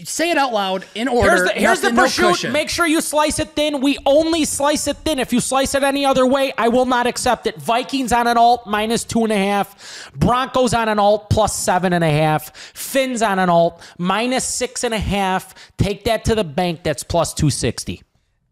Say 0.06 0.32
it 0.32 0.38
out 0.38 0.54
loud 0.54 0.86
in 0.95 1.08
order. 1.08 1.30
Here's 1.30 1.43
the, 1.43 1.49
here's 1.60 1.82
the 1.82 1.91
Nothing- 1.91 1.95
no 1.95 2.04
prosciutto. 2.27 2.32
cushion. 2.32 2.51
Make 2.54 2.69
sure 2.69 2.88
you 2.88 3.01
slice 3.01 3.39
it 3.39 3.49
thin. 3.49 3.82
We 3.82 3.97
only 4.06 4.45
slice 4.45 4.88
it 4.88 4.97
thin. 4.97 5.19
If 5.19 5.34
you 5.34 5.39
slice 5.41 5.75
it 5.75 5.84
any 5.84 6.06
other 6.06 6.25
way, 6.25 6.54
I 6.58 6.69
will 6.69 6.86
not 6.86 7.08
accept 7.08 7.45
it. 7.47 7.58
Vikings 7.58 8.13
on 8.13 8.25
an 8.27 8.38
alt 8.38 8.65
minus 8.67 9.04
two 9.04 9.23
and 9.23 9.32
a 9.34 9.38
half. 9.38 10.12
Broncos 10.15 10.73
on 10.73 10.88
an 10.88 10.97
alt 10.99 11.30
plus 11.30 11.56
seven 11.56 11.91
and 11.93 12.04
a 12.04 12.10
half. 12.12 12.56
Fins 12.73 13.21
on 13.21 13.38
an 13.39 13.49
alt 13.49 13.82
minus 13.97 14.45
six 14.45 14.84
and 14.84 14.93
a 14.93 14.99
half. 14.99 15.54
Take 15.77 16.06
that 16.06 16.23
to 16.25 16.36
the 16.36 16.43
bank. 16.43 16.84
That's 16.84 17.04
plus 17.04 17.34
two 17.34 17.49
sixty. 17.49 18.01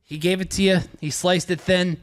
He 0.04 0.18
gave 0.18 0.42
it 0.42 0.50
to 0.52 0.64
you. 0.64 0.80
He 1.00 1.10
sliced 1.12 1.50
it 1.52 1.62
thin. 1.62 1.98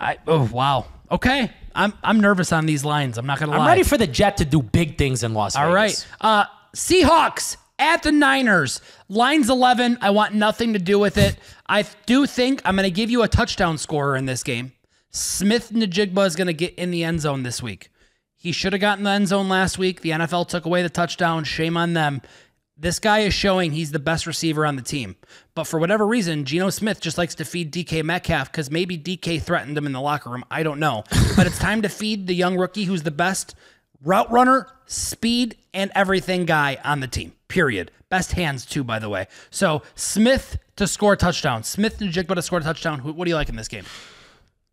I 0.00 0.18
oh 0.26 0.48
wow. 0.52 0.86
Okay. 1.10 1.52
I'm 1.74 1.92
I'm 2.02 2.20
nervous 2.20 2.52
on 2.52 2.66
these 2.66 2.84
lines. 2.84 3.16
I'm 3.18 3.26
not 3.26 3.38
gonna 3.38 3.52
lie. 3.52 3.58
I'm 3.58 3.66
ready 3.66 3.82
for 3.82 3.96
the 3.98 4.06
Jet 4.06 4.38
to 4.38 4.44
do 4.44 4.60
big 4.62 4.98
things 4.98 5.22
in 5.22 5.34
Las 5.34 5.54
All 5.54 5.70
Vegas. 5.72 6.06
right. 6.20 6.26
Uh 6.42 6.44
Seahawks 6.74 7.56
at 7.78 8.02
the 8.02 8.12
Niners. 8.12 8.80
Lines 9.08 9.50
11. 9.50 9.98
I 10.00 10.10
want 10.10 10.34
nothing 10.34 10.72
to 10.72 10.78
do 10.78 10.98
with 10.98 11.18
it. 11.18 11.36
I 11.68 11.84
do 12.06 12.26
think 12.26 12.62
I'm 12.64 12.76
going 12.76 12.84
to 12.84 12.90
give 12.90 13.10
you 13.10 13.22
a 13.22 13.28
touchdown 13.28 13.78
scorer 13.78 14.16
in 14.16 14.26
this 14.26 14.42
game. 14.42 14.72
Smith-Njigba 15.10 16.26
is 16.26 16.36
going 16.36 16.46
to 16.46 16.52
get 16.52 16.74
in 16.74 16.90
the 16.90 17.04
end 17.04 17.20
zone 17.20 17.42
this 17.42 17.62
week. 17.62 17.90
He 18.34 18.52
should 18.52 18.72
have 18.72 18.80
gotten 18.80 19.04
the 19.04 19.10
end 19.10 19.28
zone 19.28 19.48
last 19.48 19.78
week. 19.78 20.02
The 20.02 20.10
NFL 20.10 20.48
took 20.48 20.66
away 20.66 20.82
the 20.82 20.90
touchdown. 20.90 21.44
Shame 21.44 21.76
on 21.76 21.94
them. 21.94 22.22
This 22.78 22.98
guy 22.98 23.20
is 23.20 23.32
showing 23.32 23.72
he's 23.72 23.90
the 23.90 23.98
best 23.98 24.26
receiver 24.26 24.66
on 24.66 24.76
the 24.76 24.82
team. 24.82 25.16
But 25.54 25.64
for 25.64 25.80
whatever 25.80 26.06
reason, 26.06 26.44
Geno 26.44 26.68
Smith 26.68 27.00
just 27.00 27.16
likes 27.16 27.34
to 27.36 27.44
feed 27.46 27.72
DK 27.72 28.04
Metcalf 28.04 28.52
because 28.52 28.70
maybe 28.70 28.98
DK 28.98 29.40
threatened 29.40 29.78
him 29.78 29.86
in 29.86 29.92
the 29.92 30.00
locker 30.00 30.28
room. 30.28 30.44
I 30.50 30.62
don't 30.62 30.78
know. 30.78 31.04
but 31.36 31.46
it's 31.46 31.58
time 31.58 31.80
to 31.82 31.88
feed 31.88 32.26
the 32.26 32.34
young 32.34 32.58
rookie 32.58 32.84
who's 32.84 33.02
the 33.02 33.10
best 33.10 33.54
route 34.02 34.30
runner, 34.30 34.68
speed, 34.86 35.56
and 35.74 35.90
everything 35.94 36.44
guy 36.46 36.78
on 36.84 37.00
the 37.00 37.08
team. 37.08 37.32
Period. 37.48 37.90
Best 38.08 38.32
hands, 38.32 38.64
too, 38.66 38.84
by 38.84 38.98
the 38.98 39.08
way. 39.08 39.26
So 39.50 39.82
Smith 39.94 40.58
to 40.76 40.86
score 40.86 41.14
a 41.14 41.16
touchdown. 41.16 41.62
Smith-Njigba 41.62 42.34
to 42.34 42.42
score 42.42 42.58
a 42.58 42.62
touchdown. 42.62 42.98
Who- 43.00 43.12
What 43.12 43.24
do 43.24 43.30
you 43.30 43.34
like 43.36 43.48
in 43.48 43.56
this 43.56 43.68
game? 43.68 43.84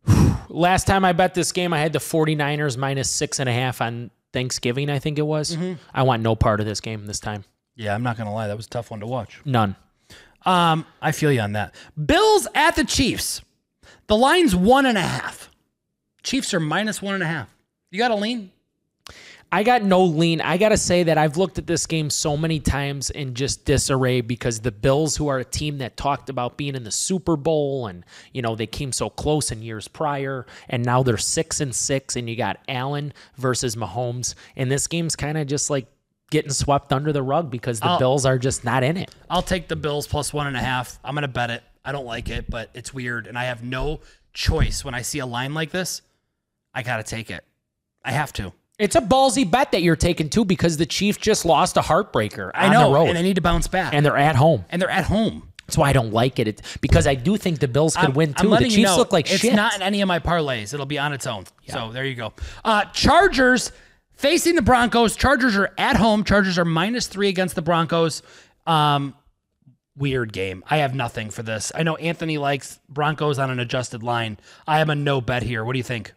Last 0.50 0.86
time 0.88 1.06
I 1.06 1.14
bet 1.14 1.34
this 1.34 1.52
game, 1.52 1.74
I 1.74 1.80
had 1.80 1.94
the 1.94 2.00
49ers 2.00 2.78
minus 2.78 3.10
six 3.10 3.40
and 3.40 3.48
a 3.50 3.54
half 3.54 3.82
on 3.82 4.12
Thanksgiving, 4.34 4.90
I 4.90 5.00
think 5.00 5.18
it 5.20 5.24
was. 5.24 5.56
Mm-hmm. 5.56 5.74
I 5.94 6.04
want 6.04 6.22
no 6.24 6.36
part 6.36 6.60
of 6.60 6.66
this 6.66 6.82
game 6.82 7.06
this 7.06 7.20
time. 7.20 7.44
Yeah, 7.76 7.96
I'm 7.96 8.04
not 8.04 8.18
going 8.18 8.28
to 8.28 8.34
lie. 8.34 8.48
That 8.48 8.58
was 8.58 8.66
a 8.68 8.70
tough 8.70 8.92
one 8.92 9.00
to 9.00 9.08
watch. 9.08 9.40
None. 9.46 9.76
Um, 10.46 10.86
I 11.02 11.12
feel 11.12 11.32
you 11.32 11.40
on 11.40 11.54
that. 11.54 11.74
Bills 12.06 12.48
at 12.54 12.76
the 12.76 12.84
Chiefs. 12.84 13.42
The 14.08 14.18
line's 14.18 14.56
one 14.56 14.86
and 14.86 14.98
a 14.98 15.02
half. 15.02 15.50
Chiefs 16.24 16.54
are 16.54 16.60
minus 16.60 17.02
one 17.02 17.14
and 17.14 17.24
a 17.24 17.28
half. 17.28 17.48
You 17.92 17.98
got 18.00 18.10
to 18.10 18.16
lean? 18.16 18.52
I 19.54 19.62
got 19.62 19.84
no 19.84 20.04
lean. 20.04 20.42
I 20.42 20.58
got 20.58 20.70
to 20.70 20.78
say 20.78 21.04
that 21.04 21.20
I've 21.20 21.38
looked 21.38 21.60
at 21.60 21.68
this 21.68 21.86
game 21.86 22.10
so 22.10 22.36
many 22.36 22.60
times 22.60 23.12
in 23.12 23.36
just 23.36 23.66
disarray 23.66 24.22
because 24.22 24.62
the 24.62 24.72
Bills, 24.72 25.16
who 25.16 25.28
are 25.28 25.38
a 25.38 25.46
team 25.46 25.78
that 25.78 25.96
talked 25.96 26.32
about 26.32 26.58
being 26.58 26.74
in 26.74 26.84
the 26.84 26.92
Super 26.92 27.36
Bowl 27.36 27.86
and, 27.86 28.04
you 28.32 28.42
know, 28.42 28.56
they 28.56 28.66
came 28.66 28.92
so 28.92 29.12
close 29.12 29.52
in 29.52 29.62
years 29.62 29.88
prior 29.88 30.48
and 30.70 30.84
now 30.84 31.04
they're 31.04 31.18
six 31.18 31.62
and 31.62 31.76
six 31.76 32.16
and 32.16 32.28
you 32.28 32.36
got 32.36 32.62
Allen 32.68 33.13
versus 33.38 33.76
Mahomes. 33.76 34.34
And 34.56 34.72
this 34.72 34.88
game's 34.88 35.16
kind 35.16 35.38
of 35.38 35.46
just 35.46 35.70
like 35.70 35.86
getting 36.32 36.52
swept 36.52 36.92
under 36.92 37.13
the 37.13 37.22
rug 37.22 37.52
because 37.52 37.80
the 37.80 37.86
I'll- 37.89 38.00
Bills 38.00 38.26
are 38.26 38.39
just 38.39 38.63
not 38.63 38.82
in 38.82 38.98
it. 38.98 39.13
I'll 39.30 39.44
take 39.44 39.68
the 39.68 39.76
Bills 39.76 40.08
plus 40.08 40.34
one 40.34 40.48
and 40.48 40.58
a 40.58 40.62
half. 40.62 40.98
I'm 41.04 41.13
going 41.13 41.22
to 41.22 41.28
bet 41.28 41.52
it. 41.52 41.62
I 41.86 41.92
don't 41.92 42.06
like 42.06 42.28
it, 42.28 42.50
but 42.50 42.72
it's 42.74 42.92
weird. 42.92 43.28
And 43.28 43.38
I 43.38 43.44
have 43.44 43.62
no 43.63 44.00
choice 44.34 44.84
when 44.84 44.96
I 44.96 45.04
see 45.04 45.20
a 45.20 45.28
line 45.28 45.54
like 45.54 45.70
this. 45.70 46.02
I 46.74 46.82
got 46.82 46.98
to 46.98 47.04
take 47.04 47.30
it. 47.30 47.46
I 48.04 48.13
have 48.13 48.34
to. 48.34 48.52
It's 48.84 48.96
a 48.96 49.02
ballsy 49.02 49.50
bet 49.50 49.72
that 49.72 49.82
you're 49.82 49.96
taking 49.96 50.30
too 50.30 50.46
because 50.46 50.78
the 50.78 50.86
Chiefs 50.86 51.17
just 51.17 51.46
lost 51.46 51.78
a 51.78 51.82
heartbreaker 51.82 52.52
I 52.54 52.72
know. 52.72 53.06
And 53.06 53.15
they 53.15 53.22
need 53.24 53.36
to 53.36 53.41
bounce 53.41 53.67
back. 53.67 53.93
and 53.93 54.06
they're 54.06 54.17
at 54.17 54.36
home. 54.36 54.65
and 54.69 54.82
they're 54.82 54.89
at 54.89 55.06
home. 55.06 55.50
That's 55.65 55.78
why 55.78 55.89
I 55.89 55.93
don't 55.93 56.12
like 56.12 56.39
it. 56.39 56.48
It's 56.50 56.78
because 56.78 57.08
I 57.08 57.15
do 57.15 57.38
think 57.38 57.60
the 57.60 57.69
Bills 57.69 57.96
could 57.96 58.06
I'm- 58.10 58.13
win 58.13 58.34
too. 58.34 58.50
The 58.50 58.58
Chiefs 58.58 58.76
you 58.76 58.84
know, 58.86 58.98
look 58.98 59.13
like 59.13 59.32
it's 59.32 59.39
shit. 59.39 59.52
It's 59.52 59.56
not 59.56 59.76
in 59.76 59.82
any 59.82 60.02
of 60.02 60.08
my 60.08 60.19
parlays. 60.19 60.74
It'll 60.74 60.86
be 60.86 61.00
on 61.00 61.13
its 61.13 61.26
own. 61.26 61.46
So 61.69 61.91
there 61.91 62.04
you 62.06 62.15
go. 62.15 62.34
Uh, 62.65 62.84
Chargers 62.86 63.72
facing 64.12 64.56
the 64.56 64.62
Broncos. 64.62 65.15
Chargers 65.15 65.56
are 65.56 65.72
at 65.78 65.96
home. 65.96 66.26
Chargers 66.26 66.58
are 66.60 66.65
minus 66.65 67.08
three 67.08 67.30
against 67.30 67.56
the 67.56 67.62
Broncos. 67.62 68.22
Um, 68.67 69.15
weird 69.96 70.34
game. 70.34 70.63
I 70.69 70.78
have 70.78 70.93
nothing 70.93 71.30
for 71.30 71.43
this. 71.43 71.72
I 71.74 71.84
know 71.84 71.96
Anthony 71.96 72.38
likes 72.38 72.80
Broncos 72.89 73.39
on 73.39 73.50
an 73.50 73.60
adjusted 73.60 74.04
line. 74.04 74.39
I 74.67 74.82
am 74.82 74.89
a 74.89 74.96
no 74.96 75.22
bet 75.22 75.43
here. 75.43 75.63
What 75.63 75.74
do 75.74 75.80
you 75.80 75.84
think? 75.84 76.13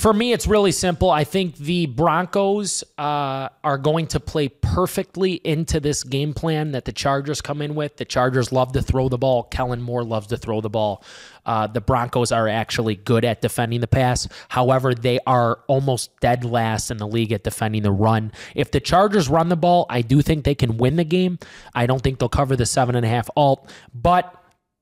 For 0.00 0.14
me, 0.14 0.32
it's 0.32 0.46
really 0.46 0.72
simple. 0.72 1.10
I 1.10 1.24
think 1.24 1.56
the 1.56 1.84
Broncos 1.84 2.82
uh, 2.96 3.50
are 3.62 3.76
going 3.76 4.06
to 4.06 4.18
play 4.18 4.48
perfectly 4.48 5.34
into 5.34 5.78
this 5.78 6.04
game 6.04 6.32
plan 6.32 6.72
that 6.72 6.86
the 6.86 6.92
Chargers 6.92 7.42
come 7.42 7.60
in 7.60 7.74
with. 7.74 7.98
The 7.98 8.06
Chargers 8.06 8.50
love 8.50 8.72
to 8.72 8.80
throw 8.80 9.10
the 9.10 9.18
ball. 9.18 9.42
Kellen 9.42 9.82
Moore 9.82 10.02
loves 10.02 10.28
to 10.28 10.38
throw 10.38 10.62
the 10.62 10.70
ball. 10.70 11.04
Uh, 11.44 11.66
the 11.66 11.82
Broncos 11.82 12.32
are 12.32 12.48
actually 12.48 12.94
good 12.94 13.26
at 13.26 13.42
defending 13.42 13.82
the 13.82 13.86
pass. 13.86 14.26
However, 14.48 14.94
they 14.94 15.18
are 15.26 15.60
almost 15.66 16.18
dead 16.20 16.46
last 16.46 16.90
in 16.90 16.96
the 16.96 17.06
league 17.06 17.32
at 17.32 17.44
defending 17.44 17.82
the 17.82 17.92
run. 17.92 18.32
If 18.54 18.70
the 18.70 18.80
Chargers 18.80 19.28
run 19.28 19.50
the 19.50 19.56
ball, 19.56 19.84
I 19.90 20.00
do 20.00 20.22
think 20.22 20.44
they 20.44 20.54
can 20.54 20.78
win 20.78 20.96
the 20.96 21.04
game. 21.04 21.38
I 21.74 21.84
don't 21.84 22.00
think 22.00 22.20
they'll 22.20 22.30
cover 22.30 22.56
the 22.56 22.64
seven 22.64 22.96
and 22.96 23.04
a 23.04 23.10
half 23.10 23.28
alt, 23.36 23.70
but 23.92 24.34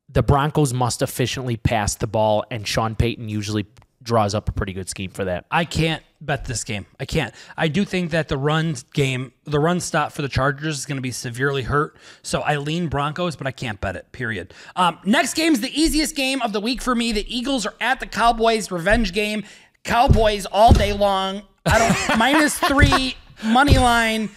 the 0.08 0.22
Broncos 0.22 0.72
must 0.72 1.02
efficiently 1.02 1.56
pass 1.56 1.96
the 1.96 2.06
ball, 2.06 2.44
and 2.52 2.68
Sean 2.68 2.94
Payton 2.94 3.28
usually 3.28 3.66
draws 4.08 4.34
up 4.34 4.48
a 4.48 4.52
pretty 4.52 4.72
good 4.72 4.88
scheme 4.88 5.10
for 5.10 5.26
that. 5.26 5.44
I 5.50 5.66
can't 5.66 6.02
bet 6.18 6.46
this 6.46 6.64
game. 6.64 6.86
I 6.98 7.04
can't. 7.04 7.34
I 7.58 7.68
do 7.68 7.84
think 7.84 8.10
that 8.12 8.28
the 8.28 8.38
run 8.38 8.74
game, 8.94 9.32
the 9.44 9.60
run 9.60 9.80
stop 9.80 10.12
for 10.12 10.22
the 10.22 10.30
Chargers 10.30 10.78
is 10.78 10.86
going 10.86 10.96
to 10.96 11.02
be 11.02 11.10
severely 11.10 11.62
hurt. 11.62 11.94
So 12.22 12.40
I 12.40 12.56
lean 12.56 12.88
Broncos, 12.88 13.36
but 13.36 13.46
I 13.46 13.50
can't 13.50 13.78
bet 13.82 13.96
it. 13.96 14.10
Period. 14.10 14.54
Um, 14.76 14.98
next 15.04 15.34
game 15.34 15.52
is 15.52 15.60
the 15.60 15.78
easiest 15.78 16.16
game 16.16 16.40
of 16.40 16.54
the 16.54 16.60
week 16.60 16.80
for 16.80 16.94
me. 16.94 17.12
The 17.12 17.26
Eagles 17.32 17.66
are 17.66 17.74
at 17.82 18.00
the 18.00 18.06
Cowboys. 18.06 18.70
Revenge 18.70 19.12
game. 19.12 19.44
Cowboys 19.84 20.46
all 20.46 20.72
day 20.72 20.94
long. 20.94 21.42
I 21.66 21.78
don't 21.78 22.18
minus 22.18 22.58
three 22.58 23.14
money 23.44 23.78
line. 23.78 24.30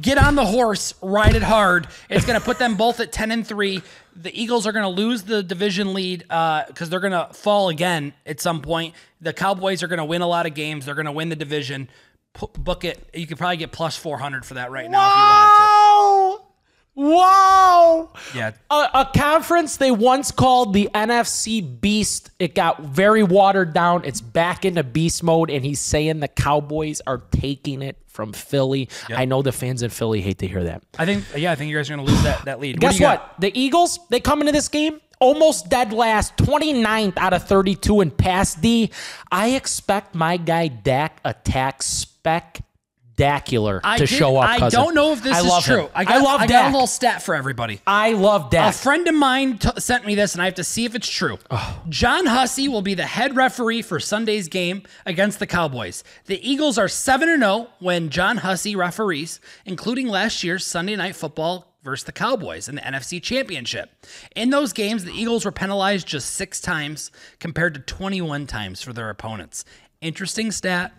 Get 0.00 0.18
on 0.18 0.34
the 0.36 0.44
horse, 0.44 0.94
ride 1.02 1.34
it 1.34 1.42
hard. 1.42 1.88
It's 2.08 2.24
going 2.24 2.38
to 2.38 2.44
put 2.44 2.58
them 2.58 2.76
both 2.76 3.00
at 3.00 3.10
ten 3.12 3.30
and 3.30 3.46
three. 3.46 3.82
The 4.14 4.30
Eagles 4.40 4.66
are 4.66 4.72
going 4.72 4.84
to 4.84 4.88
lose 4.88 5.22
the 5.22 5.42
division 5.42 5.94
lead 5.94 6.24
uh, 6.30 6.64
because 6.66 6.90
they're 6.90 7.00
going 7.00 7.12
to 7.12 7.28
fall 7.32 7.68
again 7.68 8.12
at 8.26 8.40
some 8.40 8.60
point. 8.62 8.94
The 9.20 9.32
Cowboys 9.32 9.82
are 9.82 9.88
going 9.88 9.98
to 9.98 10.04
win 10.04 10.22
a 10.22 10.26
lot 10.26 10.46
of 10.46 10.54
games. 10.54 10.86
They're 10.86 10.94
going 10.94 11.06
to 11.06 11.12
win 11.12 11.30
the 11.30 11.36
division. 11.36 11.88
P- 12.34 12.46
book 12.58 12.84
it. 12.84 12.98
You 13.12 13.26
could 13.26 13.38
probably 13.38 13.56
get 13.58 13.72
plus 13.72 13.96
four 13.96 14.18
hundred 14.18 14.44
for 14.44 14.54
that 14.54 14.70
right 14.70 14.90
now 14.90 15.06
if 15.06 15.14
you 15.14 15.20
wanted 15.22 15.61
Wow! 16.94 18.10
Yeah, 18.34 18.52
A, 18.70 18.88
a 18.94 19.10
conference 19.16 19.78
they 19.78 19.90
once 19.90 20.30
called 20.30 20.74
the 20.74 20.90
NFC 20.94 21.80
Beast. 21.80 22.30
It 22.38 22.54
got 22.54 22.82
very 22.82 23.22
watered 23.22 23.72
down. 23.72 24.04
It's 24.04 24.20
back 24.20 24.66
into 24.66 24.82
beast 24.84 25.22
mode, 25.22 25.48
and 25.50 25.64
he's 25.64 25.80
saying 25.80 26.20
the 26.20 26.28
Cowboys 26.28 27.00
are 27.06 27.22
taking 27.30 27.80
it 27.80 27.96
from 28.08 28.34
Philly. 28.34 28.90
I 29.08 29.24
know 29.24 29.40
the 29.40 29.52
fans 29.52 29.82
in 29.82 29.88
Philly 29.88 30.20
hate 30.20 30.38
to 30.38 30.46
hear 30.46 30.64
that. 30.64 30.82
I 30.98 31.06
think. 31.06 31.24
Yeah, 31.34 31.52
I 31.52 31.54
think 31.54 31.70
you 31.70 31.76
guys 31.76 31.88
are 31.88 31.96
going 31.96 32.06
to 32.06 32.12
lose 32.12 32.22
that 32.24 32.44
that 32.44 32.60
lead. 32.60 32.78
Guess 32.78 33.00
you 33.00 33.06
what? 33.06 33.36
The 33.38 33.58
Eagles, 33.58 33.98
they 34.10 34.20
come 34.20 34.40
into 34.40 34.52
this 34.52 34.68
game 34.68 35.00
almost 35.18 35.70
dead 35.70 35.92
last, 35.92 36.36
29th 36.36 37.16
out 37.16 37.32
of 37.32 37.46
32 37.46 38.00
in 38.00 38.10
pass 38.10 38.54
D. 38.56 38.90
I 39.30 39.50
expect 39.50 40.14
my 40.14 40.36
guy 40.36 40.68
Dak 40.68 41.20
attack 41.24 41.82
spectacularly. 41.82 42.68
Spectacular 43.22 43.80
I 43.84 43.98
to 43.98 44.06
did- 44.06 44.14
show 44.16 44.36
up. 44.36 44.48
I 44.48 44.58
cousin. 44.58 44.80
don't 44.80 44.94
know 44.94 45.12
if 45.12 45.22
this 45.22 45.36
I 45.36 45.40
is 45.58 45.64
true. 45.64 45.82
him. 45.82 45.88
I 45.94 46.04
got, 46.04 46.22
love 46.22 46.40
I 46.40 46.46
got 46.46 46.48
Dak. 46.48 46.70
a 46.70 46.72
little 46.72 46.86
stat 46.86 47.22
for 47.22 47.34
everybody. 47.34 47.80
I 47.86 48.12
love 48.12 48.50
death. 48.50 48.74
A 48.74 48.82
friend 48.82 49.06
of 49.08 49.14
mine 49.14 49.58
t- 49.58 49.70
sent 49.78 50.06
me 50.06 50.14
this, 50.14 50.34
and 50.34 50.42
I 50.42 50.46
have 50.46 50.54
to 50.54 50.64
see 50.64 50.84
if 50.84 50.94
it's 50.94 51.08
true. 51.08 51.38
Oh. 51.50 51.82
John 51.88 52.26
Hussey 52.26 52.68
will 52.68 52.82
be 52.82 52.94
the 52.94 53.06
head 53.06 53.36
referee 53.36 53.82
for 53.82 54.00
Sunday's 54.00 54.48
game 54.48 54.82
against 55.06 55.38
the 55.38 55.46
Cowboys. 55.46 56.04
The 56.26 56.46
Eagles 56.48 56.78
are 56.78 56.88
7 56.88 57.28
0 57.38 57.68
when 57.78 58.10
John 58.10 58.38
Hussey 58.38 58.76
referees, 58.76 59.40
including 59.64 60.08
last 60.08 60.42
year's 60.44 60.66
Sunday 60.66 60.96
Night 60.96 61.16
Football 61.16 61.68
versus 61.82 62.04
the 62.04 62.12
Cowboys 62.12 62.68
in 62.68 62.76
the 62.76 62.80
NFC 62.82 63.20
Championship. 63.20 63.90
In 64.36 64.50
those 64.50 64.72
games, 64.72 65.04
the 65.04 65.12
Eagles 65.12 65.44
were 65.44 65.50
penalized 65.52 66.06
just 66.06 66.30
six 66.30 66.60
times 66.60 67.10
compared 67.40 67.74
to 67.74 67.80
21 67.80 68.46
times 68.46 68.82
for 68.82 68.92
their 68.92 69.10
opponents. 69.10 69.64
Interesting 70.00 70.50
stat. 70.52 70.92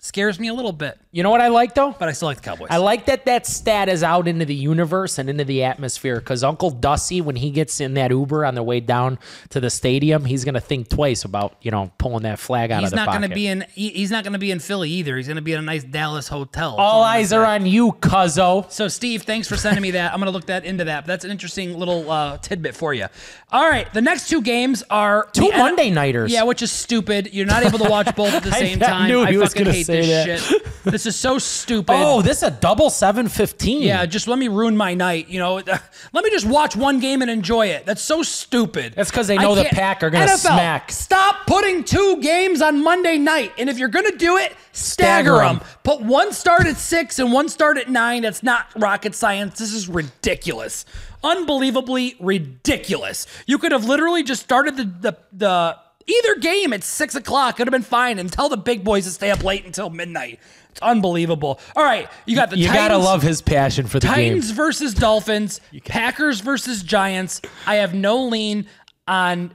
Scares 0.00 0.38
me 0.38 0.46
a 0.46 0.54
little 0.54 0.70
bit, 0.70 0.96
you 1.10 1.24
know 1.24 1.30
what 1.30 1.40
I 1.40 1.48
like 1.48 1.74
though? 1.74 1.90
but 1.98 2.08
I 2.08 2.12
still 2.12 2.26
like 2.28 2.36
the 2.36 2.42
Cowboys. 2.44 2.68
I 2.70 2.76
like 2.76 3.06
that 3.06 3.26
that 3.26 3.46
stat 3.46 3.88
is 3.88 4.04
out 4.04 4.28
into 4.28 4.44
the 4.44 4.54
universe 4.54 5.18
and 5.18 5.28
into 5.28 5.44
the 5.44 5.64
atmosphere 5.64 6.16
because 6.20 6.44
Uncle 6.44 6.70
Dusty, 6.70 7.20
when 7.20 7.34
he 7.34 7.50
gets 7.50 7.80
in 7.80 7.94
that 7.94 8.12
Uber 8.12 8.44
on 8.44 8.54
the 8.54 8.62
way 8.62 8.78
down 8.78 9.18
to 9.50 9.58
the 9.58 9.70
stadium, 9.70 10.24
he's 10.24 10.44
gonna 10.44 10.60
think 10.60 10.88
twice 10.88 11.24
about 11.24 11.56
you 11.62 11.72
know 11.72 11.90
pulling 11.98 12.22
that 12.22 12.38
flag 12.38 12.70
out 12.70 12.80
He's 12.82 12.88
of 12.88 12.90
the 12.92 12.96
not 13.04 13.08
going 13.08 13.28
to 13.28 13.34
be 13.34 13.48
in. 13.48 13.64
he- 13.74 13.88
He's 13.90 14.12
not 14.12 14.22
going 14.22 14.34
to 14.34 14.38
be 14.38 14.52
in 14.52 14.60
Philly 14.60 14.88
either. 14.90 15.16
He's 15.16 15.26
going 15.26 15.36
to 15.36 15.42
be 15.42 15.52
in 15.54 15.58
a 15.58 15.62
nice 15.62 15.82
Dallas 15.82 16.28
hotel. 16.28 16.76
All 16.76 17.02
eyes 17.02 17.32
are 17.32 17.44
on 17.44 17.66
you, 17.66 17.92
Cuzzo. 17.92 18.70
So, 18.70 18.86
Steve, 18.86 19.22
thanks 19.22 19.48
for 19.48 19.56
sending 19.56 19.82
me 19.82 19.90
that. 19.92 20.12
I'm 20.12 20.20
going 20.20 20.26
to 20.26 20.30
look 20.30 20.46
that 20.46 20.64
into 20.64 20.84
that. 20.84 21.00
But 21.02 21.06
That's 21.08 21.24
an 21.24 21.30
interesting 21.32 21.76
little 21.76 22.08
uh, 22.10 22.38
tidbit 22.38 22.76
for 22.76 22.94
you. 22.94 23.06
All 23.50 23.68
right, 23.68 23.92
the 23.92 24.02
next 24.02 24.28
two 24.28 24.42
games 24.42 24.84
are 24.90 25.28
Two 25.32 25.46
the 25.48 25.54
N- 25.54 25.58
Monday 25.58 25.90
nighters. 25.90 26.30
Yeah, 26.32 26.44
which 26.44 26.62
is 26.62 26.70
stupid. 26.70 27.30
You're 27.32 27.46
not 27.46 27.64
able 27.64 27.78
to 27.80 27.90
watch 27.90 28.14
both 28.14 28.32
at 28.34 28.42
the 28.44 28.50
I- 28.54 28.58
same 28.60 28.82
I 28.82 28.86
time. 28.86 29.08
knew 29.08 29.24
he 29.24 29.36
was 29.38 29.48
fucking 29.50 29.64
gonna 29.64 29.76
hate 29.76 29.86
say 29.88 30.00
this 30.02 30.26
that. 30.26 30.40
shit. 30.40 30.64
This 30.84 31.04
is 31.06 31.16
so 31.16 31.38
stupid. 31.38 31.92
Oh, 31.98 32.22
this 32.22 32.38
is 32.38 32.42
a 32.44 32.50
double 32.50 32.88
seven 32.90 33.28
fifteen. 33.28 33.82
Yeah, 33.82 34.06
just 34.06 34.28
let 34.28 34.38
me 34.38 34.48
ruin 34.48 34.76
my 34.76 34.94
night. 34.94 35.28
You 35.28 35.38
know, 35.40 35.54
let 36.12 36.24
me 36.24 36.30
just 36.30 36.46
watch 36.46 36.76
one 36.76 37.00
game 37.00 37.20
and 37.22 37.30
enjoy 37.30 37.66
it. 37.66 37.84
That's 37.84 38.00
so 38.02 38.22
stupid. 38.22 38.94
That's 38.94 39.10
because 39.10 39.26
they 39.26 39.36
know 39.36 39.54
the 39.54 39.64
Pack 39.64 40.02
are 40.02 40.10
gonna 40.10 40.26
NFL, 40.26 40.38
smack. 40.38 40.92
Stop 40.92 41.46
putting 41.46 41.82
two 41.84 42.20
games 42.22 42.62
on 42.62 42.82
Monday 42.82 43.18
night, 43.18 43.52
and 43.58 43.68
if 43.68 43.78
you're 43.78 43.88
gonna 43.88 44.16
do 44.16 44.36
it, 44.36 44.52
stagger, 44.72 45.34
Stagger 45.34 45.38
them. 45.38 45.56
'em. 45.56 45.60
Put 45.82 46.00
one 46.02 46.32
start 46.32 46.66
at 46.66 46.76
six 46.76 47.18
and 47.18 47.32
one 47.32 47.48
start 47.48 47.76
at 47.78 47.88
nine. 47.90 48.22
That's 48.22 48.42
not 48.42 48.66
rocket 48.76 49.14
science. 49.14 49.58
This 49.58 49.72
is 49.72 49.88
ridiculous, 49.88 50.84
unbelievably 51.24 52.16
ridiculous. 52.20 53.26
You 53.46 53.58
could 53.58 53.72
have 53.72 53.84
literally 53.84 54.22
just 54.22 54.42
started 54.42 54.76
the 54.76 54.84
the 54.84 55.16
the. 55.32 55.76
Either 56.08 56.36
game 56.36 56.72
at 56.72 56.82
six 56.82 57.14
o'clock 57.14 57.56
could 57.56 57.66
have 57.66 57.72
been 57.72 57.82
fine 57.82 58.18
and 58.18 58.32
tell 58.32 58.48
the 58.48 58.56
big 58.56 58.82
boys 58.82 59.04
to 59.04 59.10
stay 59.10 59.30
up 59.30 59.44
late 59.44 59.64
until 59.66 59.90
midnight. 59.90 60.40
It's 60.70 60.80
unbelievable. 60.80 61.60
All 61.76 61.84
right, 61.84 62.08
you 62.24 62.34
got 62.34 62.50
the 62.50 62.58
you 62.58 62.66
Titans. 62.66 62.88
gotta 62.88 62.98
love 62.98 63.22
his 63.22 63.42
passion 63.42 63.86
for 63.86 64.00
the 64.00 64.06
Titans 64.06 64.48
game. 64.48 64.56
versus 64.56 64.94
Dolphins, 64.94 65.60
Packers 65.84 66.40
versus 66.40 66.82
Giants. 66.82 67.42
I 67.66 67.76
have 67.76 67.94
no 67.94 68.24
lean 68.24 68.66
on, 69.06 69.54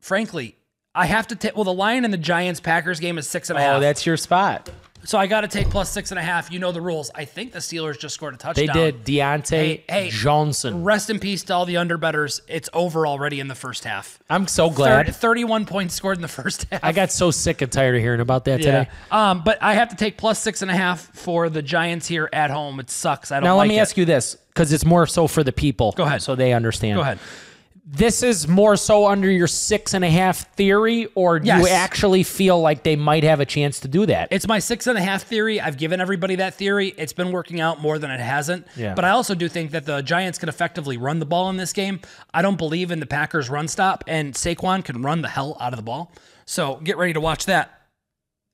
frankly, 0.00 0.56
I 0.94 1.06
have 1.06 1.28
to 1.28 1.36
take, 1.36 1.54
well, 1.54 1.64
the 1.64 1.72
Lion 1.72 2.04
and 2.04 2.12
the 2.12 2.18
Giants 2.18 2.60
Packers 2.60 2.98
game 2.98 3.16
is 3.16 3.28
six 3.28 3.48
and 3.48 3.58
a 3.58 3.62
oh, 3.62 3.64
half. 3.64 3.76
Oh, 3.76 3.80
that's 3.80 4.04
your 4.04 4.16
spot. 4.16 4.70
So 5.04 5.18
I 5.18 5.26
got 5.26 5.40
to 5.42 5.48
take 5.48 5.70
plus 5.70 5.90
six 5.90 6.10
and 6.12 6.18
a 6.18 6.22
half. 6.22 6.52
You 6.52 6.58
know 6.58 6.72
the 6.72 6.80
rules. 6.80 7.10
I 7.14 7.24
think 7.24 7.52
the 7.52 7.58
Steelers 7.60 7.98
just 7.98 8.14
scored 8.14 8.34
a 8.34 8.36
touchdown. 8.36 8.66
They 8.66 8.72
did 8.92 9.04
Diontae 9.04 9.48
Hey, 9.50 9.84
hey. 9.88 10.08
Johnson. 10.10 10.84
Rest 10.84 11.08
in 11.10 11.18
peace 11.18 11.42
to 11.44 11.54
all 11.54 11.64
the 11.66 11.76
underbetters. 11.76 12.40
It's 12.48 12.68
over 12.72 13.06
already 13.06 13.40
in 13.40 13.48
the 13.48 13.54
first 13.54 13.84
half. 13.84 14.18
I'm 14.28 14.46
so 14.46 14.68
glad. 14.70 15.06
Thir- 15.06 15.12
glad. 15.12 15.16
31 15.16 15.66
points 15.66 15.94
scored 15.94 16.18
in 16.18 16.22
the 16.22 16.28
first 16.28 16.66
half. 16.70 16.84
I 16.84 16.92
got 16.92 17.10
so 17.10 17.30
sick 17.30 17.62
and 17.62 17.72
tired 17.72 17.96
of 17.96 18.02
hearing 18.02 18.20
about 18.20 18.44
that 18.44 18.58
today. 18.58 18.88
Um, 19.10 19.42
but 19.44 19.62
I 19.62 19.74
have 19.74 19.88
to 19.88 19.96
take 19.96 20.16
plus 20.18 20.38
six 20.38 20.62
and 20.62 20.70
a 20.70 20.74
half 20.76 21.00
for 21.16 21.48
the 21.48 21.62
Giants 21.62 22.06
here 22.06 22.28
at 22.32 22.50
home. 22.50 22.78
It 22.80 22.90
sucks. 22.90 23.32
I 23.32 23.36
don't 23.36 23.44
Now 23.44 23.56
like 23.56 23.68
let 23.68 23.74
me 23.74 23.78
it. 23.78 23.82
ask 23.82 23.96
you 23.96 24.04
this, 24.04 24.34
because 24.48 24.72
it's 24.72 24.84
more 24.84 25.06
so 25.06 25.26
for 25.26 25.42
the 25.42 25.52
people. 25.52 25.92
Go 25.92 26.04
ahead. 26.04 26.22
So 26.22 26.34
they 26.34 26.52
understand. 26.52 26.96
Go 26.96 27.02
ahead. 27.02 27.18
This 27.84 28.22
is 28.22 28.46
more 28.46 28.76
so 28.76 29.06
under 29.08 29.28
your 29.30 29.46
six 29.48 29.94
and 29.94 30.04
a 30.04 30.10
half 30.10 30.54
theory, 30.54 31.08
or 31.14 31.40
do 31.40 31.46
Yes. 31.46 31.60
you 31.62 31.68
actually 31.68 32.22
feel 32.22 32.60
like 32.60 32.82
they 32.84 32.94
might 32.94 33.24
have 33.24 33.40
a 33.40 33.44
chance 33.46 33.80
to 33.80 33.88
do 33.88 34.06
that? 34.06 34.28
It's 34.30 34.46
my 34.46 34.58
six 34.60 34.86
and 34.86 34.96
a 34.96 35.00
half 35.00 35.24
theory. 35.24 35.60
I've 35.60 35.76
given 35.76 36.00
everybody 36.00 36.36
that 36.36 36.54
theory. 36.54 36.94
It's 36.96 37.12
been 37.12 37.32
working 37.32 37.60
out 37.60 37.80
more 37.80 37.98
than 37.98 38.10
it 38.10 38.20
hasn't. 38.20 38.66
Yeah. 38.76 38.94
But 38.94 39.04
I 39.04 39.10
also 39.10 39.34
do 39.34 39.48
think 39.48 39.72
that 39.72 39.86
the 39.86 40.02
Giants 40.02 40.38
can 40.38 40.48
effectively 40.48 40.98
run 40.98 41.18
the 41.18 41.26
ball 41.26 41.50
in 41.50 41.56
this 41.56 41.72
game. 41.72 42.00
I 42.32 42.42
don't 42.42 42.58
believe 42.58 42.90
in 42.90 43.00
the 43.00 43.06
Packers 43.06 43.50
run 43.50 43.66
stop, 43.66 44.04
and 44.06 44.34
Saquon 44.34 44.84
can 44.84 45.02
run 45.02 45.22
the 45.22 45.28
hell 45.28 45.56
out 45.58 45.72
of 45.72 45.76
the 45.76 45.82
ball. 45.82 46.12
So 46.44 46.76
get 46.84 46.96
ready 46.96 47.14
to 47.14 47.20
watch 47.20 47.46
that. 47.46 47.70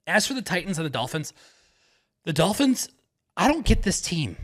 As 0.06 0.26
for 0.26 0.34
the 0.34 0.42
Titans 0.42 0.78
and 0.78 0.86
the 0.86 0.90
Dolphins, 0.90 1.32
the 2.24 2.32
Dolphins, 2.32 2.88
I 3.36 3.48
don't 3.48 3.66
get 3.66 3.82
this 3.82 4.00
team. 4.00 4.36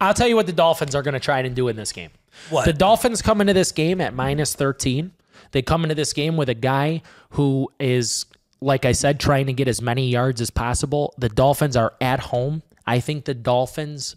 I'll 0.00 0.14
tell 0.14 0.26
you 0.26 0.34
what 0.36 0.46
the 0.46 0.52
Dolphins 0.52 0.94
are 0.96 1.02
going 1.02 1.14
to 1.14 1.20
try 1.20 1.40
and 1.40 1.54
do 1.54 1.68
in 1.68 1.76
this 1.76 1.92
game. 1.92 2.10
What? 2.50 2.64
The 2.64 2.72
Dolphins 2.72 3.22
come 3.22 3.40
into 3.40 3.52
this 3.52 3.72
game 3.72 4.00
at 4.00 4.14
minus 4.14 4.54
13. 4.54 5.12
They 5.52 5.62
come 5.62 5.84
into 5.84 5.94
this 5.94 6.12
game 6.12 6.36
with 6.36 6.48
a 6.48 6.54
guy 6.54 7.02
who 7.30 7.70
is, 7.78 8.26
like 8.60 8.84
I 8.84 8.92
said, 8.92 9.18
trying 9.18 9.46
to 9.46 9.52
get 9.52 9.68
as 9.68 9.82
many 9.82 10.08
yards 10.08 10.40
as 10.40 10.50
possible. 10.50 11.14
The 11.18 11.28
Dolphins 11.28 11.76
are 11.76 11.94
at 12.00 12.20
home. 12.20 12.62
I 12.86 13.00
think 13.00 13.24
the 13.24 13.34
Dolphins, 13.34 14.16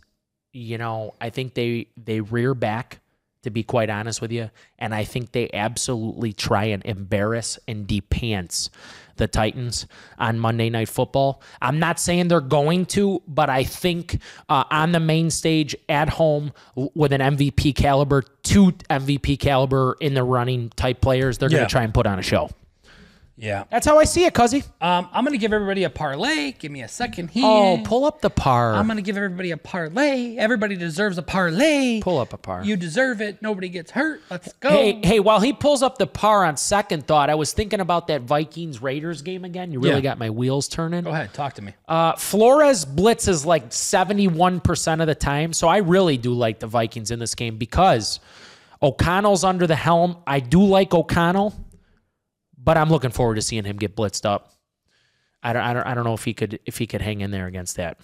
you 0.51 0.78
know, 0.78 1.16
I 1.20 1.30
think 1.30 1.53
they 1.53 1.88
they 1.97 2.22
rear 2.22 2.53
back 2.53 2.99
to 3.43 3.49
be 3.49 3.64
quite 3.64 3.89
honest 3.89 4.22
with 4.22 4.32
you, 4.32 4.49
and 4.80 4.95
I 4.95 5.03
think 5.03 5.32
they 5.34 5.49
absolutely 5.53 6.32
try 6.34 6.66
and 6.66 6.84
embarrass 6.86 7.59
and 7.68 7.86
depants 7.88 8.70
the 9.18 9.28
Titans 9.28 9.86
on 10.18 10.39
Monday 10.39 10.70
Night 10.70 10.89
Football. 10.89 11.41
I'm 11.61 11.80
not 11.80 11.99
saying 11.99 12.28
they're 12.30 12.41
going 12.41 12.86
to, 12.88 13.22
but 13.28 13.49
I 13.49 13.64
think 13.64 14.20
uh, 14.49 14.64
on 14.72 14.91
the 14.91 14.99
main 14.99 15.30
stage 15.30 15.76
at 15.89 16.09
home 16.09 16.51
with 16.76 17.14
an 17.14 17.22
MVP 17.22 17.76
caliber, 17.76 18.24
two 18.43 18.72
MVP 18.89 19.39
caliber 19.39 19.95
in 19.99 20.14
the 20.14 20.24
running 20.24 20.70
type 20.76 21.01
players, 21.01 21.38
they're 21.38 21.49
Yeah. 21.49 21.57
going 21.59 21.68
to 21.68 21.72
try 21.72 21.84
and 21.84 21.93
put 21.93 22.05
on 22.07 22.20
a 22.20 22.24
show. 22.24 22.49
Yeah. 23.36 23.63
That's 23.71 23.88
how 23.88 23.97
I 23.97 24.03
see 24.03 24.25
it, 24.25 24.34
Cuzzy. 24.36 24.63
Um, 24.79 25.09
I'm 25.11 25.23
going 25.25 25.31
to 25.34 25.39
give 25.39 25.53
everybody 25.53 25.84
a 25.86 25.89
parlay. 25.89 26.51
Give 26.51 26.71
me 26.71 26.84
a 26.84 26.88
second 26.88 27.29
here. 27.31 27.43
Oh, 27.43 27.81
pull 27.84 28.05
up 28.05 28.21
the 28.21 28.29
par. 28.29 28.75
I'm 28.75 28.86
going 28.86 28.97
to 28.97 29.01
give 29.03 29.17
everybody 29.17 29.49
a 29.49 29.57
parlay. 29.57 30.36
Everybody 30.38 30.75
deserves 30.75 31.17
a 31.17 31.23
parlay. 31.23 31.99
pull 32.01 32.19
up 32.19 32.34
a 32.34 32.38
par. 32.38 32.63
You 32.63 32.75
deserve 32.77 33.21
it. 33.21 33.41
Nobody 33.41 33.69
gets 33.69 33.89
hurt. 33.89 34.21
Let's 34.29 34.53
go. 34.53 34.69
Hey, 34.69 34.99
hey, 35.03 35.19
while 35.19 35.39
he 35.39 35.51
pulls 35.51 35.81
up 35.81 35.97
the 35.97 36.05
par 36.05 36.45
on 36.45 36.57
second 36.57 37.07
thought, 37.07 37.31
I 37.31 37.36
was 37.36 37.53
thinking 37.53 37.79
about 37.79 38.05
that 38.07 38.21
Vikings 38.21 38.84
Raiders 38.84 39.23
game 39.23 39.45
again. 39.45 39.71
You 39.71 39.79
really 39.79 39.95
Yeah. 39.95 40.01
got 40.01 40.19
my 40.19 40.29
wheels 40.29 40.67
turning. 40.67 41.03
Go 41.03 41.09
ahead. 41.09 41.34
Talk 41.34 41.53
to 41.55 41.63
me. 41.63 41.73
Uh, 41.88 42.15
Flores 42.15 42.86
blitzes 42.86 43.47
like 43.47 43.71
71% 43.71 45.01
of 45.01 45.07
the 45.07 45.15
time. 45.15 45.53
So 45.53 45.67
I 45.67 45.77
really 45.77 46.17
do 46.17 46.34
like 46.34 46.59
the 46.59 46.67
Vikings 46.67 47.09
in 47.11 47.17
this 47.17 47.34
game 47.34 47.57
because 47.57 48.19
O'Connell's 48.81 49.43
under 49.43 49.65
the 49.65 49.75
helm. 49.75 50.17
I 50.27 50.39
do 50.39 50.63
like 50.63 50.93
O'Connell, 50.93 51.53
but 52.64 52.78
I'm 52.78 52.89
looking 52.89 53.11
forward 53.11 53.36
to 53.36 53.41
seeing 53.41 53.66
him 53.66 53.78
get 53.78 53.95
blitzed 53.95 54.26
up. 54.26 54.53
I 55.41 55.53
don't, 55.53 55.61
I 55.61 55.74
don't, 55.74 55.88
I 55.88 55.93
don't 55.93 56.05
know 56.05 56.14
if 56.14 56.24
he 56.24 56.34
could 56.34 56.59
if 56.66 56.78
he 56.78 56.88
could 56.88 57.01
hang 57.01 57.22
in 57.22 57.32
there 57.32 57.47
against 57.47 57.76
that. 57.76 57.99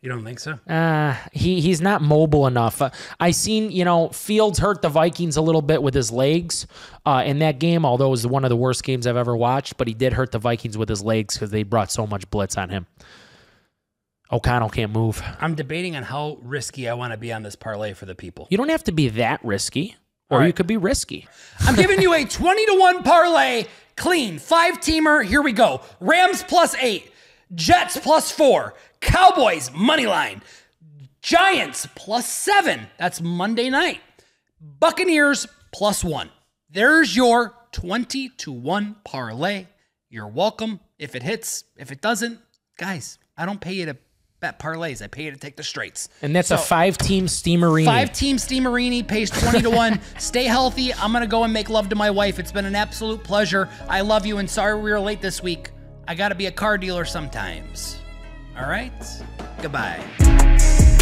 You 0.00 0.08
don't 0.08 0.24
think 0.24 0.38
so? 0.38 0.52
Uh, 0.68 1.16
he 1.32 1.60
he's 1.60 1.80
not 1.80 2.00
mobile 2.00 2.46
enough. 2.46 2.80
Uh, 2.80 2.90
I 3.18 3.32
seen 3.32 3.70
you 3.72 3.84
know 3.84 4.08
Fields 4.10 4.58
hurt 4.58 4.80
the 4.80 4.88
Vikings 4.88 5.36
a 5.36 5.42
little 5.42 5.60
bit 5.60 5.82
with 5.82 5.92
his 5.92 6.12
legs 6.12 6.66
uh, 7.04 7.24
in 7.26 7.40
that 7.40 7.58
game, 7.58 7.84
although 7.84 8.06
it 8.06 8.10
was 8.10 8.26
one 8.26 8.44
of 8.44 8.50
the 8.50 8.56
worst 8.56 8.84
games 8.84 9.06
I've 9.06 9.16
ever 9.16 9.36
watched. 9.36 9.76
But 9.76 9.88
he 9.88 9.94
did 9.94 10.12
hurt 10.12 10.30
the 10.30 10.38
Vikings 10.38 10.78
with 10.78 10.88
his 10.88 11.02
legs 11.02 11.34
because 11.34 11.50
they 11.50 11.64
brought 11.64 11.90
so 11.90 12.06
much 12.06 12.30
blitz 12.30 12.56
on 12.56 12.70
him. 12.70 12.86
O'Connell 14.30 14.68
can't 14.68 14.92
move. 14.92 15.22
I'm 15.40 15.54
debating 15.54 15.96
on 15.96 16.02
how 16.02 16.38
risky 16.42 16.88
I 16.88 16.94
want 16.94 17.12
to 17.12 17.18
be 17.18 17.32
on 17.32 17.42
this 17.42 17.56
parlay 17.56 17.94
for 17.94 18.06
the 18.06 18.14
people. 18.14 18.46
You 18.50 18.58
don't 18.58 18.68
have 18.68 18.84
to 18.84 18.92
be 18.92 19.08
that 19.08 19.42
risky, 19.42 19.96
or 20.30 20.38
right. 20.38 20.46
you 20.46 20.52
could 20.52 20.66
be 20.66 20.76
risky. 20.76 21.26
I'm 21.60 21.76
giving 21.76 22.00
you 22.00 22.14
a 22.14 22.24
20 22.24 22.66
to 22.66 22.78
1 22.78 23.02
parlay, 23.02 23.66
clean, 23.96 24.38
five 24.38 24.78
teamer. 24.78 25.24
Here 25.24 25.42
we 25.42 25.52
go. 25.52 25.80
Rams 26.00 26.42
plus 26.42 26.74
eight, 26.76 27.12
Jets 27.54 27.96
plus 27.96 28.30
four, 28.30 28.74
Cowboys 29.00 29.70
money 29.74 30.06
line, 30.06 30.42
Giants 31.20 31.86
plus 31.94 32.26
seven. 32.26 32.86
That's 32.98 33.20
Monday 33.20 33.70
night. 33.70 34.00
Buccaneers 34.60 35.46
plus 35.72 36.02
one. 36.04 36.30
There's 36.70 37.16
your 37.16 37.54
20 37.72 38.28
to 38.30 38.52
1 38.52 38.96
parlay. 39.04 39.66
You're 40.10 40.28
welcome. 40.28 40.80
If 40.98 41.14
it 41.14 41.22
hits, 41.22 41.64
if 41.76 41.92
it 41.92 42.00
doesn't, 42.00 42.40
guys, 42.76 43.18
I 43.36 43.46
don't 43.46 43.60
pay 43.60 43.74
you 43.74 43.86
to 43.86 43.96
bet 44.40 44.58
parlays. 44.58 45.02
I 45.02 45.06
pay 45.08 45.24
you 45.24 45.30
to 45.30 45.36
take 45.36 45.56
the 45.56 45.62
straights. 45.62 46.08
And 46.22 46.34
that's 46.34 46.50
a 46.50 46.58
five-team 46.58 47.26
steamerini. 47.26 47.84
Five 47.84 48.12
team 48.12 48.36
Steamerini 48.36 49.06
pays 49.06 49.30
20 49.30 49.62
to 49.62 49.70
1. 49.70 50.00
Stay 50.18 50.44
healthy. 50.44 50.94
I'm 50.94 51.12
going 51.12 51.22
to 51.22 51.28
go 51.28 51.44
and 51.44 51.52
make 51.52 51.68
love 51.68 51.88
to 51.90 51.96
my 51.96 52.10
wife. 52.10 52.38
It's 52.38 52.52
been 52.52 52.66
an 52.66 52.74
absolute 52.74 53.22
pleasure. 53.24 53.68
I 53.88 54.02
love 54.02 54.26
you 54.26 54.38
and 54.38 54.48
sorry 54.48 54.80
we 54.80 54.90
were 54.90 55.00
late 55.00 55.20
this 55.20 55.42
week. 55.42 55.70
I 56.06 56.14
got 56.14 56.30
to 56.30 56.34
be 56.34 56.46
a 56.46 56.52
car 56.52 56.78
dealer 56.78 57.04
sometimes. 57.04 58.00
All 58.56 58.68
right? 58.68 58.92
Goodbye. 59.60 60.97